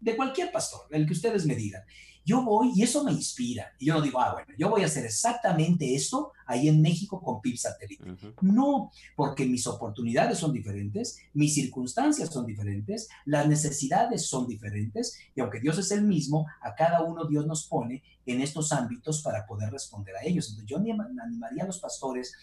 De 0.00 0.16
cualquier 0.16 0.50
pastor, 0.50 0.88
el 0.90 1.06
que 1.06 1.12
ustedes 1.12 1.46
me 1.46 1.54
digan. 1.54 1.84
Yo 2.24 2.42
voy 2.42 2.72
y 2.74 2.82
eso 2.82 3.04
me 3.04 3.12
inspira. 3.12 3.72
Y 3.78 3.86
yo 3.86 3.94
no 3.94 4.00
digo, 4.00 4.20
ah, 4.20 4.32
bueno, 4.32 4.52
yo 4.58 4.70
voy 4.70 4.82
a 4.82 4.86
hacer 4.86 5.04
exactamente 5.04 5.94
esto 5.94 6.32
ahí 6.46 6.68
en 6.68 6.80
México 6.80 7.20
con 7.20 7.40
PIB 7.40 7.56
satélite. 7.58 8.04
No, 8.40 8.90
porque 9.14 9.44
mis 9.46 9.66
oportunidades 9.66 10.38
son 10.38 10.52
diferentes, 10.52 11.18
mis 11.34 11.54
circunstancias 11.54 12.30
son 12.30 12.46
diferentes, 12.46 13.08
las 13.24 13.46
necesidades 13.46 14.26
son 14.26 14.46
diferentes, 14.46 15.18
y 15.34 15.40
aunque 15.40 15.60
Dios 15.60 15.78
es 15.78 15.90
el 15.90 16.02
mismo, 16.02 16.46
a 16.62 16.74
cada 16.74 17.02
uno 17.02 17.26
Dios 17.26 17.46
nos 17.46 17.66
pone 17.66 18.02
en 18.26 18.40
estos 18.40 18.72
ámbitos 18.72 19.22
para 19.22 19.46
poder 19.46 19.70
responder 19.70 20.16
a 20.16 20.24
ellos. 20.24 20.48
Entonces 20.48 20.70
yo 20.70 20.78
animaría 20.78 21.64
a 21.64 21.66
los 21.66 21.78
pastores 21.78 22.34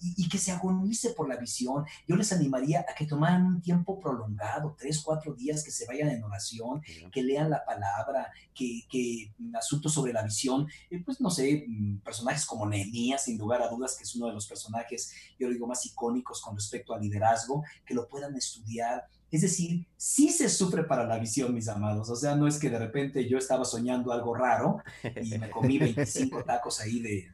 y, 0.00 0.28
que 0.28 0.38
se 0.38 0.52
agonice 0.52 1.10
por 1.10 1.28
la 1.28 1.36
visión. 1.36 1.84
Yo 2.06 2.16
les 2.16 2.32
animaría 2.32 2.80
a 2.88 2.94
que 2.94 3.06
tomaran 3.06 3.44
un 3.44 3.60
tiempo 3.60 4.00
prolongado, 4.00 4.74
tres, 4.78 5.00
cuatro 5.00 5.34
días, 5.34 5.62
que 5.62 5.70
se 5.70 5.86
vayan 5.86 6.08
en 6.08 6.22
oración, 6.22 6.82
que 7.12 7.22
lean 7.22 7.50
la 7.50 7.64
palabra, 7.64 8.32
que, 8.54 8.82
que 8.88 9.32
mm, 9.38 9.56
asuntos 9.56 9.92
sobre 9.92 10.12
la 10.12 10.22
visión, 10.22 10.68
eh, 10.90 11.02
pues 11.04 11.20
no 11.20 11.30
sé, 11.30 11.64
mm, 11.66 11.98
personajes 11.98 12.46
como 12.46 12.66
Nehemías, 12.66 13.24
sin 13.24 13.38
lugar 13.38 13.62
a 13.62 13.68
dudas, 13.68 13.96
que 13.96 14.04
es 14.04 14.14
uno 14.16 14.28
de 14.28 14.34
los 14.34 14.46
personajes, 14.46 15.12
yo 15.38 15.48
digo, 15.48 15.66
más 15.66 15.84
icónicos 15.86 16.40
con 16.40 16.56
respecto 16.56 16.94
al 16.94 17.02
liderazgo, 17.02 17.62
que 17.84 17.94
lo 17.94 18.08
puedan 18.08 18.34
estudiar, 18.36 19.06
es 19.30 19.42
decir, 19.42 19.86
sí 19.96 20.30
se 20.30 20.48
sufre 20.48 20.82
para 20.84 21.06
la 21.06 21.18
visión, 21.18 21.54
mis 21.54 21.68
amados. 21.68 22.10
O 22.10 22.16
sea, 22.16 22.34
no 22.34 22.48
es 22.48 22.58
que 22.58 22.68
de 22.68 22.80
repente 22.80 23.28
yo 23.28 23.38
estaba 23.38 23.64
soñando 23.64 24.12
algo 24.12 24.34
raro 24.34 24.82
y 25.22 25.38
me 25.38 25.48
comí 25.50 25.78
25 25.78 26.42
tacos 26.42 26.80
ahí 26.80 27.00
de 27.00 27.28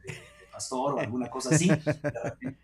pastor 0.57 0.95
o 0.95 0.99
alguna 0.99 1.29
cosa 1.29 1.53
así, 1.53 1.69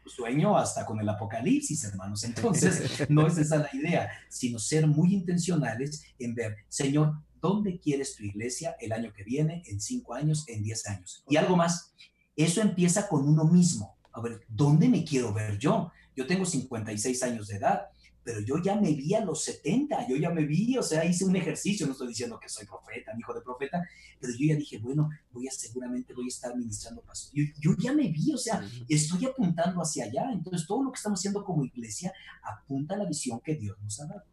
sueño 0.08 0.58
hasta 0.58 0.84
con 0.84 1.00
el 1.00 1.08
apocalipsis, 1.08 1.84
hermanos. 1.84 2.24
Entonces, 2.24 3.08
no 3.08 3.28
es 3.28 3.38
esa 3.38 3.58
la 3.58 3.70
idea, 3.72 4.10
sino 4.30 4.58
ser 4.58 4.88
muy 4.88 5.14
intencionales 5.14 6.04
en 6.18 6.34
ver, 6.34 6.58
Señor, 6.68 7.14
¿dónde 7.40 7.80
quieres 7.80 8.16
tu 8.16 8.24
iglesia 8.24 8.76
el 8.80 8.94
año 8.94 9.14
que 9.14 9.24
viene, 9.24 9.62
en 9.68 9.80
cinco 9.80 10.16
años, 10.16 10.44
en 10.48 10.64
diez 10.64 10.88
años? 10.88 11.24
Y 11.30 11.36
algo 11.36 11.56
más, 11.56 11.94
eso 12.36 12.62
empieza 12.62 13.08
con 13.08 13.30
uno 13.30 13.44
mismo. 13.46 13.96
A 14.12 14.22
ver, 14.22 14.42
¿dónde 14.48 14.90
me 14.90 15.04
quiero 15.04 15.32
ver 15.32 15.60
yo? 15.60 15.92
Yo 16.16 16.26
tengo 16.26 16.46
56 16.46 17.22
años 17.22 17.48
de 17.48 17.58
edad 17.58 17.90
pero 18.24 18.40
yo 18.40 18.58
ya 18.58 18.76
me 18.76 18.94
vi 18.94 19.14
a 19.16 19.24
los 19.24 19.44
70, 19.44 20.08
yo 20.08 20.16
ya 20.16 20.30
me 20.30 20.46
vi, 20.46 20.78
o 20.78 20.84
sea, 20.84 21.04
hice 21.04 21.26
un 21.26 21.36
ejercicio, 21.36 21.86
no 21.86 21.92
estoy 21.92 22.08
diciendo 22.08 22.40
que 22.40 22.48
soy 22.48 22.66
profeta, 22.66 23.12
hijo 23.18 23.34
de 23.34 23.42
profeta, 23.42 23.84
pero 24.20 24.34
yo 24.34 24.48
ya 24.48 24.56
dije, 24.56 24.80
bueno, 24.80 25.10
voy 25.32 25.48
a 25.48 25.52
seguramente 25.52 26.14
voy 26.14 26.26
a 26.26 26.28
estar 26.28 26.56
ministrando 26.56 27.02
pastor. 27.02 27.34
Yo, 27.34 27.44
yo 27.60 27.76
ya 27.78 27.94
me 27.94 28.08
vi, 28.10 28.34
o 28.34 28.38
sea, 28.38 28.66
estoy 28.88 29.26
apuntando 29.26 29.82
hacia 29.82 30.06
allá, 30.06 30.32
entonces 30.32 30.66
todo 30.66 30.84
lo 30.84 30.92
que 30.92 30.98
estamos 30.98 31.20
haciendo 31.20 31.44
como 31.44 31.66
iglesia 31.66 32.14
apunta 32.44 32.96
a 32.96 32.98
la 32.98 33.06
visión 33.06 33.42
que 33.42 33.56
Dios 33.56 33.78
nos 33.82 34.00
ha 34.00 34.08
dado. 34.08 34.24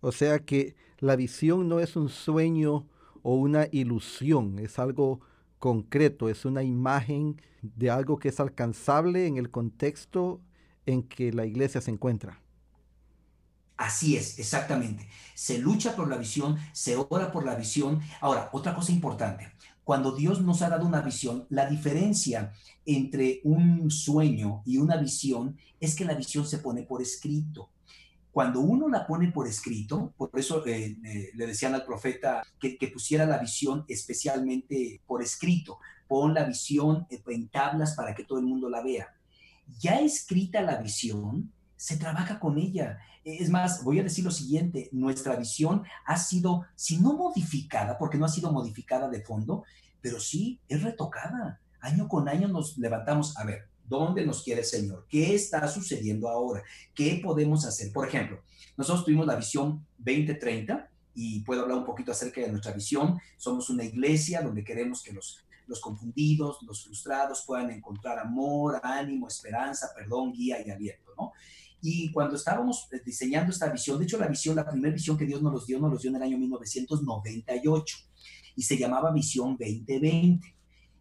O 0.00 0.12
sea 0.12 0.38
que 0.38 0.74
la 0.98 1.16
visión 1.16 1.68
no 1.68 1.80
es 1.80 1.96
un 1.96 2.08
sueño 2.08 2.86
o 3.22 3.34
una 3.36 3.68
ilusión, 3.72 4.58
es 4.58 4.78
algo 4.78 5.20
concreto, 5.58 6.28
es 6.28 6.44
una 6.44 6.62
imagen 6.62 7.40
de 7.62 7.90
algo 7.90 8.18
que 8.18 8.28
es 8.28 8.40
alcanzable 8.40 9.26
en 9.26 9.36
el 9.38 9.50
contexto 9.50 10.40
en 10.86 11.02
que 11.02 11.32
la 11.32 11.46
iglesia 11.46 11.80
se 11.80 11.90
encuentra. 11.90 12.43
Así 13.76 14.16
es, 14.16 14.38
exactamente. 14.38 15.08
Se 15.34 15.58
lucha 15.58 15.96
por 15.96 16.08
la 16.08 16.16
visión, 16.16 16.56
se 16.72 16.96
ora 16.96 17.32
por 17.32 17.44
la 17.44 17.56
visión. 17.56 18.00
Ahora, 18.20 18.50
otra 18.52 18.74
cosa 18.74 18.92
importante, 18.92 19.52
cuando 19.82 20.12
Dios 20.12 20.40
nos 20.40 20.62
ha 20.62 20.70
dado 20.70 20.86
una 20.86 21.02
visión, 21.02 21.46
la 21.50 21.66
diferencia 21.66 22.52
entre 22.86 23.40
un 23.44 23.90
sueño 23.90 24.62
y 24.64 24.78
una 24.78 24.96
visión 24.96 25.58
es 25.80 25.94
que 25.94 26.04
la 26.04 26.14
visión 26.14 26.46
se 26.46 26.58
pone 26.58 26.82
por 26.82 27.02
escrito. 27.02 27.70
Cuando 28.30 28.60
uno 28.60 28.88
la 28.88 29.06
pone 29.06 29.30
por 29.30 29.46
escrito, 29.46 30.12
por 30.16 30.30
eso 30.34 30.64
eh, 30.66 30.96
eh, 31.04 31.30
le 31.34 31.46
decían 31.46 31.74
al 31.74 31.84
profeta 31.84 32.42
que, 32.58 32.76
que, 32.76 32.88
pusiera 32.88 33.26
la 33.26 33.38
visión 33.38 33.84
especialmente 33.86 35.00
por 35.06 35.22
escrito, 35.22 35.78
pon 36.08 36.34
la 36.34 36.44
visión 36.44 37.06
en 37.10 37.48
tablas 37.48 37.94
para 37.94 38.14
que 38.14 38.24
todo 38.24 38.38
el 38.38 38.44
mundo 38.46 38.68
la 38.68 38.82
vea. 38.82 39.14
Ya 39.78 40.00
escrita 40.00 40.62
la 40.62 40.78
visión, 40.78 41.52
se 41.76 41.96
trabaja 41.96 42.40
con 42.40 42.58
ella. 42.58 42.98
Es 43.24 43.48
más, 43.48 43.82
voy 43.82 43.98
a 44.00 44.02
decir 44.02 44.22
lo 44.22 44.30
siguiente, 44.30 44.90
nuestra 44.92 45.34
visión 45.36 45.82
ha 46.04 46.18
sido, 46.18 46.66
si 46.76 46.98
no 46.98 47.14
modificada, 47.14 47.96
porque 47.96 48.18
no 48.18 48.26
ha 48.26 48.28
sido 48.28 48.52
modificada 48.52 49.08
de 49.08 49.22
fondo, 49.22 49.64
pero 50.02 50.20
sí 50.20 50.60
es 50.68 50.82
retocada. 50.82 51.58
Año 51.80 52.06
con 52.06 52.28
año 52.28 52.48
nos 52.48 52.76
levantamos 52.76 53.36
a 53.38 53.44
ver, 53.44 53.68
¿dónde 53.88 54.26
nos 54.26 54.42
quiere 54.42 54.60
el 54.60 54.66
Señor? 54.66 55.06
¿Qué 55.08 55.34
está 55.34 55.66
sucediendo 55.68 56.28
ahora? 56.28 56.62
¿Qué 56.94 57.20
podemos 57.24 57.64
hacer? 57.64 57.92
Por 57.92 58.06
ejemplo, 58.06 58.42
nosotros 58.76 59.06
tuvimos 59.06 59.26
la 59.26 59.36
visión 59.36 59.86
2030 59.96 60.90
y 61.14 61.40
puedo 61.40 61.62
hablar 61.62 61.78
un 61.78 61.84
poquito 61.84 62.12
acerca 62.12 62.42
de 62.42 62.50
nuestra 62.50 62.72
visión. 62.72 63.18
Somos 63.38 63.70
una 63.70 63.84
iglesia 63.84 64.42
donde 64.42 64.64
queremos 64.64 65.02
que 65.02 65.14
los, 65.14 65.44
los 65.66 65.80
confundidos, 65.80 66.58
los 66.62 66.84
frustrados 66.84 67.42
puedan 67.46 67.70
encontrar 67.70 68.18
amor, 68.18 68.80
ánimo, 68.82 69.28
esperanza, 69.28 69.88
perdón, 69.94 70.32
guía 70.32 70.58
y 70.66 70.70
aliento, 70.70 71.12
¿no? 71.16 71.32
Y 71.86 72.10
cuando 72.12 72.36
estábamos 72.36 72.88
eh, 72.92 73.02
diseñando 73.04 73.52
esta 73.52 73.68
visión, 73.68 73.98
de 73.98 74.06
hecho 74.06 74.16
la 74.16 74.26
visión, 74.26 74.56
la 74.56 74.66
primera 74.66 74.94
visión 74.94 75.18
que 75.18 75.26
Dios 75.26 75.42
nos 75.42 75.66
dio, 75.66 75.78
nos 75.78 75.92
los 75.92 76.00
dio 76.00 76.08
en 76.08 76.16
el 76.16 76.22
año 76.22 76.38
1998 76.38 77.96
y 78.56 78.62
se 78.62 78.78
llamaba 78.78 79.12
Visión 79.12 79.50
2020. 79.50 80.56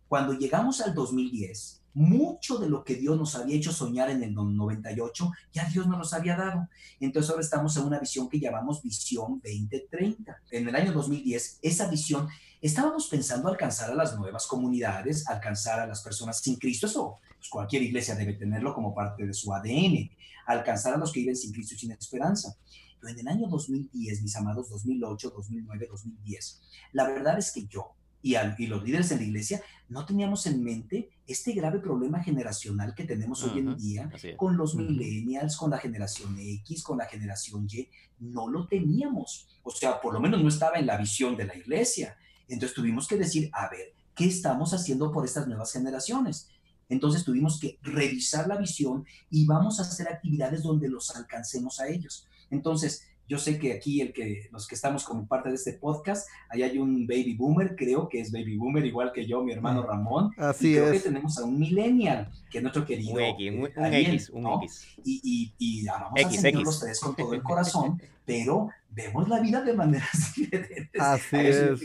Cuando 0.09 0.33
llegamos 0.33 0.81
al 0.81 0.93
2010, 0.93 1.83
mucho 1.93 2.57
de 2.57 2.67
lo 2.67 2.83
que 2.83 2.95
Dios 2.95 3.17
nos 3.17 3.33
había 3.35 3.55
hecho 3.55 3.71
soñar 3.71 4.09
en 4.09 4.23
el 4.23 4.33
98, 4.33 5.31
ya 5.53 5.69
Dios 5.69 5.87
nos 5.87 5.99
los 5.99 6.13
había 6.13 6.35
dado. 6.35 6.67
Entonces 6.99 7.29
ahora 7.29 7.43
estamos 7.43 7.77
en 7.77 7.85
una 7.85 7.99
visión 7.99 8.27
que 8.27 8.41
llamamos 8.41 8.83
Visión 8.83 9.41
2030. 9.41 10.37
En 10.51 10.67
el 10.67 10.75
año 10.75 10.91
2010, 10.91 11.59
esa 11.61 11.87
visión, 11.87 12.27
estábamos 12.61 13.07
pensando 13.07 13.47
alcanzar 13.47 13.89
a 13.89 13.95
las 13.95 14.19
nuevas 14.19 14.45
comunidades, 14.47 15.29
alcanzar 15.29 15.79
a 15.79 15.87
las 15.87 16.01
personas 16.01 16.39
sin 16.39 16.57
Cristo. 16.57 16.87
Eso 16.87 17.19
pues, 17.37 17.47
cualquier 17.49 17.83
iglesia 17.83 18.15
debe 18.15 18.33
tenerlo 18.33 18.73
como 18.73 18.93
parte 18.93 19.25
de 19.25 19.33
su 19.33 19.53
ADN 19.53 20.09
alcanzar 20.45 20.93
a 20.93 20.97
los 20.97 21.11
que 21.11 21.21
viven 21.21 21.35
sin 21.35 21.51
Cristo 21.51 21.75
y 21.75 21.79
sin 21.79 21.91
esperanza. 21.91 22.55
Pero 22.99 23.13
en 23.13 23.19
el 23.19 23.27
año 23.27 23.47
2010, 23.47 24.21
mis 24.21 24.35
amados, 24.35 24.69
2008, 24.69 25.33
2009, 25.35 25.87
2010, 25.89 26.61
la 26.93 27.07
verdad 27.07 27.37
es 27.37 27.51
que 27.51 27.65
yo 27.65 27.95
y, 28.23 28.35
y 28.57 28.67
los 28.67 28.83
líderes 28.83 29.11
en 29.11 29.17
la 29.17 29.25
iglesia 29.25 29.61
no 29.89 30.05
teníamos 30.05 30.47
en 30.47 30.63
mente 30.63 31.09
este 31.27 31.51
grave 31.51 31.79
problema 31.79 32.23
generacional 32.23 32.95
que 32.95 33.03
tenemos 33.03 33.43
hoy 33.43 33.59
en 33.59 33.77
día 33.77 34.09
con 34.37 34.57
los 34.57 34.75
millennials, 34.75 35.57
con 35.57 35.69
la 35.69 35.77
generación 35.77 36.37
X, 36.39 36.83
con 36.83 36.97
la 36.97 37.05
generación 37.05 37.67
Y. 37.69 37.89
No 38.19 38.47
lo 38.47 38.65
teníamos. 38.67 39.59
O 39.61 39.71
sea, 39.71 39.99
por 39.99 40.13
lo 40.13 40.21
menos 40.21 40.41
no 40.41 40.47
estaba 40.47 40.77
en 40.77 40.87
la 40.87 40.97
visión 40.97 41.35
de 41.35 41.45
la 41.45 41.55
iglesia. 41.55 42.17
Entonces 42.47 42.73
tuvimos 42.73 43.07
que 43.07 43.17
decir, 43.17 43.49
a 43.53 43.69
ver, 43.69 43.93
¿qué 44.15 44.25
estamos 44.25 44.73
haciendo 44.73 45.11
por 45.11 45.25
estas 45.25 45.47
nuevas 45.47 45.71
generaciones? 45.73 46.49
Entonces 46.93 47.25
tuvimos 47.25 47.59
que 47.59 47.77
revisar 47.81 48.47
la 48.47 48.57
visión 48.57 49.05
y 49.29 49.45
vamos 49.45 49.79
a 49.79 49.83
hacer 49.83 50.07
actividades 50.07 50.61
donde 50.61 50.87
los 50.87 51.13
alcancemos 51.15 51.79
a 51.79 51.87
ellos. 51.87 52.27
Entonces, 52.51 53.07
yo 53.27 53.39
sé 53.39 53.57
que 53.57 53.73
aquí 53.73 53.99
el 54.01 54.13
que, 54.13 54.47
los 54.51 54.67
que 54.67 54.75
estamos 54.75 55.03
como 55.03 55.25
parte 55.25 55.49
de 55.49 55.55
este 55.55 55.73
podcast, 55.73 56.27
ahí 56.49 56.61
hay 56.61 56.77
un 56.77 57.07
baby 57.07 57.33
boomer, 57.33 57.75
creo 57.75 58.07
que 58.07 58.19
es 58.19 58.31
baby 58.31 58.57
boomer, 58.57 58.85
igual 58.85 59.11
que 59.11 59.25
yo, 59.25 59.43
mi 59.43 59.53
hermano. 59.53 59.81
Ramón. 59.81 60.31
Así 60.37 60.71
y 60.71 60.75
creo 60.75 60.91
que 60.91 60.99
tenemos 60.99 61.37
a 61.39 61.45
un 61.45 61.57
millennial, 61.57 62.29
que 62.51 62.59
es 62.59 62.61
nuestro 62.61 62.85
querido. 62.85 63.13
Un 63.13 63.21
X, 63.21 63.51
un, 63.51 63.85
X, 63.85 64.29
un 64.29 64.47
X. 64.63 64.87
Y, 65.03 65.21
y, 65.23 65.53
y 65.57 65.87
amamos 65.87 66.19
X, 66.19 66.37
a 66.37 66.41
Señor 66.41 66.63
los 66.63 66.79
tres 66.79 66.99
con 66.99 67.15
todo 67.15 67.33
el 67.33 67.41
corazón, 67.41 67.99
pero 68.23 68.69
vemos 68.91 69.27
la 69.27 69.39
vida 69.39 69.61
de 69.61 69.73
maneras 69.73 70.33
diferentes. 70.35 71.01
Así 71.01 71.37
es 71.37 71.81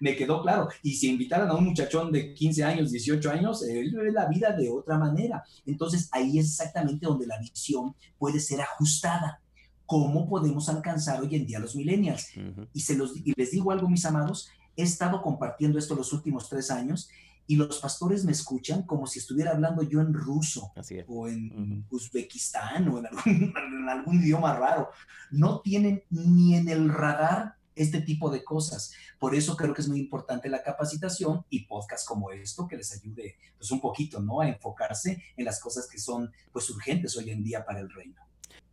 me 0.00 0.16
quedó 0.16 0.42
claro. 0.42 0.68
Y 0.82 0.94
si 0.94 1.08
invitaran 1.08 1.48
a 1.48 1.54
un 1.54 1.64
muchachón 1.64 2.12
de 2.12 2.34
15 2.34 2.64
años, 2.64 2.90
18 2.90 3.30
años, 3.30 3.62
él 3.62 3.92
ve 3.94 4.12
la 4.12 4.26
vida 4.26 4.52
de 4.52 4.70
otra 4.70 4.98
manera. 4.98 5.44
Entonces 5.64 6.08
ahí 6.12 6.38
es 6.38 6.46
exactamente 6.46 7.06
donde 7.06 7.26
la 7.26 7.38
visión 7.38 7.94
puede 8.18 8.40
ser 8.40 8.60
ajustada. 8.60 9.40
¿Cómo 9.84 10.28
podemos 10.28 10.68
alcanzar 10.68 11.20
hoy 11.20 11.34
en 11.36 11.46
día 11.46 11.58
a 11.58 11.60
los 11.60 11.76
millennials? 11.76 12.28
y, 12.72 12.80
se 12.80 12.96
los, 12.96 13.16
y 13.16 13.32
les 13.36 13.52
digo 13.52 13.70
algo, 13.70 13.88
mis 13.88 14.04
amados, 14.04 14.48
he 14.76 14.82
estado 14.82 15.22
compartiendo 15.22 15.78
esto 15.78 15.94
los 15.94 16.12
últimos 16.12 16.48
tres 16.48 16.70
años 16.70 17.08
y 17.46 17.56
los 17.56 17.78
pastores 17.78 18.24
me 18.24 18.32
escuchan 18.32 18.82
como 18.82 19.06
si 19.06 19.20
estuviera 19.20 19.52
hablando 19.52 19.82
yo 19.82 20.00
en 20.00 20.12
ruso 20.12 20.72
o 21.06 21.28
en 21.28 21.86
Uzbekistán 21.90 22.88
o 22.88 22.98
en 22.98 23.06
algún, 23.06 23.54
en 23.80 23.88
algún, 23.88 24.22
idioma 24.22 24.54
raro. 24.54 24.90
No 25.30 25.60
tienen 25.60 26.02
ni 26.10 26.56
en 26.56 26.68
el 26.68 26.88
radar 26.88 27.55
este 27.76 28.00
tipo 28.00 28.30
de 28.30 28.42
cosas. 28.42 28.92
Por 29.20 29.34
eso 29.34 29.56
creo 29.56 29.72
que 29.72 29.82
es 29.82 29.88
muy 29.88 30.00
importante 30.00 30.48
la 30.48 30.62
capacitación 30.62 31.44
y 31.50 31.66
podcast 31.66 32.08
como 32.08 32.32
esto 32.32 32.66
que 32.66 32.76
les 32.76 32.92
ayude 32.92 33.36
pues 33.56 33.70
un 33.70 33.80
poquito, 33.80 34.20
¿no? 34.20 34.40
A 34.40 34.48
enfocarse 34.48 35.22
en 35.36 35.44
las 35.44 35.60
cosas 35.60 35.86
que 35.86 35.98
son 35.98 36.32
pues 36.50 36.68
urgentes 36.70 37.16
hoy 37.16 37.30
en 37.30 37.44
día 37.44 37.64
para 37.64 37.80
el 37.80 37.90
reino. 37.90 38.25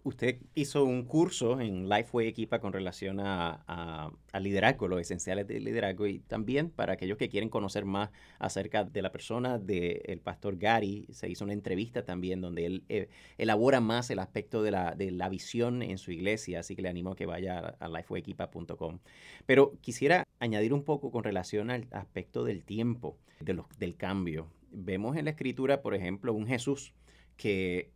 Usted 0.04 0.38
hizo 0.54 0.84
un 0.84 1.06
curso 1.06 1.62
en 1.62 1.88
Lifeway 1.88 2.28
Equipa 2.28 2.60
con 2.60 2.74
relación 2.74 3.20
a, 3.20 4.12
al 4.32 4.44
liderazgo, 4.44 4.88
los 4.88 5.00
esenciales 5.00 5.48
del 5.48 5.64
liderazgo 5.64 6.08
y 6.08 6.20
también 6.20 6.70
para 6.70 6.94
aquellos 6.94 7.18
que 7.18 7.30
quieren 7.30 7.50
conocer 7.50 7.86
más 7.86 8.10
acerca 8.38 8.84
de 8.84 9.02
la 9.02 9.12
persona 9.12 9.58
del 9.60 10.20
pastor 10.22 10.58
Gary, 10.58 11.08
se 11.12 11.30
hizo 11.30 11.46
una 11.46 11.54
entrevista 11.54 12.04
también 12.04 12.42
donde 12.42 12.66
él 12.66 12.84
eh, 12.90 13.08
elabora 13.38 13.80
más 13.80 14.10
el 14.10 14.20
aspecto 14.20 14.62
de 14.62 14.72
la, 14.72 14.94
de 14.96 15.12
la, 15.12 15.30
visión 15.30 15.82
en 15.82 15.98
su 15.98 16.12
iglesia, 16.12 16.60
así 16.60 16.76
que 16.76 16.82
le 16.82 16.90
animo 16.90 17.12
a 17.12 17.16
que 17.16 17.26
vaya 17.26 17.76
a, 17.80 17.88
lifewayequipa.com. 17.88 19.00
Pero 19.46 19.78
quisiera 19.82 20.26
añadir 20.40 20.74
un 20.74 20.84
poco 20.84 21.12
con 21.12 21.24
relación 21.24 21.72
al 21.72 21.88
aspecto 21.92 22.44
del 22.44 22.66
tiempo, 22.66 23.18
de 23.40 23.54
los, 23.54 23.66
del 23.80 23.96
cambio. 23.96 24.48
Vemos 24.72 25.16
en 25.16 25.26
la 25.26 25.32
escritura, 25.32 25.82
por 25.82 25.96
ejemplo, 25.96 26.34
un 26.34 26.46
Jesús 26.46 26.94
que 27.38 27.92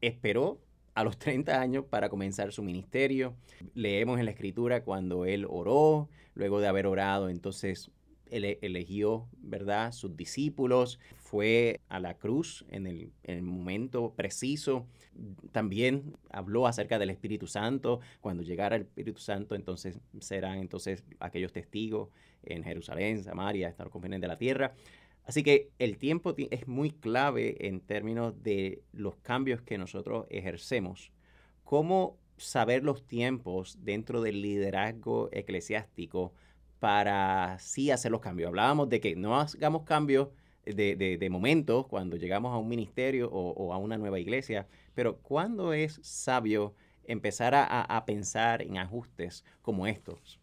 esperó 0.00 0.60
a 0.94 1.04
los 1.04 1.18
30 1.18 1.60
años 1.60 1.84
para 1.88 2.08
comenzar 2.08 2.52
su 2.52 2.62
ministerio. 2.62 3.34
Leemos 3.74 4.18
en 4.18 4.26
la 4.26 4.30
escritura 4.32 4.84
cuando 4.84 5.24
él 5.24 5.46
oró, 5.48 6.08
luego 6.34 6.60
de 6.60 6.68
haber 6.68 6.86
orado, 6.86 7.28
entonces 7.28 7.90
él 8.32 8.58
eligió, 8.62 9.28
¿verdad?, 9.42 9.92
sus 9.92 10.16
discípulos, 10.16 10.98
fue 11.18 11.80
a 11.90 12.00
la 12.00 12.16
cruz 12.16 12.64
en 12.70 12.86
el, 12.86 13.12
en 13.24 13.36
el, 13.36 13.42
momento 13.42 14.14
preciso. 14.16 14.86
También 15.52 16.16
habló 16.30 16.66
acerca 16.66 16.98
del 16.98 17.10
Espíritu 17.10 17.46
Santo. 17.46 18.00
Cuando 18.22 18.42
llegara 18.42 18.76
el 18.76 18.82
Espíritu 18.82 19.20
Santo, 19.20 19.54
entonces 19.54 20.00
serán 20.20 20.60
entonces 20.60 21.04
aquellos 21.20 21.52
testigos 21.52 22.08
en 22.42 22.64
Jerusalén, 22.64 23.22
Samaria, 23.22 23.68
hasta 23.68 23.84
los 23.84 23.92
confines 23.92 24.22
de 24.22 24.28
la 24.28 24.38
tierra. 24.38 24.74
Así 25.24 25.42
que 25.42 25.70
el 25.78 25.98
tiempo 25.98 26.34
es 26.36 26.66
muy 26.66 26.90
clave 26.90 27.68
en 27.68 27.80
términos 27.80 28.42
de 28.42 28.82
los 28.92 29.16
cambios 29.16 29.62
que 29.62 29.78
nosotros 29.78 30.26
ejercemos. 30.30 31.12
¿Cómo 31.64 32.18
saber 32.36 32.82
los 32.82 33.06
tiempos 33.06 33.78
dentro 33.82 34.20
del 34.20 34.42
liderazgo 34.42 35.28
eclesiástico 35.32 36.32
para 36.80 37.56
sí 37.60 37.90
hacer 37.90 38.10
los 38.10 38.20
cambios? 38.20 38.48
Hablábamos 38.48 38.88
de 38.88 39.00
que 39.00 39.14
no 39.14 39.38
hagamos 39.38 39.84
cambios 39.84 40.28
de, 40.64 40.96
de, 40.96 41.30
momentos 41.30 41.86
cuando 41.86 42.16
llegamos 42.16 42.52
a 42.52 42.58
un 42.58 42.68
ministerio 42.68 43.30
o, 43.30 43.72
a 43.72 43.78
una 43.78 43.98
nueva 43.98 44.20
iglesia, 44.20 44.66
pero 44.94 45.18
¿cuándo 45.18 45.72
es 45.72 46.00
sabio 46.02 46.74
empezar 47.04 47.52
a 47.54 48.04
pensar 48.06 48.62
en 48.62 48.78
ajustes 48.78 49.44
como 49.60 49.86
estos? 49.86 50.41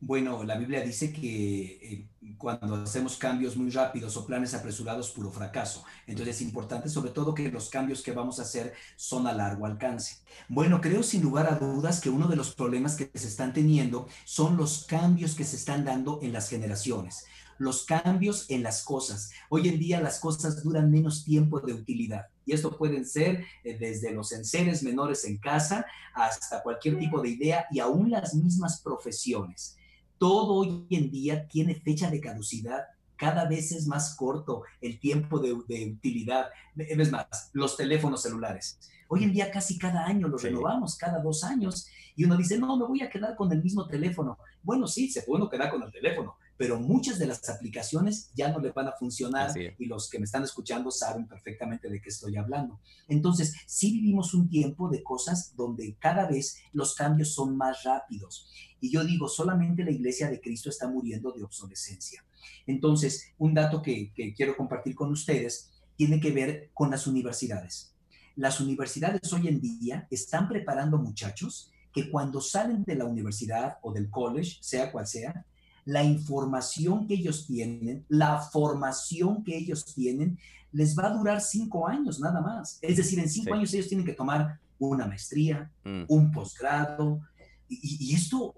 Bueno, 0.00 0.44
la 0.44 0.56
Biblia 0.56 0.80
dice 0.80 1.12
que 1.12 1.78
eh, 1.82 2.06
cuando 2.36 2.76
hacemos 2.76 3.16
cambios 3.16 3.56
muy 3.56 3.68
rápidos 3.70 4.16
o 4.16 4.24
planes 4.24 4.54
apresurados, 4.54 5.10
puro 5.10 5.32
fracaso. 5.32 5.82
Entonces 6.06 6.36
es 6.36 6.42
importante 6.42 6.88
sobre 6.88 7.10
todo 7.10 7.34
que 7.34 7.50
los 7.50 7.68
cambios 7.68 8.02
que 8.02 8.12
vamos 8.12 8.38
a 8.38 8.42
hacer 8.42 8.74
son 8.94 9.26
a 9.26 9.32
largo 9.32 9.66
alcance. 9.66 10.18
Bueno, 10.48 10.80
creo 10.80 11.02
sin 11.02 11.22
lugar 11.22 11.52
a 11.52 11.58
dudas 11.58 12.00
que 12.00 12.10
uno 12.10 12.28
de 12.28 12.36
los 12.36 12.54
problemas 12.54 12.94
que 12.94 13.10
se 13.12 13.26
están 13.26 13.52
teniendo 13.52 14.06
son 14.24 14.56
los 14.56 14.84
cambios 14.84 15.34
que 15.34 15.42
se 15.42 15.56
están 15.56 15.84
dando 15.84 16.20
en 16.22 16.32
las 16.32 16.48
generaciones 16.48 17.26
los 17.58 17.84
cambios 17.84 18.48
en 18.50 18.62
las 18.62 18.84
cosas. 18.84 19.32
Hoy 19.48 19.68
en 19.68 19.80
día 19.80 20.00
las 20.00 20.20
cosas 20.20 20.62
duran 20.62 20.92
menos 20.92 21.24
tiempo 21.24 21.58
de 21.58 21.72
utilidad. 21.72 22.26
Y 22.46 22.52
esto 22.52 22.78
pueden 22.78 23.04
ser 23.04 23.44
eh, 23.64 23.76
desde 23.76 24.12
los 24.12 24.30
enseres 24.30 24.84
menores 24.84 25.24
en 25.24 25.38
casa 25.38 25.84
hasta 26.14 26.62
cualquier 26.62 27.00
tipo 27.00 27.20
de 27.20 27.30
idea 27.30 27.66
y 27.72 27.80
aún 27.80 28.12
las 28.12 28.32
mismas 28.32 28.80
profesiones 28.80 29.76
todo 30.18 30.54
hoy 30.54 30.86
en 30.90 31.10
día 31.10 31.46
tiene 31.48 31.74
fecha 31.74 32.10
de 32.10 32.20
caducidad, 32.20 32.84
cada 33.16 33.48
vez 33.48 33.72
es 33.72 33.86
más 33.86 34.14
corto 34.14 34.62
el 34.80 35.00
tiempo 35.00 35.40
de, 35.40 35.52
utilidad. 35.52 36.46
Es 36.76 37.10
más, 37.10 37.50
los 37.52 37.76
teléfonos 37.76 38.22
celulares. 38.22 38.78
Hoy 39.08 39.24
en 39.24 39.32
día 39.32 39.50
casi 39.50 39.78
cada 39.78 40.04
año 40.04 40.28
los 40.28 40.42
renovamos, 40.42 40.96
cada 40.96 41.20
dos 41.20 41.42
años, 41.42 41.88
y 42.14 42.24
uno 42.24 42.36
dice, 42.36 42.58
no, 42.58 42.76
me 42.76 42.86
voy 42.86 43.02
a 43.02 43.10
quedar 43.10 43.34
con 43.36 43.50
el 43.52 43.62
mismo 43.62 43.86
teléfono. 43.86 44.38
Bueno, 44.62 44.86
sí, 44.86 45.10
se 45.10 45.22
puede 45.22 45.42
uno 45.42 45.50
quedar 45.50 45.70
con 45.70 45.82
el 45.82 45.90
teléfono, 45.90 46.36
pero 46.58 46.80
muchas 46.80 47.20
de 47.20 47.26
las 47.26 47.48
aplicaciones 47.48 48.30
ya 48.34 48.50
no 48.50 48.58
le 48.58 48.72
van 48.72 48.88
a 48.88 48.92
funcionar 48.92 49.52
y 49.56 49.86
los 49.86 50.10
que 50.10 50.18
me 50.18 50.24
están 50.24 50.42
escuchando 50.42 50.90
saben 50.90 51.28
perfectamente 51.28 51.88
de 51.88 52.02
qué 52.02 52.08
estoy 52.08 52.36
hablando. 52.36 52.80
Entonces, 53.06 53.54
sí 53.64 53.92
vivimos 53.92 54.34
un 54.34 54.50
tiempo 54.50 54.90
de 54.90 55.04
cosas 55.04 55.54
donde 55.56 55.94
cada 56.00 56.26
vez 56.28 56.58
los 56.72 56.96
cambios 56.96 57.32
son 57.32 57.56
más 57.56 57.84
rápidos. 57.84 58.50
Y 58.80 58.90
yo 58.90 59.04
digo, 59.04 59.28
solamente 59.28 59.84
la 59.84 59.92
iglesia 59.92 60.28
de 60.28 60.40
Cristo 60.40 60.68
está 60.68 60.88
muriendo 60.88 61.30
de 61.30 61.44
obsolescencia. 61.44 62.24
Entonces, 62.66 63.32
un 63.38 63.54
dato 63.54 63.80
que, 63.80 64.12
que 64.12 64.34
quiero 64.34 64.56
compartir 64.56 64.96
con 64.96 65.12
ustedes 65.12 65.70
tiene 65.94 66.18
que 66.20 66.32
ver 66.32 66.70
con 66.74 66.90
las 66.90 67.06
universidades. 67.06 67.94
Las 68.34 68.60
universidades 68.60 69.32
hoy 69.32 69.46
en 69.46 69.60
día 69.60 70.08
están 70.10 70.48
preparando 70.48 70.98
muchachos 70.98 71.70
que 71.92 72.10
cuando 72.10 72.40
salen 72.40 72.84
de 72.84 72.96
la 72.96 73.04
universidad 73.04 73.78
o 73.82 73.92
del 73.92 74.10
college, 74.10 74.58
sea 74.60 74.92
cual 74.92 75.06
sea, 75.06 75.44
la 75.88 76.04
información 76.04 77.06
que 77.06 77.14
ellos 77.14 77.46
tienen, 77.46 78.04
la 78.10 78.42
formación 78.42 79.42
que 79.42 79.56
ellos 79.56 79.86
tienen, 79.86 80.38
les 80.70 80.94
va 80.94 81.06
a 81.06 81.14
durar 81.14 81.40
cinco 81.40 81.88
años 81.88 82.20
nada 82.20 82.42
más. 82.42 82.78
Es 82.82 82.98
decir, 82.98 83.18
en 83.18 83.30
cinco 83.30 83.54
años 83.54 83.72
ellos 83.72 83.88
tienen 83.88 84.04
que 84.04 84.12
tomar 84.12 84.60
una 84.78 85.06
maestría, 85.06 85.70
mm. 85.84 86.02
un 86.08 86.30
posgrado. 86.30 87.22
Y, 87.70 88.14
esto, 88.14 88.56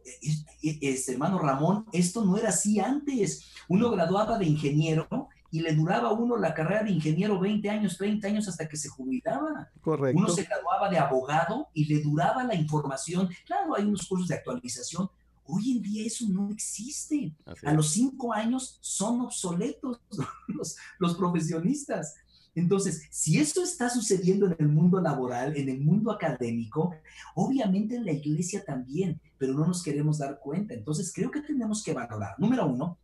es, 0.60 1.08
hermano 1.08 1.38
Ramón, 1.38 1.86
esto 1.92 2.24
no 2.24 2.36
era 2.36 2.48
así 2.48 2.80
antes. 2.80 3.44
Uno 3.68 3.90
mm. 3.90 3.92
graduaba 3.92 4.36
de 4.36 4.46
ingeniero 4.46 5.28
y 5.52 5.60
le 5.60 5.72
duraba 5.72 6.08
a 6.08 6.12
uno 6.12 6.36
la 6.36 6.52
carrera 6.52 6.82
de 6.82 6.90
ingeniero 6.90 7.38
20 7.38 7.70
años, 7.70 7.96
30 7.96 8.26
años 8.26 8.48
hasta 8.48 8.68
que 8.68 8.76
se 8.76 8.88
jubilaba. 8.88 9.70
Correcto. 9.80 10.18
Uno 10.18 10.30
se 10.30 10.42
graduaba 10.42 10.90
de 10.90 10.98
abogado 10.98 11.68
y 11.74 11.84
le 11.84 12.02
duraba 12.02 12.42
la 12.42 12.56
información. 12.56 13.28
Claro, 13.46 13.76
hay 13.76 13.84
unos 13.84 14.08
cursos 14.08 14.26
de 14.26 14.34
actualización, 14.34 15.08
Hoy 15.50 15.72
en 15.72 15.82
día 15.82 16.06
eso 16.06 16.26
no 16.28 16.50
existe. 16.50 17.34
a 17.64 17.72
los 17.72 17.90
cinco 17.90 18.32
años 18.32 18.78
son 18.80 19.20
obsoletos 19.20 20.00
los, 20.48 20.76
los 20.98 21.16
profesionistas. 21.16 22.14
Entonces, 22.54 23.02
si 23.10 23.38
esto 23.38 23.62
está 23.62 23.88
sucediendo 23.88 24.46
en 24.46 24.56
el 24.58 24.68
mundo 24.68 25.00
laboral, 25.00 25.56
en 25.56 25.68
el 25.68 25.80
mundo 25.80 26.10
académico, 26.10 26.92
obviamente 27.34 27.96
en 27.96 28.04
la 28.04 28.12
iglesia 28.12 28.64
también, 28.64 29.20
pero 29.38 29.54
no 29.54 29.66
nos 29.66 29.82
queremos 29.82 30.18
dar 30.18 30.40
cuenta. 30.40 30.74
Entonces, 30.74 31.12
creo 31.12 31.30
que 31.30 31.42
tenemos 31.42 31.82
que 31.82 31.94
valorar, 31.94 32.34
número 32.38 32.66
uno, 32.66 32.98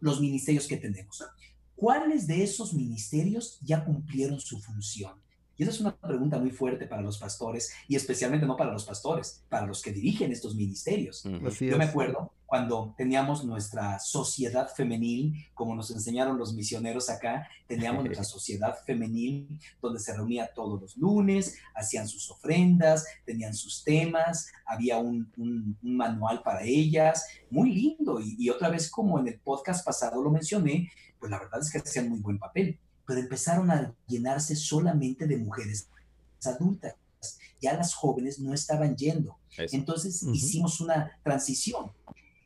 los 0.00 0.20
ministerios 0.20 0.66
que 0.66 0.76
tenemos. 0.76 1.24
¿Cuáles 1.74 2.26
de 2.26 2.42
esos 2.44 2.74
ministerios 2.74 3.58
ya 3.60 3.84
cumplieron 3.84 4.38
su 4.38 4.60
función? 4.60 5.14
Y 5.62 5.64
esa 5.64 5.70
es 5.70 5.80
una 5.80 5.94
pregunta 5.94 6.40
muy 6.40 6.50
fuerte 6.50 6.88
para 6.88 7.02
los 7.02 7.18
pastores 7.18 7.72
y 7.86 7.94
especialmente 7.94 8.46
no 8.46 8.56
para 8.56 8.72
los 8.72 8.84
pastores, 8.84 9.44
para 9.48 9.64
los 9.64 9.80
que 9.80 9.92
dirigen 9.92 10.32
estos 10.32 10.56
ministerios. 10.56 11.22
Yo 11.60 11.78
me 11.78 11.84
acuerdo 11.84 12.32
cuando 12.46 12.92
teníamos 12.98 13.44
nuestra 13.44 14.00
sociedad 14.00 14.68
femenil, 14.74 15.46
como 15.54 15.76
nos 15.76 15.92
enseñaron 15.92 16.36
los 16.36 16.52
misioneros 16.52 17.08
acá, 17.10 17.48
teníamos 17.68 18.04
nuestra 18.04 18.24
sociedad 18.36 18.76
femenil 18.84 19.56
donde 19.80 20.00
se 20.00 20.16
reunía 20.16 20.50
todos 20.52 20.80
los 20.80 20.96
lunes, 20.96 21.56
hacían 21.76 22.08
sus 22.08 22.28
ofrendas, 22.28 23.06
tenían 23.24 23.54
sus 23.54 23.84
temas, 23.84 24.50
había 24.66 24.98
un, 24.98 25.30
manual 25.80 26.42
para 26.42 26.64
ellas, 26.64 27.24
muy 27.50 27.72
lindo. 27.72 28.18
Y, 28.18 28.34
y 28.36 28.50
otra 28.50 28.68
vez, 28.68 28.90
como 28.90 29.20
en 29.20 29.28
el 29.28 29.38
podcast 29.38 29.86
pasado 29.86 30.20
lo 30.20 30.30
mencioné, 30.32 30.90
pues 31.20 31.30
la 31.30 31.38
verdad 31.38 31.60
es 31.60 31.70
que 31.70 31.78
hacían 31.78 32.08
muy 32.08 32.18
buen 32.18 32.40
papel 32.40 32.80
pero 33.06 33.20
empezaron 33.20 33.70
a 33.70 33.94
llenarse 34.06 34.56
solamente 34.56 35.26
de 35.26 35.36
mujeres 35.36 35.88
adultas. 36.44 36.94
Ya 37.60 37.74
las 37.74 37.94
jóvenes 37.94 38.38
no 38.40 38.52
estaban 38.52 38.96
yendo. 38.96 39.38
Entonces 39.56 40.22
hicimos 40.22 40.80
una 40.80 41.12
transición. 41.22 41.92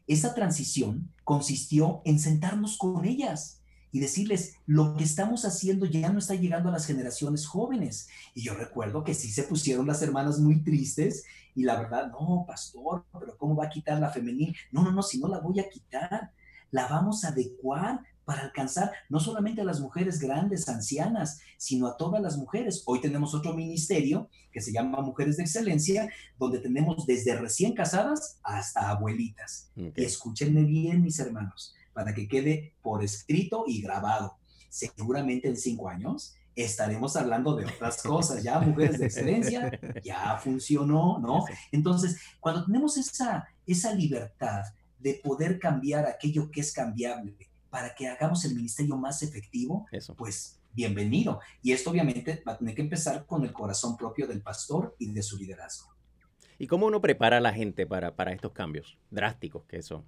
Esa 0.06 0.34
transición 0.34 1.10
consistió 1.24 2.02
en 2.04 2.18
sentarnos 2.18 2.76
con 2.78 3.04
ellas 3.04 3.60
y 3.92 4.00
decirles, 4.00 4.56
lo 4.66 4.94
que 4.96 5.04
estamos 5.04 5.44
haciendo 5.44 5.86
ya 5.86 6.10
no 6.10 6.18
está 6.18 6.34
llegando 6.34 6.68
a 6.68 6.72
las 6.72 6.86
generaciones 6.86 7.46
jóvenes. 7.46 8.08
Y 8.34 8.42
yo 8.42 8.54
recuerdo 8.54 9.04
que 9.04 9.14
sí 9.14 9.30
se 9.30 9.44
pusieron 9.44 9.86
las 9.86 10.02
hermanas 10.02 10.38
muy 10.38 10.62
tristes 10.62 11.24
y 11.54 11.62
la 11.62 11.80
verdad, 11.80 12.10
no, 12.10 12.44
pastor, 12.46 13.06
pero 13.18 13.36
¿cómo 13.38 13.56
va 13.56 13.64
a 13.64 13.70
quitar 13.70 13.98
la 13.98 14.10
femenil? 14.10 14.54
No, 14.70 14.82
no, 14.82 14.92
no, 14.92 15.02
si 15.02 15.18
no 15.18 15.28
la 15.28 15.38
voy 15.38 15.60
a 15.60 15.68
quitar, 15.68 16.30
la 16.70 16.86
vamos 16.88 17.24
a 17.24 17.28
adecuar 17.28 18.00
para 18.26 18.42
alcanzar 18.42 18.92
no 19.08 19.20
solamente 19.20 19.60
a 19.60 19.64
las 19.64 19.80
mujeres 19.80 20.18
grandes, 20.18 20.68
ancianas, 20.68 21.40
sino 21.56 21.86
a 21.86 21.96
todas 21.96 22.20
las 22.20 22.36
mujeres. 22.36 22.82
Hoy 22.84 23.00
tenemos 23.00 23.34
otro 23.34 23.54
ministerio 23.54 24.28
que 24.52 24.60
se 24.60 24.72
llama 24.72 25.00
Mujeres 25.00 25.36
de 25.36 25.44
Excelencia, 25.44 26.10
donde 26.36 26.58
tenemos 26.58 27.06
desde 27.06 27.36
recién 27.36 27.72
casadas 27.72 28.40
hasta 28.42 28.90
abuelitas. 28.90 29.70
Y 29.76 30.04
escúchenme 30.04 30.64
bien, 30.64 31.02
mis 31.02 31.20
hermanos, 31.20 31.76
para 31.92 32.12
que 32.12 32.26
quede 32.26 32.74
por 32.82 33.04
escrito 33.04 33.64
y 33.68 33.80
grabado. 33.80 34.36
Seguramente 34.68 35.46
en 35.46 35.56
cinco 35.56 35.88
años 35.88 36.34
estaremos 36.56 37.14
hablando 37.14 37.54
de 37.54 37.66
otras 37.66 38.02
cosas, 38.02 38.42
ya 38.42 38.58
mujeres 38.58 38.98
de 38.98 39.06
excelencia, 39.06 39.70
ya 40.04 40.36
funcionó, 40.38 41.20
¿no? 41.20 41.44
Entonces, 41.70 42.18
cuando 42.40 42.64
tenemos 42.64 42.96
esa, 42.96 43.46
esa 43.66 43.94
libertad 43.94 44.62
de 44.98 45.20
poder 45.22 45.60
cambiar 45.60 46.06
aquello 46.06 46.50
que 46.50 46.62
es 46.62 46.72
cambiable, 46.72 47.36
para 47.76 47.94
que 47.94 48.08
hagamos 48.08 48.42
el 48.46 48.54
ministerio 48.54 48.96
más 48.96 49.22
efectivo, 49.22 49.86
pues 50.16 50.58
bienvenido. 50.72 51.40
Y 51.62 51.72
esto 51.72 51.90
obviamente 51.90 52.42
va 52.48 52.52
a 52.52 52.56
tener 52.56 52.74
que 52.74 52.80
empezar 52.80 53.26
con 53.26 53.44
el 53.44 53.52
corazón 53.52 53.98
propio 53.98 54.26
del 54.26 54.40
pastor 54.40 54.96
y 54.98 55.12
de 55.12 55.22
su 55.22 55.36
liderazgo. 55.36 55.92
¿Y 56.58 56.68
cómo 56.68 56.86
uno 56.86 57.02
prepara 57.02 57.36
a 57.36 57.40
la 57.40 57.52
gente 57.52 57.86
para, 57.86 58.16
para 58.16 58.32
estos 58.32 58.52
cambios 58.52 58.96
drásticos 59.10 59.66
que 59.66 59.82
son? 59.82 60.06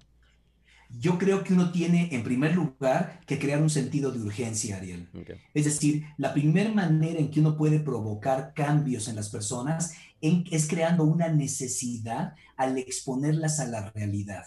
Yo 0.89 1.19
creo 1.19 1.43
que 1.43 1.53
uno 1.53 1.71
tiene, 1.71 2.09
en 2.11 2.23
primer 2.23 2.55
lugar, 2.55 3.21
que 3.27 3.37
crear 3.37 3.61
un 3.61 3.69
sentido 3.69 4.11
de 4.11 4.19
urgencia, 4.19 4.77
Ariel. 4.77 5.07
Es 5.53 5.65
decir, 5.65 6.05
la 6.17 6.33
primera 6.33 6.71
manera 6.71 7.19
en 7.19 7.29
que 7.29 7.39
uno 7.39 7.55
puede 7.55 7.79
provocar 7.79 8.55
cambios 8.55 9.07
en 9.07 9.15
las 9.15 9.29
personas 9.29 9.93
es 10.21 10.67
creando 10.67 11.03
una 11.03 11.29
necesidad 11.29 12.33
al 12.57 12.79
exponerlas 12.79 13.59
a 13.59 13.67
la 13.67 13.91
realidad. 13.91 14.45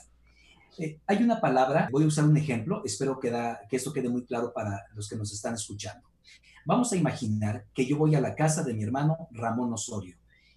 Eh, 0.78 0.98
hay 1.06 1.22
una 1.22 1.40
palabra, 1.40 1.88
voy 1.92 2.04
a 2.04 2.06
usar 2.06 2.24
un 2.24 2.37
ejemplo, 2.37 2.82
espero 2.85 3.18
que, 3.20 3.30
que 3.68 3.76
esto 3.76 3.92
quede 3.92 4.08
muy 4.08 4.24
claro 4.24 4.52
para 4.52 4.87
los 4.94 5.08
que 5.08 5.16
nos 5.16 5.32
están 5.32 5.54
escuchando. 5.54 6.08
Vamos 6.64 6.92
a 6.92 6.96
imaginar 6.96 7.66
que 7.74 7.87
yo 7.87 7.96
voy 7.96 8.14
a 8.14 8.20
la 8.20 8.35
casa 8.35 8.62
de 8.62 8.72
mi 8.72 8.82
hermano 8.82 9.28
Ramón 9.32 9.72
Osorio 9.72 10.16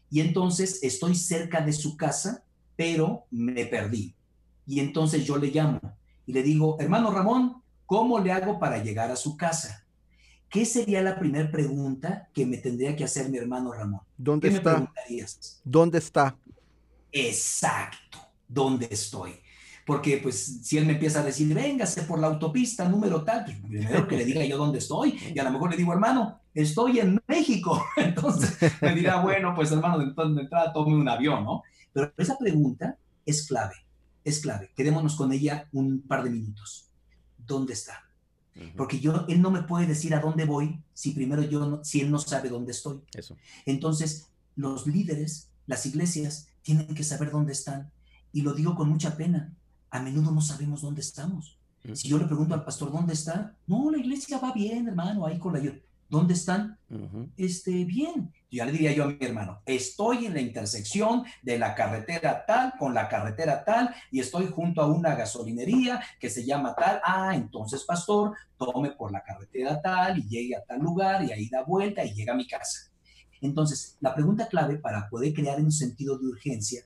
y 0.10 0.22
entonces 0.22 0.80
estoy 0.84 1.16
cerca 1.16 1.62
de 1.62 1.74
su 1.74 1.98
casa, 1.98 2.44
pero 2.76 3.26
me 3.32 3.66
perdí. 3.66 4.16
Y 4.68 4.80
entonces 4.80 5.26
yo 5.26 5.38
le 5.38 5.48
llamo 5.48 5.80
y 6.26 6.34
le 6.34 6.44
digo, 6.44 6.78
hermano 6.80 7.12
Ramón, 7.12 7.62
¿cómo 7.86 8.20
le 8.20 8.32
hago 8.32 8.60
para 8.60 8.82
llegar 8.82 9.12
a 9.12 9.16
su 9.16 9.36
casa? 9.36 9.86
¿Qué 10.50 10.66
sería 10.66 11.02
la 11.02 11.20
primera 11.20 11.52
pregunta 11.52 12.30
que 12.34 12.46
me 12.46 12.58
tendría 12.58 12.96
que 12.96 13.04
hacer 13.04 13.30
mi 13.30 13.38
hermano 13.38 13.74
Ramón? 13.74 14.02
¿Dónde 14.18 14.50
¿Qué 14.50 14.56
está? 14.56 14.70
me 14.70 14.76
preguntarías? 14.78 15.62
¿Dónde 15.64 15.98
está? 15.98 16.38
Exacto, 17.12 18.20
¿dónde 18.48 18.88
estoy? 18.90 19.34
Porque 19.86 20.18
pues 20.18 20.62
si 20.64 20.78
él 20.78 20.86
me 20.86 20.94
empieza 20.94 21.20
a 21.20 21.24
decir, 21.24 21.54
véngase 21.54 22.04
por 22.04 22.20
la 22.20 22.28
autopista 22.28 22.90
número 22.90 23.24
tal, 23.24 23.46
pues 23.46 23.58
primero 23.58 24.08
que 24.08 24.18
le 24.18 24.26
diga 24.26 24.44
yo 24.44 24.58
dónde 24.58 24.80
estoy 24.80 25.18
y 25.34 25.38
a 25.38 25.44
lo 25.44 25.52
mejor 25.52 25.70
le 25.70 25.78
digo, 25.78 25.94
hermano, 25.94 26.40
estoy 26.54 27.00
en 27.00 27.22
México. 27.28 27.86
Entonces 27.98 28.58
me 28.82 28.96
dirá, 28.96 29.22
bueno, 29.22 29.54
pues 29.54 29.72
hermano, 29.72 30.00
de 30.00 30.42
entrada 30.42 30.74
tome 30.74 30.96
un 30.96 31.08
avión, 31.08 31.44
¿no? 31.44 31.62
Pero 31.94 32.12
esa 32.18 32.36
pregunta 32.38 32.98
es 33.26 33.46
clave 33.48 33.86
es 34.26 34.40
clave. 34.40 34.72
Quedémonos 34.76 35.16
con 35.16 35.32
ella 35.32 35.70
un 35.72 36.02
par 36.02 36.24
de 36.24 36.32
minutos. 36.32 36.90
¿Dónde 37.38 37.74
está? 37.74 38.02
Porque 38.78 39.00
yo, 39.00 39.26
él 39.28 39.42
no 39.42 39.52
me 39.52 39.64
puede 39.64 39.86
decir 39.86 40.16
a 40.16 40.22
dónde 40.22 40.46
voy 40.46 40.82
si 40.94 41.12
primero 41.12 41.44
yo, 41.44 41.66
no, 41.66 41.84
si 41.84 42.00
él 42.02 42.10
no 42.10 42.18
sabe 42.20 42.50
dónde 42.50 42.72
estoy. 42.72 43.02
Eso. 43.14 43.36
Entonces, 43.66 44.30
los 44.56 44.88
líderes, 44.88 45.50
las 45.68 45.86
iglesias, 45.86 46.48
tienen 46.62 46.96
que 46.96 47.04
saber 47.04 47.32
dónde 47.32 47.52
están. 47.52 47.92
Y 48.32 48.42
lo 48.42 48.54
digo 48.54 48.76
con 48.76 48.90
mucha 48.90 49.16
pena. 49.16 49.54
A 49.96 50.02
menudo 50.02 50.30
no 50.30 50.42
sabemos 50.42 50.82
dónde 50.82 51.00
estamos. 51.00 51.58
Si 51.94 52.10
yo 52.10 52.18
le 52.18 52.26
pregunto 52.26 52.54
al 52.54 52.66
pastor, 52.66 52.92
¿dónde 52.92 53.14
está? 53.14 53.56
No, 53.66 53.90
la 53.90 53.98
iglesia 53.98 54.40
va 54.40 54.52
bien, 54.52 54.90
hermano, 54.90 55.26
ahí 55.26 55.40
con 55.40 55.54
la 55.54 55.62
¿Dónde 56.10 56.34
están? 56.34 56.78
Este, 57.38 57.86
bien. 57.86 58.30
Yo 58.52 58.58
ya 58.58 58.66
le 58.66 58.74
diría 58.74 58.92
yo 58.92 59.06
a 59.06 59.08
mi 59.08 59.18
hermano, 59.22 59.62
estoy 59.66 60.26
en 60.26 60.34
la 60.34 60.42
intersección 60.42 61.24
de 61.42 61.58
la 61.58 61.74
carretera 61.76 62.46
tal 62.46 62.74
con 62.78 62.94
la 62.94 63.08
carretera 63.08 63.64
tal 63.64 63.96
y 64.12 64.20
estoy 64.20 64.48
junto 64.48 64.82
a 64.82 64.88
una 64.88 65.16
gasolinería 65.16 66.02
que 66.20 66.30
se 66.30 66.46
llama 66.46 66.76
tal. 66.76 67.00
Ah, 67.02 67.34
entonces, 67.34 67.86
pastor, 67.86 68.36
tome 68.58 68.92
por 68.92 69.14
la 69.14 69.24
carretera 69.24 69.82
tal 69.82 70.20
y 70.20 70.28
llegue 70.28 70.58
a 70.58 70.64
tal 70.66 70.82
lugar 70.82 71.24
y 71.24 71.32
ahí 71.32 71.48
da 71.48 71.64
vuelta 71.64 72.04
y 72.04 72.14
llega 72.14 72.34
a 72.34 72.38
mi 72.38 72.48
casa. 72.48 72.92
Entonces, 73.40 73.96
la 74.02 74.14
pregunta 74.14 74.50
clave 74.50 74.78
para 74.78 75.10
poder 75.10 75.34
crear 75.34 75.58
un 75.62 75.72
sentido 75.72 76.18
de 76.18 76.28
urgencia 76.28 76.84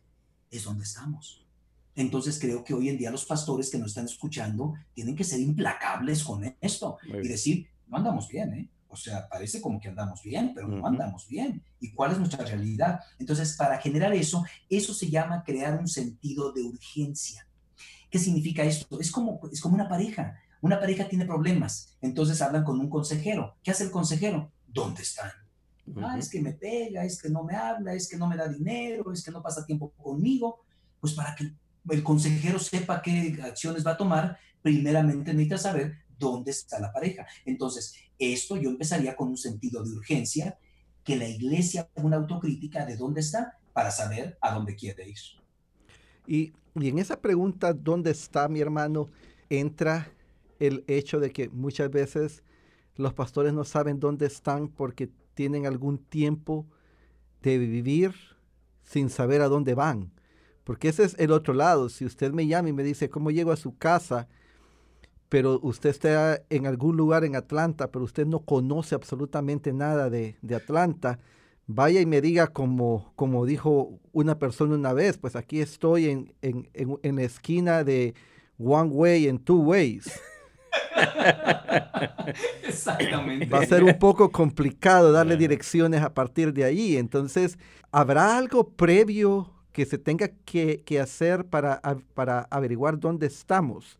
es 0.51 0.63
dónde 0.63 0.83
estamos. 0.83 1.48
Entonces 1.95 2.39
creo 2.39 2.63
que 2.63 2.73
hoy 2.73 2.89
en 2.89 2.97
día 2.97 3.11
los 3.11 3.25
pastores 3.25 3.69
que 3.69 3.77
nos 3.77 3.87
están 3.87 4.05
escuchando 4.05 4.73
tienen 4.93 5.15
que 5.15 5.23
ser 5.23 5.39
implacables 5.39 6.23
con 6.23 6.55
esto 6.61 6.97
y 7.05 7.27
decir, 7.27 7.67
no 7.87 7.97
andamos 7.97 8.27
bien, 8.27 8.53
¿eh? 8.53 8.69
O 8.91 8.95
sea, 8.95 9.27
parece 9.29 9.61
como 9.61 9.79
que 9.79 9.89
andamos 9.89 10.23
bien, 10.23 10.51
pero 10.55 10.67
no 10.67 10.85
andamos 10.85 11.27
bien. 11.27 11.63
¿Y 11.79 11.91
cuál 11.91 12.11
es 12.11 12.17
nuestra 12.17 12.43
realidad? 12.43 12.99
Entonces, 13.19 13.55
para 13.55 13.77
generar 13.79 14.13
eso, 14.13 14.43
eso 14.67 14.95
se 14.95 15.11
llama 15.11 15.43
crear 15.43 15.79
un 15.79 15.87
sentido 15.87 16.51
de 16.51 16.63
urgencia. 16.63 17.47
¿Qué 18.09 18.17
significa 18.17 18.63
esto? 18.63 18.99
Es 18.99 19.11
como, 19.11 19.39
es 19.51 19.61
como 19.61 19.75
una 19.75 19.87
pareja. 19.87 20.39
Una 20.61 20.79
pareja 20.79 21.07
tiene 21.07 21.25
problemas, 21.25 21.95
entonces 22.01 22.41
hablan 22.41 22.65
con 22.65 22.79
un 22.79 22.89
consejero. 22.89 23.55
¿Qué 23.63 23.71
hace 23.71 23.85
el 23.85 23.91
consejero? 23.91 24.51
¿Dónde 24.67 25.03
están? 25.03 25.31
Ah, 26.03 26.17
es 26.17 26.29
que 26.29 26.41
me 26.41 26.51
pega, 26.51 27.05
es 27.05 27.21
que 27.21 27.29
no 27.29 27.43
me 27.43 27.55
habla, 27.55 27.93
es 27.93 28.09
que 28.09 28.17
no 28.17 28.27
me 28.27 28.35
da 28.35 28.47
dinero, 28.47 29.11
es 29.13 29.23
que 29.23 29.31
no 29.31 29.41
pasa 29.41 29.65
tiempo 29.65 29.91
conmigo. 29.91 30.61
Pues 30.99 31.13
para 31.13 31.33
que 31.33 31.53
el 31.89 32.03
consejero 32.03 32.59
sepa 32.59 33.01
qué 33.01 33.39
acciones 33.43 33.85
va 33.85 33.91
a 33.91 33.97
tomar, 33.97 34.37
primeramente 34.61 35.33
necesita 35.33 35.57
saber 35.57 35.99
dónde 36.17 36.51
está 36.51 36.79
la 36.79 36.91
pareja. 36.91 37.25
Entonces, 37.45 37.95
esto 38.17 38.57
yo 38.57 38.69
empezaría 38.69 39.15
con 39.15 39.29
un 39.29 39.37
sentido 39.37 39.83
de 39.83 39.91
urgencia, 39.91 40.57
que 41.03 41.15
la 41.15 41.27
iglesia 41.27 41.89
haga 41.95 42.05
una 42.05 42.17
autocrítica 42.17 42.85
de 42.85 42.97
dónde 42.97 43.21
está 43.21 43.57
para 43.73 43.89
saber 43.91 44.37
a 44.41 44.53
dónde 44.53 44.75
quiere 44.75 45.07
ir. 45.09 45.17
Y, 46.27 46.53
y 46.75 46.89
en 46.89 46.99
esa 46.99 47.19
pregunta, 47.19 47.73
¿dónde 47.73 48.11
está 48.11 48.47
mi 48.47 48.59
hermano? 48.59 49.09
Entra 49.49 50.11
el 50.59 50.83
hecho 50.87 51.19
de 51.19 51.31
que 51.31 51.49
muchas 51.49 51.89
veces 51.89 52.43
los 52.95 53.13
pastores 53.13 53.53
no 53.53 53.63
saben 53.63 53.99
dónde 53.99 54.25
están 54.25 54.67
porque 54.67 55.09
tienen 55.33 55.65
algún 55.65 55.97
tiempo 55.97 56.67
de 57.41 57.57
vivir 57.57 58.13
sin 58.83 59.09
saber 59.09 59.41
a 59.41 59.47
dónde 59.47 59.73
van. 59.73 60.11
Porque 60.69 60.89
ese 60.89 61.03
es 61.03 61.15
el 61.17 61.31
otro 61.31 61.55
lado. 61.55 61.89
Si 61.89 62.05
usted 62.05 62.31
me 62.31 62.45
llama 62.45 62.69
y 62.69 62.73
me 62.73 62.83
dice, 62.83 63.09
¿cómo 63.09 63.31
llego 63.31 63.51
a 63.51 63.55
su 63.57 63.75
casa? 63.75 64.27
pero 65.27 65.59
usted 65.63 65.89
está 65.89 66.43
en 66.51 66.67
algún 66.67 66.95
lugar 66.95 67.23
en 67.23 67.35
Atlanta, 67.35 67.87
pero 67.89 68.05
usted 68.05 68.27
no 68.27 68.41
conoce 68.41 68.93
absolutamente 68.93 69.73
nada 69.73 70.11
de, 70.11 70.35
Atlanta, 70.55 71.17
vaya 71.65 72.01
y 72.01 72.05
me 72.05 72.21
diga 72.21 72.45
como, 72.45 73.11
como 73.15 73.47
dijo 73.47 73.99
una 74.11 74.37
persona 74.37 74.75
una 74.75 74.93
vez, 74.93 75.17
pues 75.17 75.35
aquí 75.35 75.59
estoy 75.59 76.09
en, 76.09 76.35
en, 76.43 76.69
en, 76.73 77.15
la 77.15 77.23
esquina 77.23 77.83
de 77.83 78.13
One 78.59 78.91
Way 78.91 79.27
and 79.27 79.43
Two 79.43 79.61
Ways. 79.61 80.11
Exactamente. 82.67 83.47
Va 83.47 83.61
a 83.61 83.65
ser 83.65 83.83
un 83.83 83.97
poco 83.97 84.31
complicado 84.31 85.11
darle 85.11 85.35
direcciones 85.35 86.03
a 86.03 86.13
partir 86.13 86.53
de 86.53 86.63
ahí. 86.63 86.95
Entonces, 86.97 87.57
¿habrá 87.91 88.37
algo 88.37 88.69
previo 88.69 89.58
que 89.79 89.85
se 89.85 89.97
tenga 89.97 90.27
que, 90.43 90.83
que 90.83 90.99
hacer 90.99 91.45
para, 91.45 91.79
para 92.13 92.41
averiguar 92.51 92.99
dónde 92.99 93.27
estamos? 93.27 93.97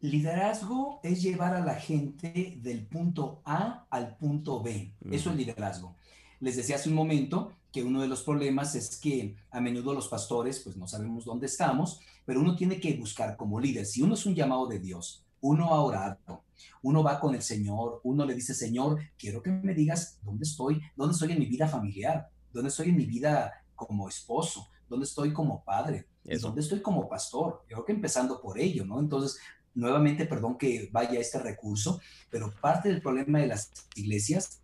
Liderazgo 0.00 0.98
es 1.04 1.22
llevar 1.22 1.54
a 1.54 1.64
la 1.64 1.76
gente 1.76 2.58
del 2.60 2.84
punto 2.86 3.40
A 3.44 3.86
al 3.88 4.16
punto 4.16 4.60
B. 4.64 4.92
Eso 5.12 5.30
es 5.30 5.36
liderazgo. 5.36 5.94
Les 6.40 6.56
decía 6.56 6.74
hace 6.74 6.88
un 6.88 6.96
momento 6.96 7.52
que 7.70 7.84
uno 7.84 8.02
de 8.02 8.08
los 8.08 8.24
problemas 8.24 8.74
es 8.74 8.96
que 8.96 9.36
a 9.52 9.60
menudo 9.60 9.94
los 9.94 10.08
pastores 10.08 10.58
pues 10.58 10.76
no 10.76 10.88
sabemos 10.88 11.24
dónde 11.24 11.46
estamos, 11.46 12.00
pero 12.24 12.40
uno 12.40 12.56
tiene 12.56 12.80
que 12.80 12.96
buscar 12.96 13.36
como 13.36 13.60
líder. 13.60 13.86
Si 13.86 14.02
uno 14.02 14.14
es 14.14 14.26
un 14.26 14.34
llamado 14.34 14.66
de 14.66 14.80
Dios, 14.80 15.24
uno 15.40 15.72
ha 15.72 15.82
orado, 15.82 16.42
uno 16.82 17.04
va 17.04 17.20
con 17.20 17.36
el 17.36 17.42
Señor, 17.42 18.00
uno 18.02 18.26
le 18.26 18.34
dice, 18.34 18.54
Señor, 18.54 18.98
quiero 19.16 19.40
que 19.40 19.52
me 19.52 19.72
digas 19.72 20.18
dónde 20.24 20.42
estoy, 20.42 20.80
dónde 20.96 21.12
estoy 21.12 21.30
en 21.30 21.38
mi 21.38 21.46
vida 21.46 21.68
familiar, 21.68 22.28
dónde 22.52 22.70
estoy 22.70 22.88
en 22.88 22.96
mi 22.96 23.06
vida 23.06 23.52
como 23.76 24.08
esposo, 24.08 24.68
dónde 24.92 25.06
estoy 25.06 25.32
como 25.32 25.64
padre, 25.64 26.06
dónde 26.40 26.60
estoy 26.60 26.82
como 26.82 27.08
pastor. 27.08 27.62
Yo 27.62 27.76
creo 27.76 27.84
que 27.86 27.92
empezando 27.92 28.40
por 28.40 28.58
ello, 28.58 28.84
¿no? 28.84 29.00
Entonces, 29.00 29.40
nuevamente, 29.74 30.26
perdón 30.26 30.58
que 30.58 30.90
vaya 30.92 31.18
este 31.18 31.38
recurso, 31.38 32.00
pero 32.30 32.52
parte 32.60 32.90
del 32.90 33.00
problema 33.00 33.40
de 33.40 33.46
las 33.46 33.72
iglesias, 33.96 34.60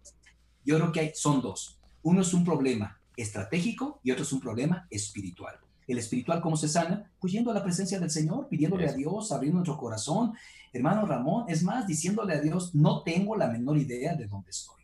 yo 0.65 0.77
creo 0.77 0.93
que 0.93 1.01
hay, 1.01 1.13
son 1.15 1.41
dos. 1.41 1.81
Uno 2.03 2.21
es 2.21 2.35
un 2.35 2.45
problema 2.45 3.01
estratégico 3.17 4.01
y 4.05 4.11
otro 4.11 4.23
es 4.23 4.33
un 4.33 4.41
problema 4.41 4.87
espiritual. 4.91 5.59
El 5.87 5.99
espiritual, 5.99 6.43
¿cómo 6.43 6.59
se 6.59 6.69
sana? 6.69 7.11
Pues 7.19 7.33
yendo 7.33 7.51
a 7.51 7.55
la 7.55 7.65
presencia 7.65 7.99
del 7.99 8.11
Señor, 8.11 8.49
pidiéndole 8.49 8.87
a 8.87 8.93
Dios, 8.93 9.33
abriendo 9.33 9.61
nuestro 9.61 9.79
corazón. 9.79 10.35
Hermano 10.75 11.07
Ramón, 11.07 11.47
es 11.49 11.63
más, 11.63 11.87
diciéndole 11.87 12.35
a 12.35 12.41
Dios, 12.43 12.75
no 12.75 13.03
tengo 13.03 13.35
la 13.35 13.49
menor 13.49 13.79
idea 13.79 14.15
de 14.15 14.27
dónde 14.27 14.51
estoy. 14.51 14.83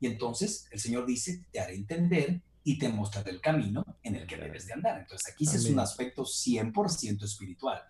Y 0.00 0.06
entonces 0.06 0.66
el 0.70 0.80
Señor 0.80 1.04
dice, 1.04 1.44
te 1.52 1.60
haré 1.60 1.74
entender 1.74 2.40
y 2.66 2.78
te 2.78 2.88
mostraré 2.88 3.30
el 3.30 3.40
camino 3.40 3.86
en 4.02 4.16
el 4.16 4.26
que 4.26 4.36
debes 4.36 4.66
de 4.66 4.72
andar. 4.72 4.98
Entonces 4.98 5.32
aquí 5.32 5.46
sí 5.46 5.54
es 5.54 5.66
un 5.66 5.78
aspecto 5.78 6.24
100% 6.24 7.22
espiritual, 7.22 7.80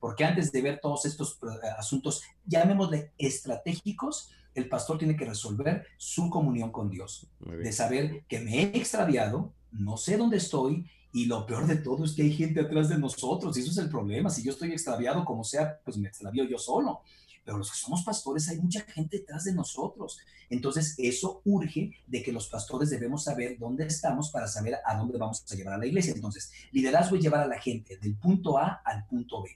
porque 0.00 0.24
antes 0.24 0.50
de 0.50 0.62
ver 0.62 0.80
todos 0.80 1.04
estos 1.04 1.34
eh, 1.42 1.68
asuntos, 1.76 2.22
llamémosle 2.46 3.12
estratégicos, 3.18 4.30
el 4.54 4.70
pastor 4.70 4.96
tiene 4.96 5.16
que 5.16 5.26
resolver 5.26 5.86
su 5.98 6.30
comunión 6.30 6.72
con 6.72 6.88
Dios, 6.88 7.26
de 7.40 7.72
saber 7.72 8.24
que 8.26 8.40
me 8.40 8.58
he 8.58 8.62
extraviado, 8.78 9.52
no 9.70 9.98
sé 9.98 10.16
dónde 10.16 10.38
estoy 10.38 10.86
y 11.12 11.26
lo 11.26 11.44
peor 11.44 11.66
de 11.66 11.76
todo 11.76 12.06
es 12.06 12.12
que 12.12 12.22
hay 12.22 12.32
gente 12.32 12.60
atrás 12.60 12.88
de 12.88 12.96
nosotros 12.96 13.54
y 13.58 13.60
eso 13.60 13.70
es 13.70 13.76
el 13.76 13.90
problema. 13.90 14.30
Si 14.30 14.42
yo 14.42 14.52
estoy 14.52 14.72
extraviado 14.72 15.26
como 15.26 15.44
sea, 15.44 15.78
pues 15.84 15.98
me 15.98 16.08
extravío 16.08 16.44
yo 16.44 16.56
solo 16.56 17.02
pero 17.44 17.58
los 17.58 17.70
que 17.70 17.78
somos 17.78 18.02
pastores 18.02 18.48
hay 18.48 18.58
mucha 18.58 18.80
gente 18.82 19.18
detrás 19.18 19.44
de 19.44 19.54
nosotros. 19.54 20.18
Entonces, 20.48 20.94
eso 20.98 21.40
urge 21.44 21.92
de 22.06 22.22
que 22.22 22.32
los 22.32 22.48
pastores 22.48 22.90
debemos 22.90 23.24
saber 23.24 23.58
dónde 23.58 23.86
estamos 23.86 24.30
para 24.30 24.46
saber 24.46 24.76
a 24.84 24.96
dónde 24.96 25.18
vamos 25.18 25.44
a 25.50 25.54
llevar 25.54 25.74
a 25.74 25.78
la 25.78 25.86
iglesia. 25.86 26.12
Entonces, 26.14 26.52
liderazgo 26.72 27.16
es 27.16 27.22
llevar 27.22 27.40
a 27.40 27.46
la 27.46 27.60
gente 27.60 27.96
del 27.96 28.16
punto 28.16 28.58
A 28.58 28.82
al 28.84 29.06
punto 29.06 29.42
B. 29.42 29.50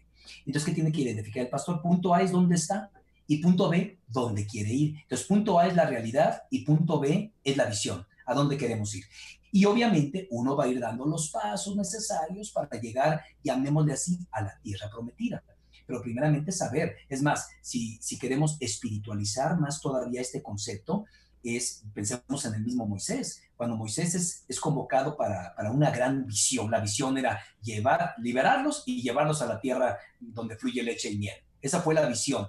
Entonces, 0.46 0.64
¿qué 0.64 0.74
tiene 0.74 0.92
que 0.92 1.02
identificar 1.02 1.42
el 1.42 1.50
pastor? 1.50 1.82
Punto 1.82 2.14
A 2.14 2.22
es 2.22 2.32
dónde 2.32 2.56
está 2.56 2.90
y 3.26 3.38
punto 3.38 3.68
B, 3.68 3.98
dónde 4.08 4.46
quiere 4.46 4.72
ir. 4.72 4.96
Entonces, 5.02 5.26
punto 5.26 5.58
A 5.58 5.66
es 5.66 5.74
la 5.74 5.86
realidad 5.86 6.42
y 6.50 6.64
punto 6.64 6.98
B 6.98 7.32
es 7.44 7.56
la 7.56 7.66
visión. 7.66 8.06
a 8.26 8.34
dónde 8.34 8.56
queremos 8.56 8.94
ir. 8.94 9.04
Y 9.52 9.64
obviamente 9.64 10.26
uno 10.30 10.56
va 10.56 10.64
a 10.64 10.68
ir 10.68 10.80
dando 10.80 11.06
los 11.06 11.30
pasos 11.30 11.74
necesarios 11.76 12.50
para 12.50 12.78
llegar, 12.80 13.22
llamémosle 13.42 13.92
así, 13.92 14.18
a 14.32 14.42
la 14.42 14.58
tierra 14.60 14.90
prometida. 14.90 15.42
Pero 15.86 16.02
primeramente 16.02 16.52
saber, 16.52 16.96
es 17.08 17.22
más, 17.22 17.48
si, 17.62 17.98
si 18.00 18.18
queremos 18.18 18.56
espiritualizar 18.60 19.58
más 19.58 19.80
todavía 19.80 20.20
este 20.20 20.42
concepto, 20.42 21.04
es, 21.42 21.84
pensemos 21.94 22.44
en 22.44 22.54
el 22.54 22.62
mismo 22.62 22.86
Moisés, 22.86 23.42
cuando 23.56 23.76
Moisés 23.76 24.14
es, 24.14 24.44
es 24.48 24.60
convocado 24.60 25.16
para, 25.16 25.54
para, 25.54 25.70
una 25.70 25.90
gran 25.90 26.26
visión, 26.26 26.70
la 26.70 26.80
visión 26.80 27.16
era 27.16 27.40
llevar, 27.62 28.14
liberarlos 28.18 28.82
y 28.86 29.00
llevarlos 29.02 29.40
a 29.42 29.46
la 29.46 29.60
tierra 29.60 29.98
donde 30.18 30.56
fluye 30.56 30.82
leche 30.82 31.10
y 31.10 31.18
miel. 31.18 31.36
Esa 31.66 31.80
fue 31.80 31.94
la 31.94 32.06
visión. 32.06 32.46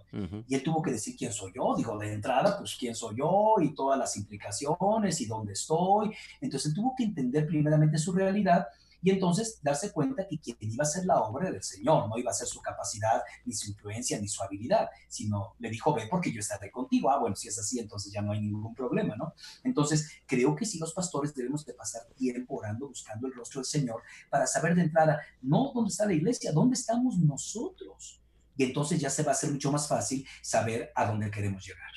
Y 0.47 0.53
él 0.53 0.61
tuvo 0.61 0.81
que 0.81 0.91
decir 0.91 1.15
quién 1.17 1.33
soy 1.33 1.51
yo. 1.55 1.73
Digo, 1.75 1.97
de 1.97 2.13
entrada, 2.13 2.57
pues 2.59 2.75
quién 2.79 2.93
soy 2.93 3.15
yo 3.17 3.55
y 3.59 3.73
todas 3.73 3.97
las 3.97 4.15
implicaciones 4.15 5.19
y 5.21 5.25
dónde 5.25 5.53
estoy. 5.53 6.13
Entonces 6.39 6.73
tuvo 6.73 6.93
que 6.95 7.05
entender 7.05 7.47
primeramente 7.47 7.97
su 7.97 8.13
realidad 8.13 8.67
y 9.01 9.11
entonces 9.11 9.59
darse 9.61 9.91
cuenta 9.91 10.27
que 10.27 10.39
quien 10.39 10.57
iba 10.59 10.83
a 10.83 10.87
ser 10.87 11.05
la 11.05 11.21
obra 11.21 11.51
del 11.51 11.63
Señor, 11.63 12.09
no 12.09 12.17
iba 12.17 12.31
a 12.31 12.33
ser 12.33 12.47
su 12.47 12.61
capacidad, 12.61 13.21
ni 13.45 13.53
su 13.53 13.69
influencia, 13.69 14.19
ni 14.19 14.27
su 14.27 14.41
habilidad, 14.43 14.89
sino 15.07 15.55
le 15.59 15.69
dijo, 15.69 15.93
ve 15.93 16.07
porque 16.09 16.31
yo 16.31 16.39
estaré 16.39 16.71
contigo. 16.71 17.09
Ah, 17.09 17.19
bueno, 17.19 17.35
si 17.35 17.47
es 17.47 17.57
así, 17.59 17.79
entonces 17.79 18.11
ya 18.11 18.21
no 18.21 18.31
hay 18.31 18.41
ningún 18.41 18.73
problema, 18.73 19.15
¿no? 19.15 19.33
Entonces, 19.63 20.09
creo 20.25 20.55
que 20.55 20.65
sí 20.65 20.79
los 20.79 20.93
pastores 20.93 21.33
debemos 21.35 21.65
de 21.65 21.73
pasar 21.73 22.03
tiempo 22.15 22.55
orando, 22.55 22.87
buscando 22.87 23.27
el 23.27 23.33
rostro 23.33 23.61
del 23.61 23.65
Señor, 23.65 24.01
para 24.29 24.47
saber 24.47 24.75
de 24.75 24.83
entrada, 24.83 25.21
no 25.41 25.71
dónde 25.73 25.89
está 25.89 26.05
la 26.05 26.13
iglesia, 26.13 26.51
dónde 26.51 26.73
estamos 26.73 27.19
nosotros. 27.19 28.21
Y 28.55 28.63
entonces 28.63 28.99
ya 28.99 29.09
se 29.09 29.21
va 29.21 29.29
a 29.29 29.33
hacer 29.33 29.51
mucho 29.51 29.71
más 29.71 29.87
fácil 29.87 30.25
saber 30.41 30.91
a 30.95 31.05
dónde 31.05 31.29
queremos 31.29 31.65
llegar 31.65 31.91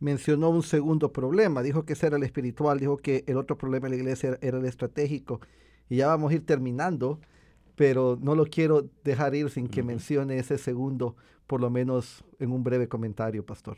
mencionó 0.00 0.50
un 0.50 0.64
segundo 0.64 1.12
problema. 1.12 1.62
Dijo 1.62 1.84
que 1.84 1.92
ese 1.92 2.08
era 2.08 2.16
el 2.16 2.24
espiritual, 2.24 2.80
dijo 2.80 2.96
que 2.96 3.22
el 3.28 3.36
otro 3.36 3.56
problema 3.56 3.86
de 3.86 3.90
la 3.90 4.02
iglesia 4.02 4.36
era 4.40 4.58
el 4.58 4.64
estratégico 4.64 5.40
y 5.92 5.96
ya 5.96 6.06
vamos 6.06 6.32
a 6.32 6.36
ir 6.36 6.46
terminando, 6.46 7.20
pero 7.76 8.18
no 8.18 8.34
lo 8.34 8.46
quiero 8.46 8.88
dejar 9.04 9.34
ir 9.34 9.50
sin 9.50 9.68
que 9.68 9.82
mencione 9.82 10.38
ese 10.38 10.56
segundo, 10.56 11.16
por 11.46 11.60
lo 11.60 11.68
menos 11.68 12.24
en 12.38 12.50
un 12.50 12.64
breve 12.64 12.88
comentario, 12.88 13.44
pastor. 13.44 13.76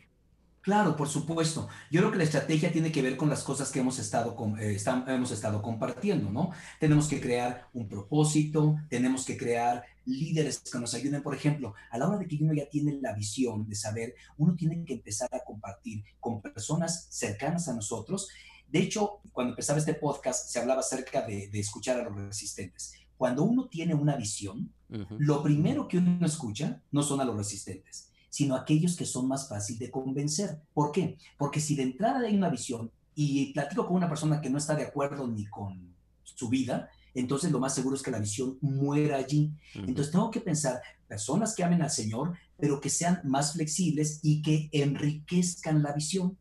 Claro, 0.60 0.94
por 0.94 1.08
supuesto. 1.08 1.66
Yo 1.90 2.00
creo 2.00 2.12
que 2.12 2.18
la 2.18 2.22
estrategia 2.22 2.70
tiene 2.70 2.92
que 2.92 3.02
ver 3.02 3.16
con 3.16 3.28
las 3.28 3.42
cosas 3.42 3.72
que 3.72 3.80
hemos 3.80 3.98
estado, 3.98 4.36
eh, 4.60 4.78
hemos 5.08 5.32
estado 5.32 5.60
compartiendo, 5.60 6.30
¿no? 6.30 6.52
Tenemos 6.78 7.08
que 7.08 7.20
crear 7.20 7.66
un 7.72 7.88
propósito, 7.88 8.76
tenemos 8.88 9.24
que 9.24 9.36
crear 9.36 9.82
líderes 10.04 10.60
que 10.60 10.78
nos 10.78 10.94
ayuden. 10.94 11.20
Por 11.20 11.34
ejemplo, 11.34 11.74
a 11.90 11.98
la 11.98 12.08
hora 12.08 12.18
de 12.18 12.28
que 12.28 12.38
uno 12.40 12.54
ya 12.54 12.68
tiene 12.68 12.96
la 13.02 13.12
visión 13.12 13.68
de 13.68 13.74
saber, 13.74 14.14
uno 14.36 14.54
tiene 14.54 14.84
que 14.84 14.94
empezar 14.94 15.28
a 15.32 15.42
compartir 15.44 16.04
con 16.20 16.40
personas 16.40 17.08
cercanas 17.10 17.66
a 17.66 17.74
nosotros 17.74 18.28
de 18.74 18.80
hecho, 18.80 19.20
cuando 19.30 19.52
empezaba 19.52 19.78
este 19.78 19.94
podcast, 19.94 20.48
se 20.48 20.58
hablaba 20.58 20.80
acerca 20.80 21.24
de, 21.24 21.48
escuchar 21.52 22.00
a 22.00 22.02
los 22.02 22.16
resistentes. 22.16 22.92
Cuando 23.16 23.44
uno 23.44 23.68
tiene 23.68 23.94
una 23.94 24.16
visión, 24.16 24.68
lo 25.16 25.44
primero 25.44 25.86
que 25.86 25.98
uno 25.98 26.26
escucha 26.26 26.82
no 26.90 27.04
son 27.04 27.20
a 27.20 27.24
los 27.24 27.36
resistentes, 27.36 28.10
sino 28.30 28.56
a 28.56 28.62
aquellos 28.62 28.96
que 28.96 29.04
son 29.04 29.28
más 29.28 29.48
fácil 29.48 29.78
de 29.78 29.92
convencer. 29.92 30.60
¿Por 30.72 30.90
qué? 30.90 31.16
Porque 31.38 31.60
si 31.60 31.76
de 31.76 31.84
entrada 31.84 32.26
hay 32.26 32.34
una 32.34 32.48
visión 32.48 32.90
y 33.14 33.52
platico 33.52 33.86
con 33.86 33.94
una 33.94 34.08
persona 34.08 34.40
que 34.40 34.50
no 34.50 34.58
está 34.58 34.74
de 34.74 34.82
acuerdo 34.82 35.28
ni 35.28 35.46
con 35.46 35.94
su 36.24 36.48
vida, 36.48 36.90
entonces 37.14 37.52
lo 37.52 37.60
más 37.60 37.76
seguro 37.76 37.94
es 37.94 38.02
que 38.02 38.10
la 38.10 38.18
visión 38.18 38.58
muera 38.60 39.18
allí. 39.18 39.52
Entonces 39.74 40.10
tengo 40.10 40.32
que 40.32 40.40
pensar 40.40 40.82
personas 41.06 41.54
que 41.54 41.62
amen 41.62 41.82
al 41.82 41.90
Señor, 41.90 42.36
pero 42.58 42.80
que 42.80 42.90
sean 42.90 43.20
más 43.22 43.52
flexibles 43.52 44.18
y 44.24 44.42
que 44.42 44.68
enriquezcan 44.72 45.80
la 45.80 45.92
visión 45.92 46.36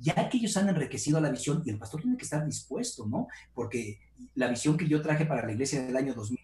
ya 0.00 0.28
que 0.28 0.38
ellos 0.38 0.56
han 0.56 0.68
enriquecido 0.68 1.20
la 1.20 1.30
visión 1.30 1.62
y 1.64 1.70
el 1.70 1.78
pastor 1.78 2.00
tiene 2.00 2.16
que 2.16 2.24
estar 2.24 2.44
dispuesto, 2.44 3.06
¿no? 3.06 3.28
Porque 3.54 4.00
la 4.34 4.48
visión 4.48 4.76
que 4.76 4.88
yo 4.88 5.02
traje 5.02 5.26
para 5.26 5.44
la 5.44 5.52
iglesia 5.52 5.82
del 5.82 5.96
año 5.96 6.14
2000, 6.14 6.38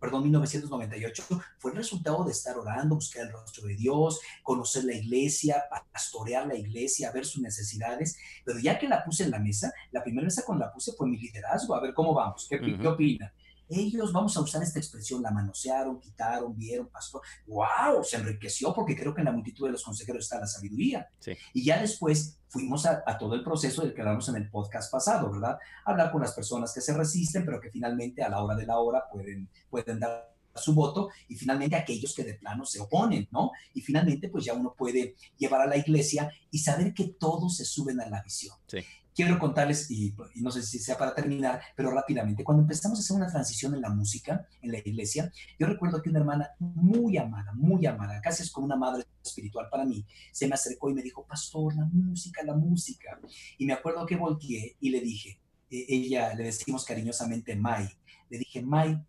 perdón, 0.00 0.24
1998, 0.24 1.24
fue 1.58 1.70
el 1.70 1.76
resultado 1.76 2.24
de 2.24 2.32
estar 2.32 2.56
orando, 2.56 2.96
buscar 2.96 3.26
el 3.26 3.32
rostro 3.32 3.66
de 3.66 3.76
Dios, 3.76 4.20
conocer 4.42 4.84
la 4.84 4.94
iglesia, 4.94 5.64
pastorear 5.92 6.46
la 6.46 6.56
iglesia, 6.56 7.12
ver 7.12 7.24
sus 7.24 7.42
necesidades, 7.42 8.16
pero 8.44 8.58
ya 8.58 8.78
que 8.78 8.88
la 8.88 9.04
puse 9.04 9.24
en 9.24 9.30
la 9.30 9.38
mesa, 9.38 9.72
la 9.92 10.02
primera 10.02 10.24
mesa 10.24 10.42
cuando 10.44 10.66
la 10.66 10.72
puse 10.72 10.92
fue 10.92 11.08
mi 11.08 11.16
liderazgo, 11.16 11.74
a 11.74 11.80
ver 11.80 11.94
cómo 11.94 12.12
vamos, 12.12 12.46
¿qué, 12.48 12.60
¿qué 12.60 12.86
opina? 12.86 13.32
Ellos, 13.68 14.12
vamos 14.12 14.36
a 14.36 14.40
usar 14.40 14.62
esta 14.62 14.78
expresión, 14.78 15.22
la 15.22 15.30
manosearon, 15.30 16.00
quitaron, 16.00 16.56
vieron, 16.56 16.88
pasó. 16.88 17.20
¡Wow! 17.46 18.04
Se 18.04 18.16
enriqueció 18.16 18.72
porque 18.72 18.96
creo 18.96 19.14
que 19.14 19.20
en 19.20 19.26
la 19.26 19.32
multitud 19.32 19.66
de 19.66 19.72
los 19.72 19.82
consejeros 19.82 20.24
está 20.24 20.38
la 20.38 20.46
sabiduría. 20.46 21.08
Y 21.52 21.64
ya 21.64 21.80
después 21.80 22.38
fuimos 22.48 22.86
a, 22.86 23.02
todo 23.18 23.34
el 23.34 23.42
proceso 23.42 23.82
del 23.82 23.92
que 23.92 24.00
hablamos 24.00 24.28
en 24.28 24.36
el 24.36 24.50
podcast 24.50 24.90
pasado, 24.90 25.30
¿verdad? 25.30 25.58
Hablar 25.84 26.12
con 26.12 26.20
las 26.22 26.32
personas 26.32 26.72
que 26.72 26.80
se 26.80 26.94
resisten, 26.94 27.44
pero 27.44 27.60
que 27.60 27.70
finalmente 27.70 28.22
a 28.22 28.28
la 28.28 28.42
hora 28.42 28.54
de 28.54 28.66
la 28.66 28.78
hora 28.78 29.04
pueden, 29.10 29.48
pueden 29.68 29.98
dar 29.98 30.36
su 30.54 30.72
voto 30.72 31.10
y 31.28 31.36
finalmente 31.36 31.76
aquellos 31.76 32.14
que 32.14 32.24
de 32.24 32.34
plano 32.34 32.64
se 32.64 32.80
oponen, 32.80 33.28
¿no? 33.30 33.50
Y 33.74 33.82
finalmente 33.82 34.28
pues 34.28 34.44
ya 34.44 34.54
uno 34.54 34.74
puede 34.76 35.14
llevar 35.36 35.60
a 35.60 35.66
la 35.66 35.76
iglesia 35.76 36.30
y 36.50 36.58
saber 36.60 36.94
que 36.94 37.08
todos 37.08 37.56
se 37.56 37.64
suben 37.64 38.00
a 38.00 38.08
la 38.08 38.22
visión. 38.22 38.56
Sí 38.66 38.78
quiero 39.16 39.38
contarles, 39.38 39.90
y, 39.90 40.14
no 40.36 40.50
sé 40.50 40.62
si 40.62 40.78
sea 40.78 40.98
para 40.98 41.14
terminar, 41.14 41.62
pero 41.74 41.90
rápidamente, 41.90 42.44
cuando 42.44 42.62
empezamos 42.62 42.98
a 42.98 43.00
hacer 43.00 43.16
una 43.16 43.26
transición 43.26 43.74
en 43.74 43.80
la 43.80 43.88
música, 43.88 44.46
en 44.60 44.70
la 44.70 44.78
iglesia, 44.78 45.32
yo 45.58 45.66
recuerdo 45.66 46.02
que 46.02 46.10
una 46.10 46.18
hermana 46.18 46.50
muy 46.58 47.16
amada, 47.16 47.54
muy 47.54 47.86
amada, 47.86 48.20
casi 48.20 48.42
es 48.42 48.50
como 48.50 48.66
una 48.66 48.76
madre 48.76 49.06
espiritual 49.24 49.68
para 49.70 49.86
mí, 49.86 50.04
se 50.30 50.46
me 50.46 50.54
acercó 50.54 50.90
y 50.90 50.94
me 50.94 51.02
dijo, 51.02 51.26
pastor, 51.26 51.74
la 51.74 51.86
música, 51.86 52.44
la 52.44 52.54
música. 52.54 53.18
Y 53.56 53.64
me 53.64 53.72
acuerdo 53.72 54.04
que 54.04 54.16
volteé 54.16 54.76
y 54.80 54.90
le 54.90 55.00
dije, 55.00 55.40
e, 55.70 55.86
ella 55.88 56.34
le 56.34 56.44
decimos 56.44 56.84
cariñosamente 56.84 57.56
Mai, 57.56 57.88
le 58.28 58.38
dije, 58.38 58.60
Mai, 58.60 59.02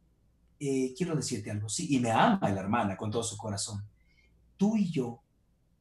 eh, 0.57 0.93
quiero 0.97 1.17
decirte 1.17 1.51
algo, 1.51 1.67
sí, 1.67 1.85
y 1.93 1.99
me 1.99 2.11
ama 2.11 2.49
la 2.49 2.61
hermana 2.61 2.95
con 2.95 3.11
todo 3.11 3.23
su 3.23 3.35
corazón. 3.35 3.83
Tú 4.55 4.77
y 4.77 4.89
yo 4.89 5.21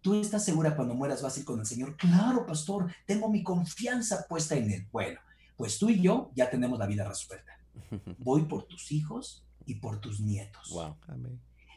¿Tú 0.07 0.15
estás 0.15 0.45
segura 0.45 0.77
cuando 0.77 0.95
mueras 0.95 1.21
vas 1.21 1.37
a 1.37 1.41
ir 1.41 1.45
con 1.45 1.59
el 1.59 1.67
Señor? 1.67 1.97
Claro, 1.97 2.47
pastor, 2.47 2.95
tengo 3.07 3.29
mi 3.29 3.43
confianza 3.43 4.25
puesta 4.29 4.55
en 4.55 4.71
Él. 4.71 4.87
Bueno, 4.93 5.19
pues 5.57 5.81
tú 5.81 5.91
y 5.91 6.01
yo 6.01 6.31
ya 6.37 6.49
tenemos 6.49 6.79
la 6.79 6.87
vida 6.87 7.03
resuelta. 7.09 7.59
Voy 8.19 8.43
por 8.43 8.69
tus 8.69 8.93
hijos 8.93 9.45
y 9.65 9.75
por 9.75 10.01
tus 10.01 10.21
nietos. 10.21 10.71
Wow. 10.71 10.95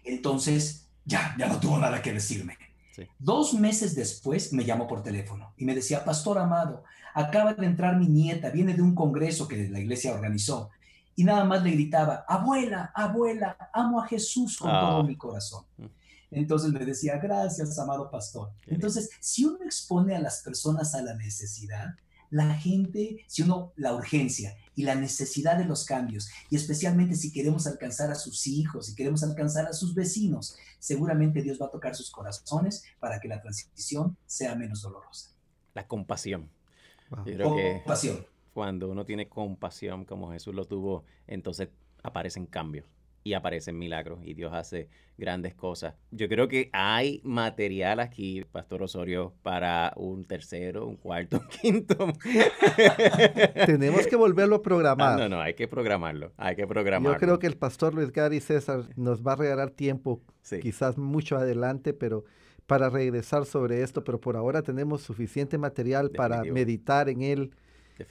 Entonces, 0.04 0.88
ya, 1.06 1.36
ya 1.40 1.48
no 1.48 1.60
tuvo 1.60 1.80
nada 1.80 2.04
que 2.04 2.14
decirme. 2.14 2.56
Dos 3.18 3.56
meses 3.56 3.96
después 3.96 4.54
me 4.54 4.64
llamó 4.64 4.86
por 4.86 5.02
teléfono 5.02 5.56
y 5.58 5.66
me 5.66 5.74
decía, 5.74 6.06
Pastor 6.06 6.38
amado, 6.38 6.84
acaba 7.16 7.56
de 7.56 7.66
entrar 7.66 7.98
mi 7.98 8.08
nieta, 8.08 8.52
viene 8.52 8.76
de 8.76 8.84
un 8.84 8.94
congreso 8.94 9.48
que 9.48 9.70
la 9.70 9.80
iglesia 9.80 10.14
organizó. 10.14 10.70
Y 11.16 11.24
nada 11.24 11.46
más 11.46 11.64
le 11.64 11.72
gritaba, 11.72 12.26
abuela, 12.28 12.92
abuela, 12.94 13.58
amo 13.74 14.00
a 14.00 14.06
Jesús 14.06 14.60
con 14.60 14.70
todo 14.70 15.00
ah. 15.00 15.04
mi 15.04 15.16
corazón. 15.16 15.66
Entonces 16.32 16.72
me 16.72 16.86
decía, 16.86 17.18
gracias, 17.18 17.78
amado 17.80 18.10
pastor. 18.10 18.52
Entonces, 18.68 19.10
si 19.20 19.46
uno 19.46 19.60
expone 19.64 20.16
a 20.16 20.20
las 20.20 20.42
personas 20.42 20.94
a 20.94 21.02
la 21.02 21.16
necesidad, 21.16 21.96
la 22.30 22.54
gente, 22.54 23.24
si 23.28 23.42
uno, 23.42 23.74
la 23.76 23.96
urgencia 23.96 24.56
y 24.76 24.84
la 24.84 24.94
necesidad 24.96 25.58
de 25.58 25.66
los 25.66 25.86
cambios, 25.86 26.30
y 26.50 26.56
especialmente 26.56 27.16
si 27.16 27.32
queremos 27.32 27.66
alcanzar 27.66 28.12
a 28.12 28.16
sus 28.16 28.46
hijos, 28.46 28.86
si 28.86 28.96
queremos 28.96 29.24
alcanzar 29.24 29.66
a 29.66 29.74
sus 29.74 29.96
vecinos, 29.96 30.56
seguramente 30.78 31.42
Dios 31.42 31.60
va 31.60 31.66
a 31.66 31.72
tocar 31.72 31.96
sus 31.96 32.12
corazones 32.12 32.84
para 33.00 33.20
que 33.20 33.28
la 33.28 33.42
transición 33.42 34.16
sea 34.28 34.56
menos 34.56 34.84
dolorosa. 34.84 35.32
La 35.74 35.88
compasión. 35.88 36.50
compasión. 37.10 38.26
cuando 38.54 38.90
uno 38.90 39.06
tiene 39.06 39.28
compasión 39.28 40.06
como 40.06 40.32
Jesús 40.32 40.54
lo 40.54 40.66
tuvo, 40.66 41.06
entonces 41.26 41.70
aparecen 42.04 42.46
cambios 42.46 42.86
y 43.30 43.34
aparecen 43.36 43.78
milagros 43.78 44.20
y 44.24 44.34
Dios 44.34 44.52
hace 44.54 44.90
grandes 45.18 45.54
cosas. 45.54 45.94
Yo 46.10 46.28
creo 46.28 46.48
que 46.48 46.70
hay 46.74 47.22
material 47.24 48.00
aquí, 48.00 48.44
Pastor 48.52 48.82
Osorio, 48.82 49.36
para 49.44 49.94
un 49.98 50.26
tercero, 50.26 50.88
un 50.88 50.96
cuarto, 50.96 51.38
un 51.42 51.48
quinto. 51.48 52.12
Tenemos 53.68 54.08
que 54.08 54.16
volverlo 54.16 54.58
a 54.58 54.62
programar. 54.64 55.20
no, 55.20 55.30
no, 55.30 55.42
hay 55.42 55.54
que 55.54 55.68
programarlo, 55.68 56.34
hay 56.38 56.56
que 56.56 56.66
programarlo. 56.66 57.16
Yo 57.16 57.20
creo 57.20 57.38
que 57.38 57.46
el 57.46 57.56
Pastor 57.56 57.94
Luis 57.94 58.12
Gary 58.12 58.40
César 58.40 58.90
nos 58.96 59.22
va 59.22 59.34
a 59.34 59.36
regalar 59.36 59.70
tiempo, 59.70 60.24
quizás 60.62 60.98
mucho 60.98 61.38
adelante, 61.38 61.94
pero 61.94 62.26
para 62.66 62.90
regresar 62.90 63.46
sobre 63.46 63.84
esto, 63.84 64.04
pero 64.04 64.20
por 64.20 64.38
ahora 64.38 64.64
tenemos 64.64 65.02
suficiente 65.02 65.60
material 65.60 66.10
para 66.10 66.44
meditar 66.44 67.10
en 67.10 67.22
él 67.22 67.52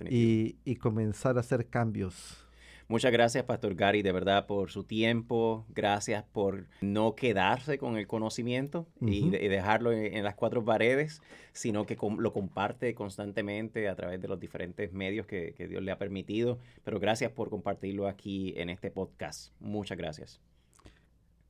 y, 0.09 0.57
y 0.65 0.77
comenzar 0.77 1.37
a 1.39 1.41
hacer 1.41 1.67
cambios. 1.67 2.48
Muchas 2.91 3.13
gracias, 3.13 3.45
Pastor 3.45 3.75
Gary, 3.75 4.01
de 4.01 4.13
verdad, 4.13 4.47
por 4.47 4.71
su 4.71 4.83
tiempo. 4.83 5.67
Gracias 5.69 6.25
por 6.25 6.69
no 6.81 7.15
quedarse 7.15 7.77
con 7.77 7.99
el 7.99 8.07
conocimiento 8.07 8.87
y, 9.03 9.29
dejarlo 9.29 9.93
en, 9.93 10.25
las 10.25 10.35
cuatro 10.35 10.65
paredes, 10.65 11.21
sino 11.53 11.85
que 11.85 11.99
lo 12.17 12.33
comparte 12.33 12.95
constantemente 12.95 13.91
a 13.91 13.95
través 13.95 14.23
de 14.23 14.29
los 14.29 14.41
diferentes 14.41 14.91
medios 14.95 15.27
que, 15.27 15.55
Dios 15.69 15.83
le 15.83 15.93
ha 15.93 15.99
permitido. 15.99 16.59
Pero 16.83 16.99
gracias 16.99 17.31
por 17.31 17.51
compartirlo 17.51 18.09
aquí 18.09 18.55
en 18.57 18.71
este 18.71 18.91
podcast. 18.91 19.53
Muchas 19.61 19.99
gracias. 19.99 20.41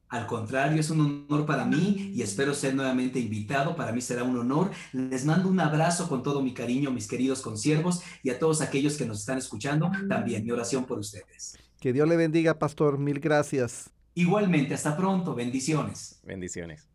Al 0.09 0.27
contrario, 0.27 0.81
es 0.81 0.89
un 0.89 1.27
honor 1.29 1.45
para 1.45 1.67
mí 1.67 2.13
y 2.15 2.23
espero 2.23 2.55
ser 2.55 2.75
nuevamente 2.75 3.19
invitado. 3.19 3.77
Para 3.77 3.93
mí 3.93 4.01
será 4.01 4.25
un 4.25 4.39
honor. 4.39 4.71
Les 4.93 5.27
mando 5.27 5.49
un 5.49 5.61
abrazo 5.61 6.09
con 6.09 6.23
todo 6.23 6.41
mi 6.41 6.55
cariño, 6.55 6.91
mis 6.91 7.07
queridos 7.07 7.43
consiervos, 7.43 8.03
y 8.23 8.31
a 8.31 8.39
todos 8.39 8.63
aquellos 8.63 8.97
que 8.97 9.05
nos 9.05 9.21
están 9.21 9.37
escuchando. 9.37 9.91
También 10.09 10.45
mi 10.45 10.51
oración 10.51 10.87
por 10.87 10.99
ustedes. 10.99 11.59
Que 11.79 11.93
Dios 11.93 12.09
le 12.09 12.17
bendiga, 12.17 12.59
pastor. 12.59 12.99
Mil 12.99 13.21
gracias. 13.21 13.91
Igualmente, 14.15 14.73
hasta 14.73 14.97
pronto. 14.97 15.35
Bendiciones. 15.35 16.21
Bendiciones. 16.25 16.89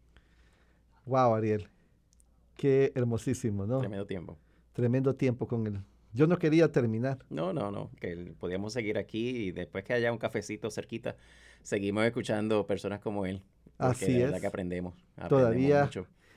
Wow, 1.06 1.36
Ariel. 1.36 1.70
Qué 2.58 2.92
hermosísimo, 2.96 3.68
¿no? 3.68 3.78
Tremendo 3.80 4.08
tiempo. 4.08 4.38
Tremendo 4.74 5.16
tiempo 5.16 5.48
con 5.48 5.68
él. 5.68 5.84
Yo 6.14 6.28
no 6.28 6.38
quería 6.38 6.72
terminar. 6.72 7.20
No, 7.30 7.54
no, 7.54 7.72
no. 7.72 7.92
Que 8.00 8.34
podíamos 8.40 8.74
seguir 8.74 8.98
aquí 8.98 9.30
y 9.30 9.52
después 9.52 9.84
que 9.84 9.94
haya 9.94 10.12
un 10.12 10.18
cafecito 10.18 10.72
cerquita 10.72 11.16
seguimos 11.64 12.06
escuchando 12.06 12.66
personas 12.68 13.00
como 13.00 13.26
él. 13.26 13.42
Así 13.78 14.22
es. 14.22 14.32
La 14.32 14.40
que 14.40 14.48
aprendemos. 14.48 14.94
Todavía 15.28 15.90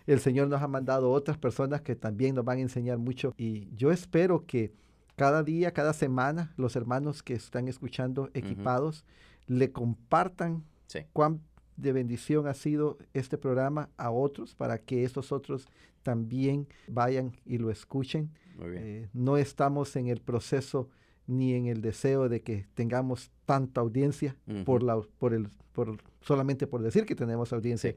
el 0.06 0.20
Señor 0.20 0.48
nos 0.48 0.62
ha 0.62 0.68
mandado 0.68 1.10
otras 1.10 1.36
personas 1.36 1.82
que 1.82 1.96
también 1.96 2.34
nos 2.34 2.44
van 2.44 2.58
a 2.58 2.62
enseñar 2.62 2.98
mucho. 2.98 3.34
Y 3.36 3.68
yo 3.74 3.90
espero 3.90 4.46
que 4.46 4.72
cada 5.16 5.42
día, 5.42 5.72
cada 5.72 5.92
semana, 5.92 6.52
los 6.56 6.76
hermanos 6.76 7.22
que 7.22 7.34
están 7.34 7.68
escuchando 7.68 8.30
equipados 8.34 9.04
le 9.46 9.72
compartan 9.72 10.64
cuán 11.12 11.40
de 11.76 11.92
bendición 11.92 12.46
ha 12.46 12.54
sido 12.54 12.98
este 13.14 13.36
programa 13.36 13.90
a 13.96 14.10
otros 14.10 14.54
para 14.54 14.78
que 14.78 15.04
estos 15.04 15.32
otros 15.32 15.66
también 16.02 16.68
vayan 16.88 17.32
y 17.44 17.58
lo 17.58 17.70
escuchen. 17.70 18.30
Eh, 18.60 19.08
no 19.12 19.36
estamos 19.36 19.96
en 19.96 20.06
el 20.06 20.20
proceso 20.20 20.88
ni 21.26 21.54
en 21.54 21.66
el 21.66 21.80
deseo 21.80 22.28
de 22.28 22.42
que 22.42 22.66
tengamos 22.74 23.30
tanta 23.44 23.80
audiencia 23.80 24.36
por 24.64 24.82
la, 24.82 25.00
por 25.18 25.34
el, 25.34 25.48
por, 25.72 25.98
solamente 26.20 26.66
por 26.66 26.82
decir 26.82 27.04
que 27.04 27.14
tenemos 27.14 27.52
audiencia, 27.52 27.94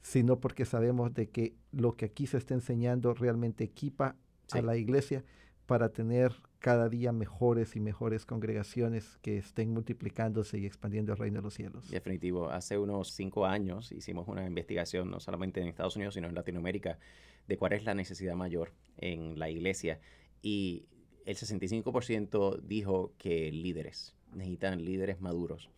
sino 0.00 0.40
porque 0.40 0.64
sabemos 0.64 1.12
de 1.14 1.28
que 1.28 1.54
lo 1.72 1.96
que 1.96 2.06
aquí 2.06 2.26
se 2.26 2.38
está 2.38 2.54
enseñando 2.54 3.14
realmente 3.14 3.64
equipa 3.64 4.16
a 4.52 4.62
la 4.62 4.76
iglesia 4.76 5.24
para 5.66 5.90
tener 5.90 6.32
cada 6.60 6.88
día 6.88 7.12
mejores 7.12 7.76
y 7.76 7.80
mejores 7.80 8.24
congregaciones 8.24 9.18
que 9.22 9.36
estén 9.36 9.72
multiplicándose 9.72 10.58
y 10.58 10.66
expandiendo 10.66 11.12
el 11.12 11.18
reino 11.18 11.36
de 11.36 11.42
los 11.42 11.54
cielos. 11.54 11.90
Definitivo. 11.90 12.48
Hace 12.48 12.78
unos 12.78 13.12
cinco 13.12 13.46
años 13.46 13.92
hicimos 13.92 14.26
una 14.28 14.46
investigación, 14.46 15.10
no 15.10 15.20
solamente 15.20 15.60
en 15.60 15.68
Estados 15.68 15.94
Unidos, 15.96 16.14
sino 16.14 16.26
en 16.26 16.34
Latinoamérica, 16.34 16.98
de 17.46 17.56
cuál 17.56 17.74
es 17.74 17.84
la 17.84 17.94
necesidad 17.94 18.34
mayor 18.34 18.72
en 18.96 19.38
la 19.38 19.50
iglesia. 19.50 20.00
Y 20.42 20.86
el 21.28 21.36
65% 21.36 22.62
dijo 22.62 23.12
que 23.18 23.52
líderes, 23.52 24.14
necesitan 24.32 24.82
líderes 24.82 25.20
maduros. 25.20 25.68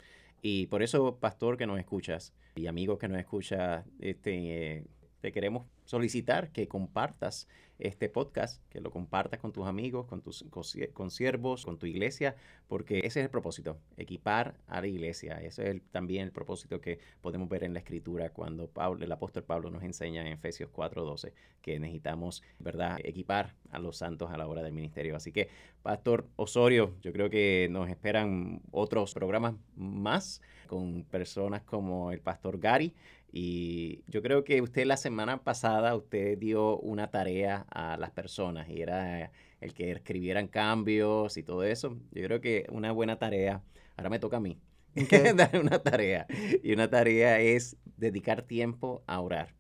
Y 0.42 0.68
por 0.68 0.84
eso, 0.84 1.16
pastor 1.16 1.56
que 1.56 1.66
nos 1.66 1.80
escuchas 1.80 2.32
y 2.54 2.68
amigos 2.68 3.00
que 3.00 3.08
nos 3.08 3.18
escuchas, 3.18 3.84
este, 3.98 4.84
te 5.20 5.32
queremos 5.32 5.66
solicitar 5.84 6.50
que 6.50 6.68
compartas 6.68 7.48
este 7.80 8.08
podcast, 8.08 8.62
que 8.68 8.80
lo 8.80 8.90
compartas 8.90 9.40
con 9.40 9.52
tus 9.52 9.66
amigos, 9.66 10.06
con 10.06 10.20
tus 10.20 10.44
consiervos, 10.92 11.64
con 11.64 11.78
tu 11.78 11.86
iglesia, 11.86 12.36
porque 12.68 12.98
ese 12.98 13.20
es 13.20 13.24
el 13.24 13.30
propósito, 13.30 13.78
equipar 13.96 14.54
a 14.66 14.80
la 14.80 14.86
iglesia. 14.86 15.40
Ese 15.40 15.70
es 15.70 15.82
también 15.90 16.24
el 16.24 16.32
propósito 16.32 16.80
que 16.80 16.98
podemos 17.20 17.48
ver 17.48 17.64
en 17.64 17.72
la 17.72 17.80
escritura 17.80 18.30
cuando 18.30 18.68
Pablo, 18.68 19.04
el 19.04 19.10
apóstol 19.10 19.44
Pablo 19.44 19.70
nos 19.70 19.82
enseña 19.82 20.20
en 20.20 20.28
Efesios 20.28 20.70
4:12 20.70 21.32
que 21.62 21.78
necesitamos, 21.78 22.42
¿verdad?, 22.58 22.98
equipar 23.02 23.54
a 23.70 23.78
los 23.78 23.96
santos 23.96 24.30
a 24.30 24.36
la 24.36 24.46
hora 24.46 24.62
del 24.62 24.72
ministerio. 24.72 25.16
Así 25.16 25.32
que, 25.32 25.48
Pastor 25.82 26.26
Osorio, 26.36 26.94
yo 27.00 27.12
creo 27.12 27.30
que 27.30 27.68
nos 27.70 27.88
esperan 27.88 28.62
otros 28.70 29.14
programas 29.14 29.54
más 29.74 30.42
con 30.70 31.02
personas 31.02 31.62
como 31.62 32.12
el 32.12 32.20
Pastor 32.20 32.60
Gary 32.60 32.94
y 33.32 34.02
yo 34.06 34.22
creo 34.22 34.44
que 34.44 34.62
usted 34.62 34.86
la 34.86 34.96
semana 34.96 35.42
pasada, 35.42 35.96
usted 35.96 36.38
dio 36.38 36.78
una 36.78 37.10
tarea 37.10 37.66
a 37.70 37.96
las 37.96 38.12
personas 38.12 38.68
y 38.68 38.80
era 38.80 39.32
el 39.60 39.74
que 39.74 39.90
escribieran 39.90 40.46
cambios 40.46 41.36
y 41.36 41.42
todo 41.42 41.64
eso. 41.64 41.96
Yo 42.12 42.22
creo 42.22 42.40
que 42.40 42.66
una 42.70 42.92
buena 42.92 43.18
tarea, 43.18 43.62
ahora 43.96 44.10
me 44.10 44.20
toca 44.20 44.36
a 44.36 44.40
mí, 44.40 44.60
dar 45.36 45.60
una 45.60 45.80
tarea. 45.80 46.28
Y 46.62 46.72
una 46.72 46.88
tarea 46.88 47.40
es 47.40 47.76
dedicar 47.96 48.42
tiempo 48.42 49.02
a 49.08 49.20
orar 49.20 49.54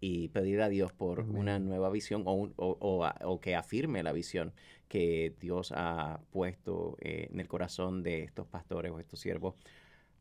y 0.00 0.28
pedir 0.28 0.60
a 0.60 0.68
Dios 0.68 0.92
por 0.92 1.20
una 1.20 1.58
nueva 1.58 1.90
visión 1.90 2.22
o, 2.26 2.50
o, 2.56 3.40
que 3.40 3.56
afirme 3.56 4.02
la 4.04 4.12
visión 4.12 4.52
que 4.88 5.34
Dios 5.40 5.72
ha 5.74 6.20
puesto 6.30 6.96
eh, 7.00 7.28
en 7.32 7.40
el 7.40 7.48
corazón 7.48 8.02
de 8.02 8.22
estos 8.24 8.46
pastores 8.46 8.92
o 8.92 9.00
estos 9.00 9.20
siervos 9.20 9.54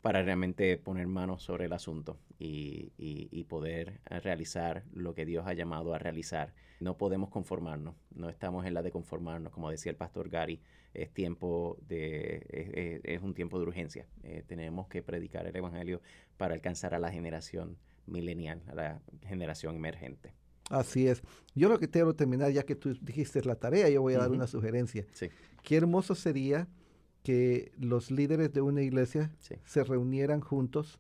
para 0.02 0.24
realmente 0.24 0.78
poner 0.78 1.08
manos 1.08 1.44
sobre 1.44 1.66
el 1.66 1.74
asunto 1.74 2.18
y, 2.40 2.92
y, 2.98 3.44
poder 3.44 4.00
realizar 4.06 4.84
lo 4.94 5.14
que 5.14 5.26
Dios 5.26 5.46
ha 5.46 5.54
llamado 5.54 5.94
a 5.94 6.00
realizar. 6.00 6.54
No 6.80 6.98
podemos 6.98 7.30
conformarnos, 7.30 7.96
no 8.16 8.30
estamos 8.30 8.66
en 8.66 8.74
la 8.74 8.82
de 8.82 8.92
conformarnos, 8.92 9.52
como 9.52 9.70
decía 9.70 9.92
el 9.92 9.98
pastor 9.98 10.30
Gary, 10.30 10.60
es 10.94 11.12
tiempo 11.12 11.78
de, 11.88 13.02
es, 13.04 13.22
un 13.22 13.34
tiempo 13.34 13.60
de 13.60 13.66
urgencia. 13.66 14.08
Eh, 14.24 14.44
tenemos 14.48 14.88
que 14.88 15.04
predicar 15.04 15.46
el 15.46 15.56
Evangelio 15.56 16.02
para 16.38 16.54
alcanzar 16.54 16.94
a 16.94 17.00
la 17.00 17.12
generación 17.12 17.78
milenial, 18.08 18.62
a 18.68 18.76
la 18.76 19.02
generación 19.28 19.76
emergente. 19.76 20.34
Así 20.70 21.08
es. 21.08 21.22
Yo 21.54 21.70
lo 21.70 21.80
que 21.80 21.90
quiero 21.90 22.16
terminar, 22.16 22.52
ya 22.52 22.64
que 22.64 22.76
tú 22.76 22.98
dijiste 23.02 23.44
la 23.44 23.56
tarea, 23.56 23.90
yo 23.90 24.02
voy 24.02 24.14
a 24.14 24.20
dar 24.20 24.32
una 24.32 24.48
sugerencia. 24.48 25.06
Sí. 25.12 25.30
Qué 25.64 25.76
hermoso 25.76 26.16
sería 26.16 26.68
que 27.24 27.72
los 27.80 28.12
líderes 28.12 28.52
de 28.54 28.62
una 28.62 28.82
iglesia 28.82 29.32
se 29.64 29.84
reunieran 29.84 30.42
juntos, 30.42 31.00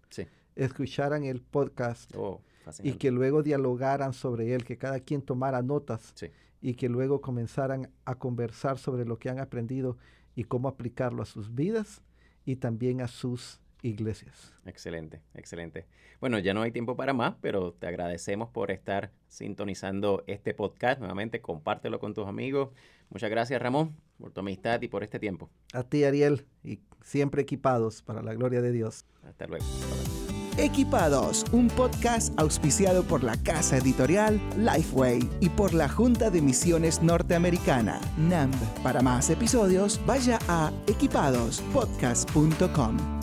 escucharan 0.55 1.23
el 1.23 1.41
podcast 1.41 2.13
oh, 2.15 2.41
y 2.83 2.93
que 2.93 3.11
luego 3.11 3.43
dialogaran 3.43 4.13
sobre 4.13 4.53
él, 4.53 4.63
que 4.63 4.77
cada 4.77 4.99
quien 4.99 5.21
tomara 5.21 5.61
notas 5.61 6.13
y 6.61 6.75
que 6.75 6.89
luego 6.89 7.21
comenzaran 7.21 7.89
a 8.05 8.15
conversar 8.15 8.77
sobre 8.77 9.05
lo 9.05 9.17
que 9.17 9.29
han 9.29 9.39
aprendido 9.39 9.97
y 10.35 10.43
cómo 10.43 10.67
aplicarlo 10.67 11.23
a 11.23 11.25
sus 11.25 11.55
vidas 11.55 12.01
y 12.45 12.57
también 12.57 13.01
a 13.01 13.07
sus 13.07 13.59
iglesias. 13.81 14.53
Excelente, 14.65 15.21
excelente. 15.33 15.87
Bueno, 16.19 16.39
ya 16.39 16.53
no 16.53 16.61
hay 16.61 16.71
tiempo 16.71 16.95
para 16.95 17.13
más, 17.13 17.35
pero 17.41 17.73
te 17.73 17.87
agradecemos 17.87 18.49
por 18.49 18.71
estar 18.71 19.11
sintonizando 19.27 20.23
este 20.27 20.53
podcast. 20.53 20.99
Nuevamente, 20.99 21.41
compártelo 21.41 21.99
con 21.99 22.13
tus 22.13 22.27
amigos. 22.27 22.69
Muchas 23.09 23.29
gracias, 23.29 23.61
Ramón 23.61 23.95
por 24.21 24.31
tu 24.31 24.39
amistad 24.39 24.81
y 24.81 24.87
por 24.87 25.03
este 25.03 25.19
tiempo. 25.19 25.49
A 25.73 25.83
ti, 25.83 26.05
Ariel, 26.05 26.45
y 26.63 26.79
siempre 27.03 27.41
equipados 27.41 28.01
para 28.01 28.21
la 28.21 28.33
gloria 28.33 28.61
de 28.61 28.71
Dios. 28.71 29.03
Hasta 29.23 29.47
luego. 29.47 29.65
Equipados, 30.57 31.45
un 31.51 31.67
podcast 31.69 32.33
auspiciado 32.39 33.03
por 33.03 33.23
la 33.23 33.37
casa 33.37 33.77
editorial 33.77 34.39
Lifeway 34.57 35.29
y 35.39 35.49
por 35.49 35.73
la 35.73 35.89
Junta 35.89 36.29
de 36.29 36.41
Misiones 36.41 37.01
Norteamericana, 37.01 37.99
NAMB. 38.17 38.83
Para 38.83 39.01
más 39.01 39.29
episodios, 39.29 40.01
vaya 40.05 40.39
a 40.47 40.71
equipadospodcast.com. 40.87 43.20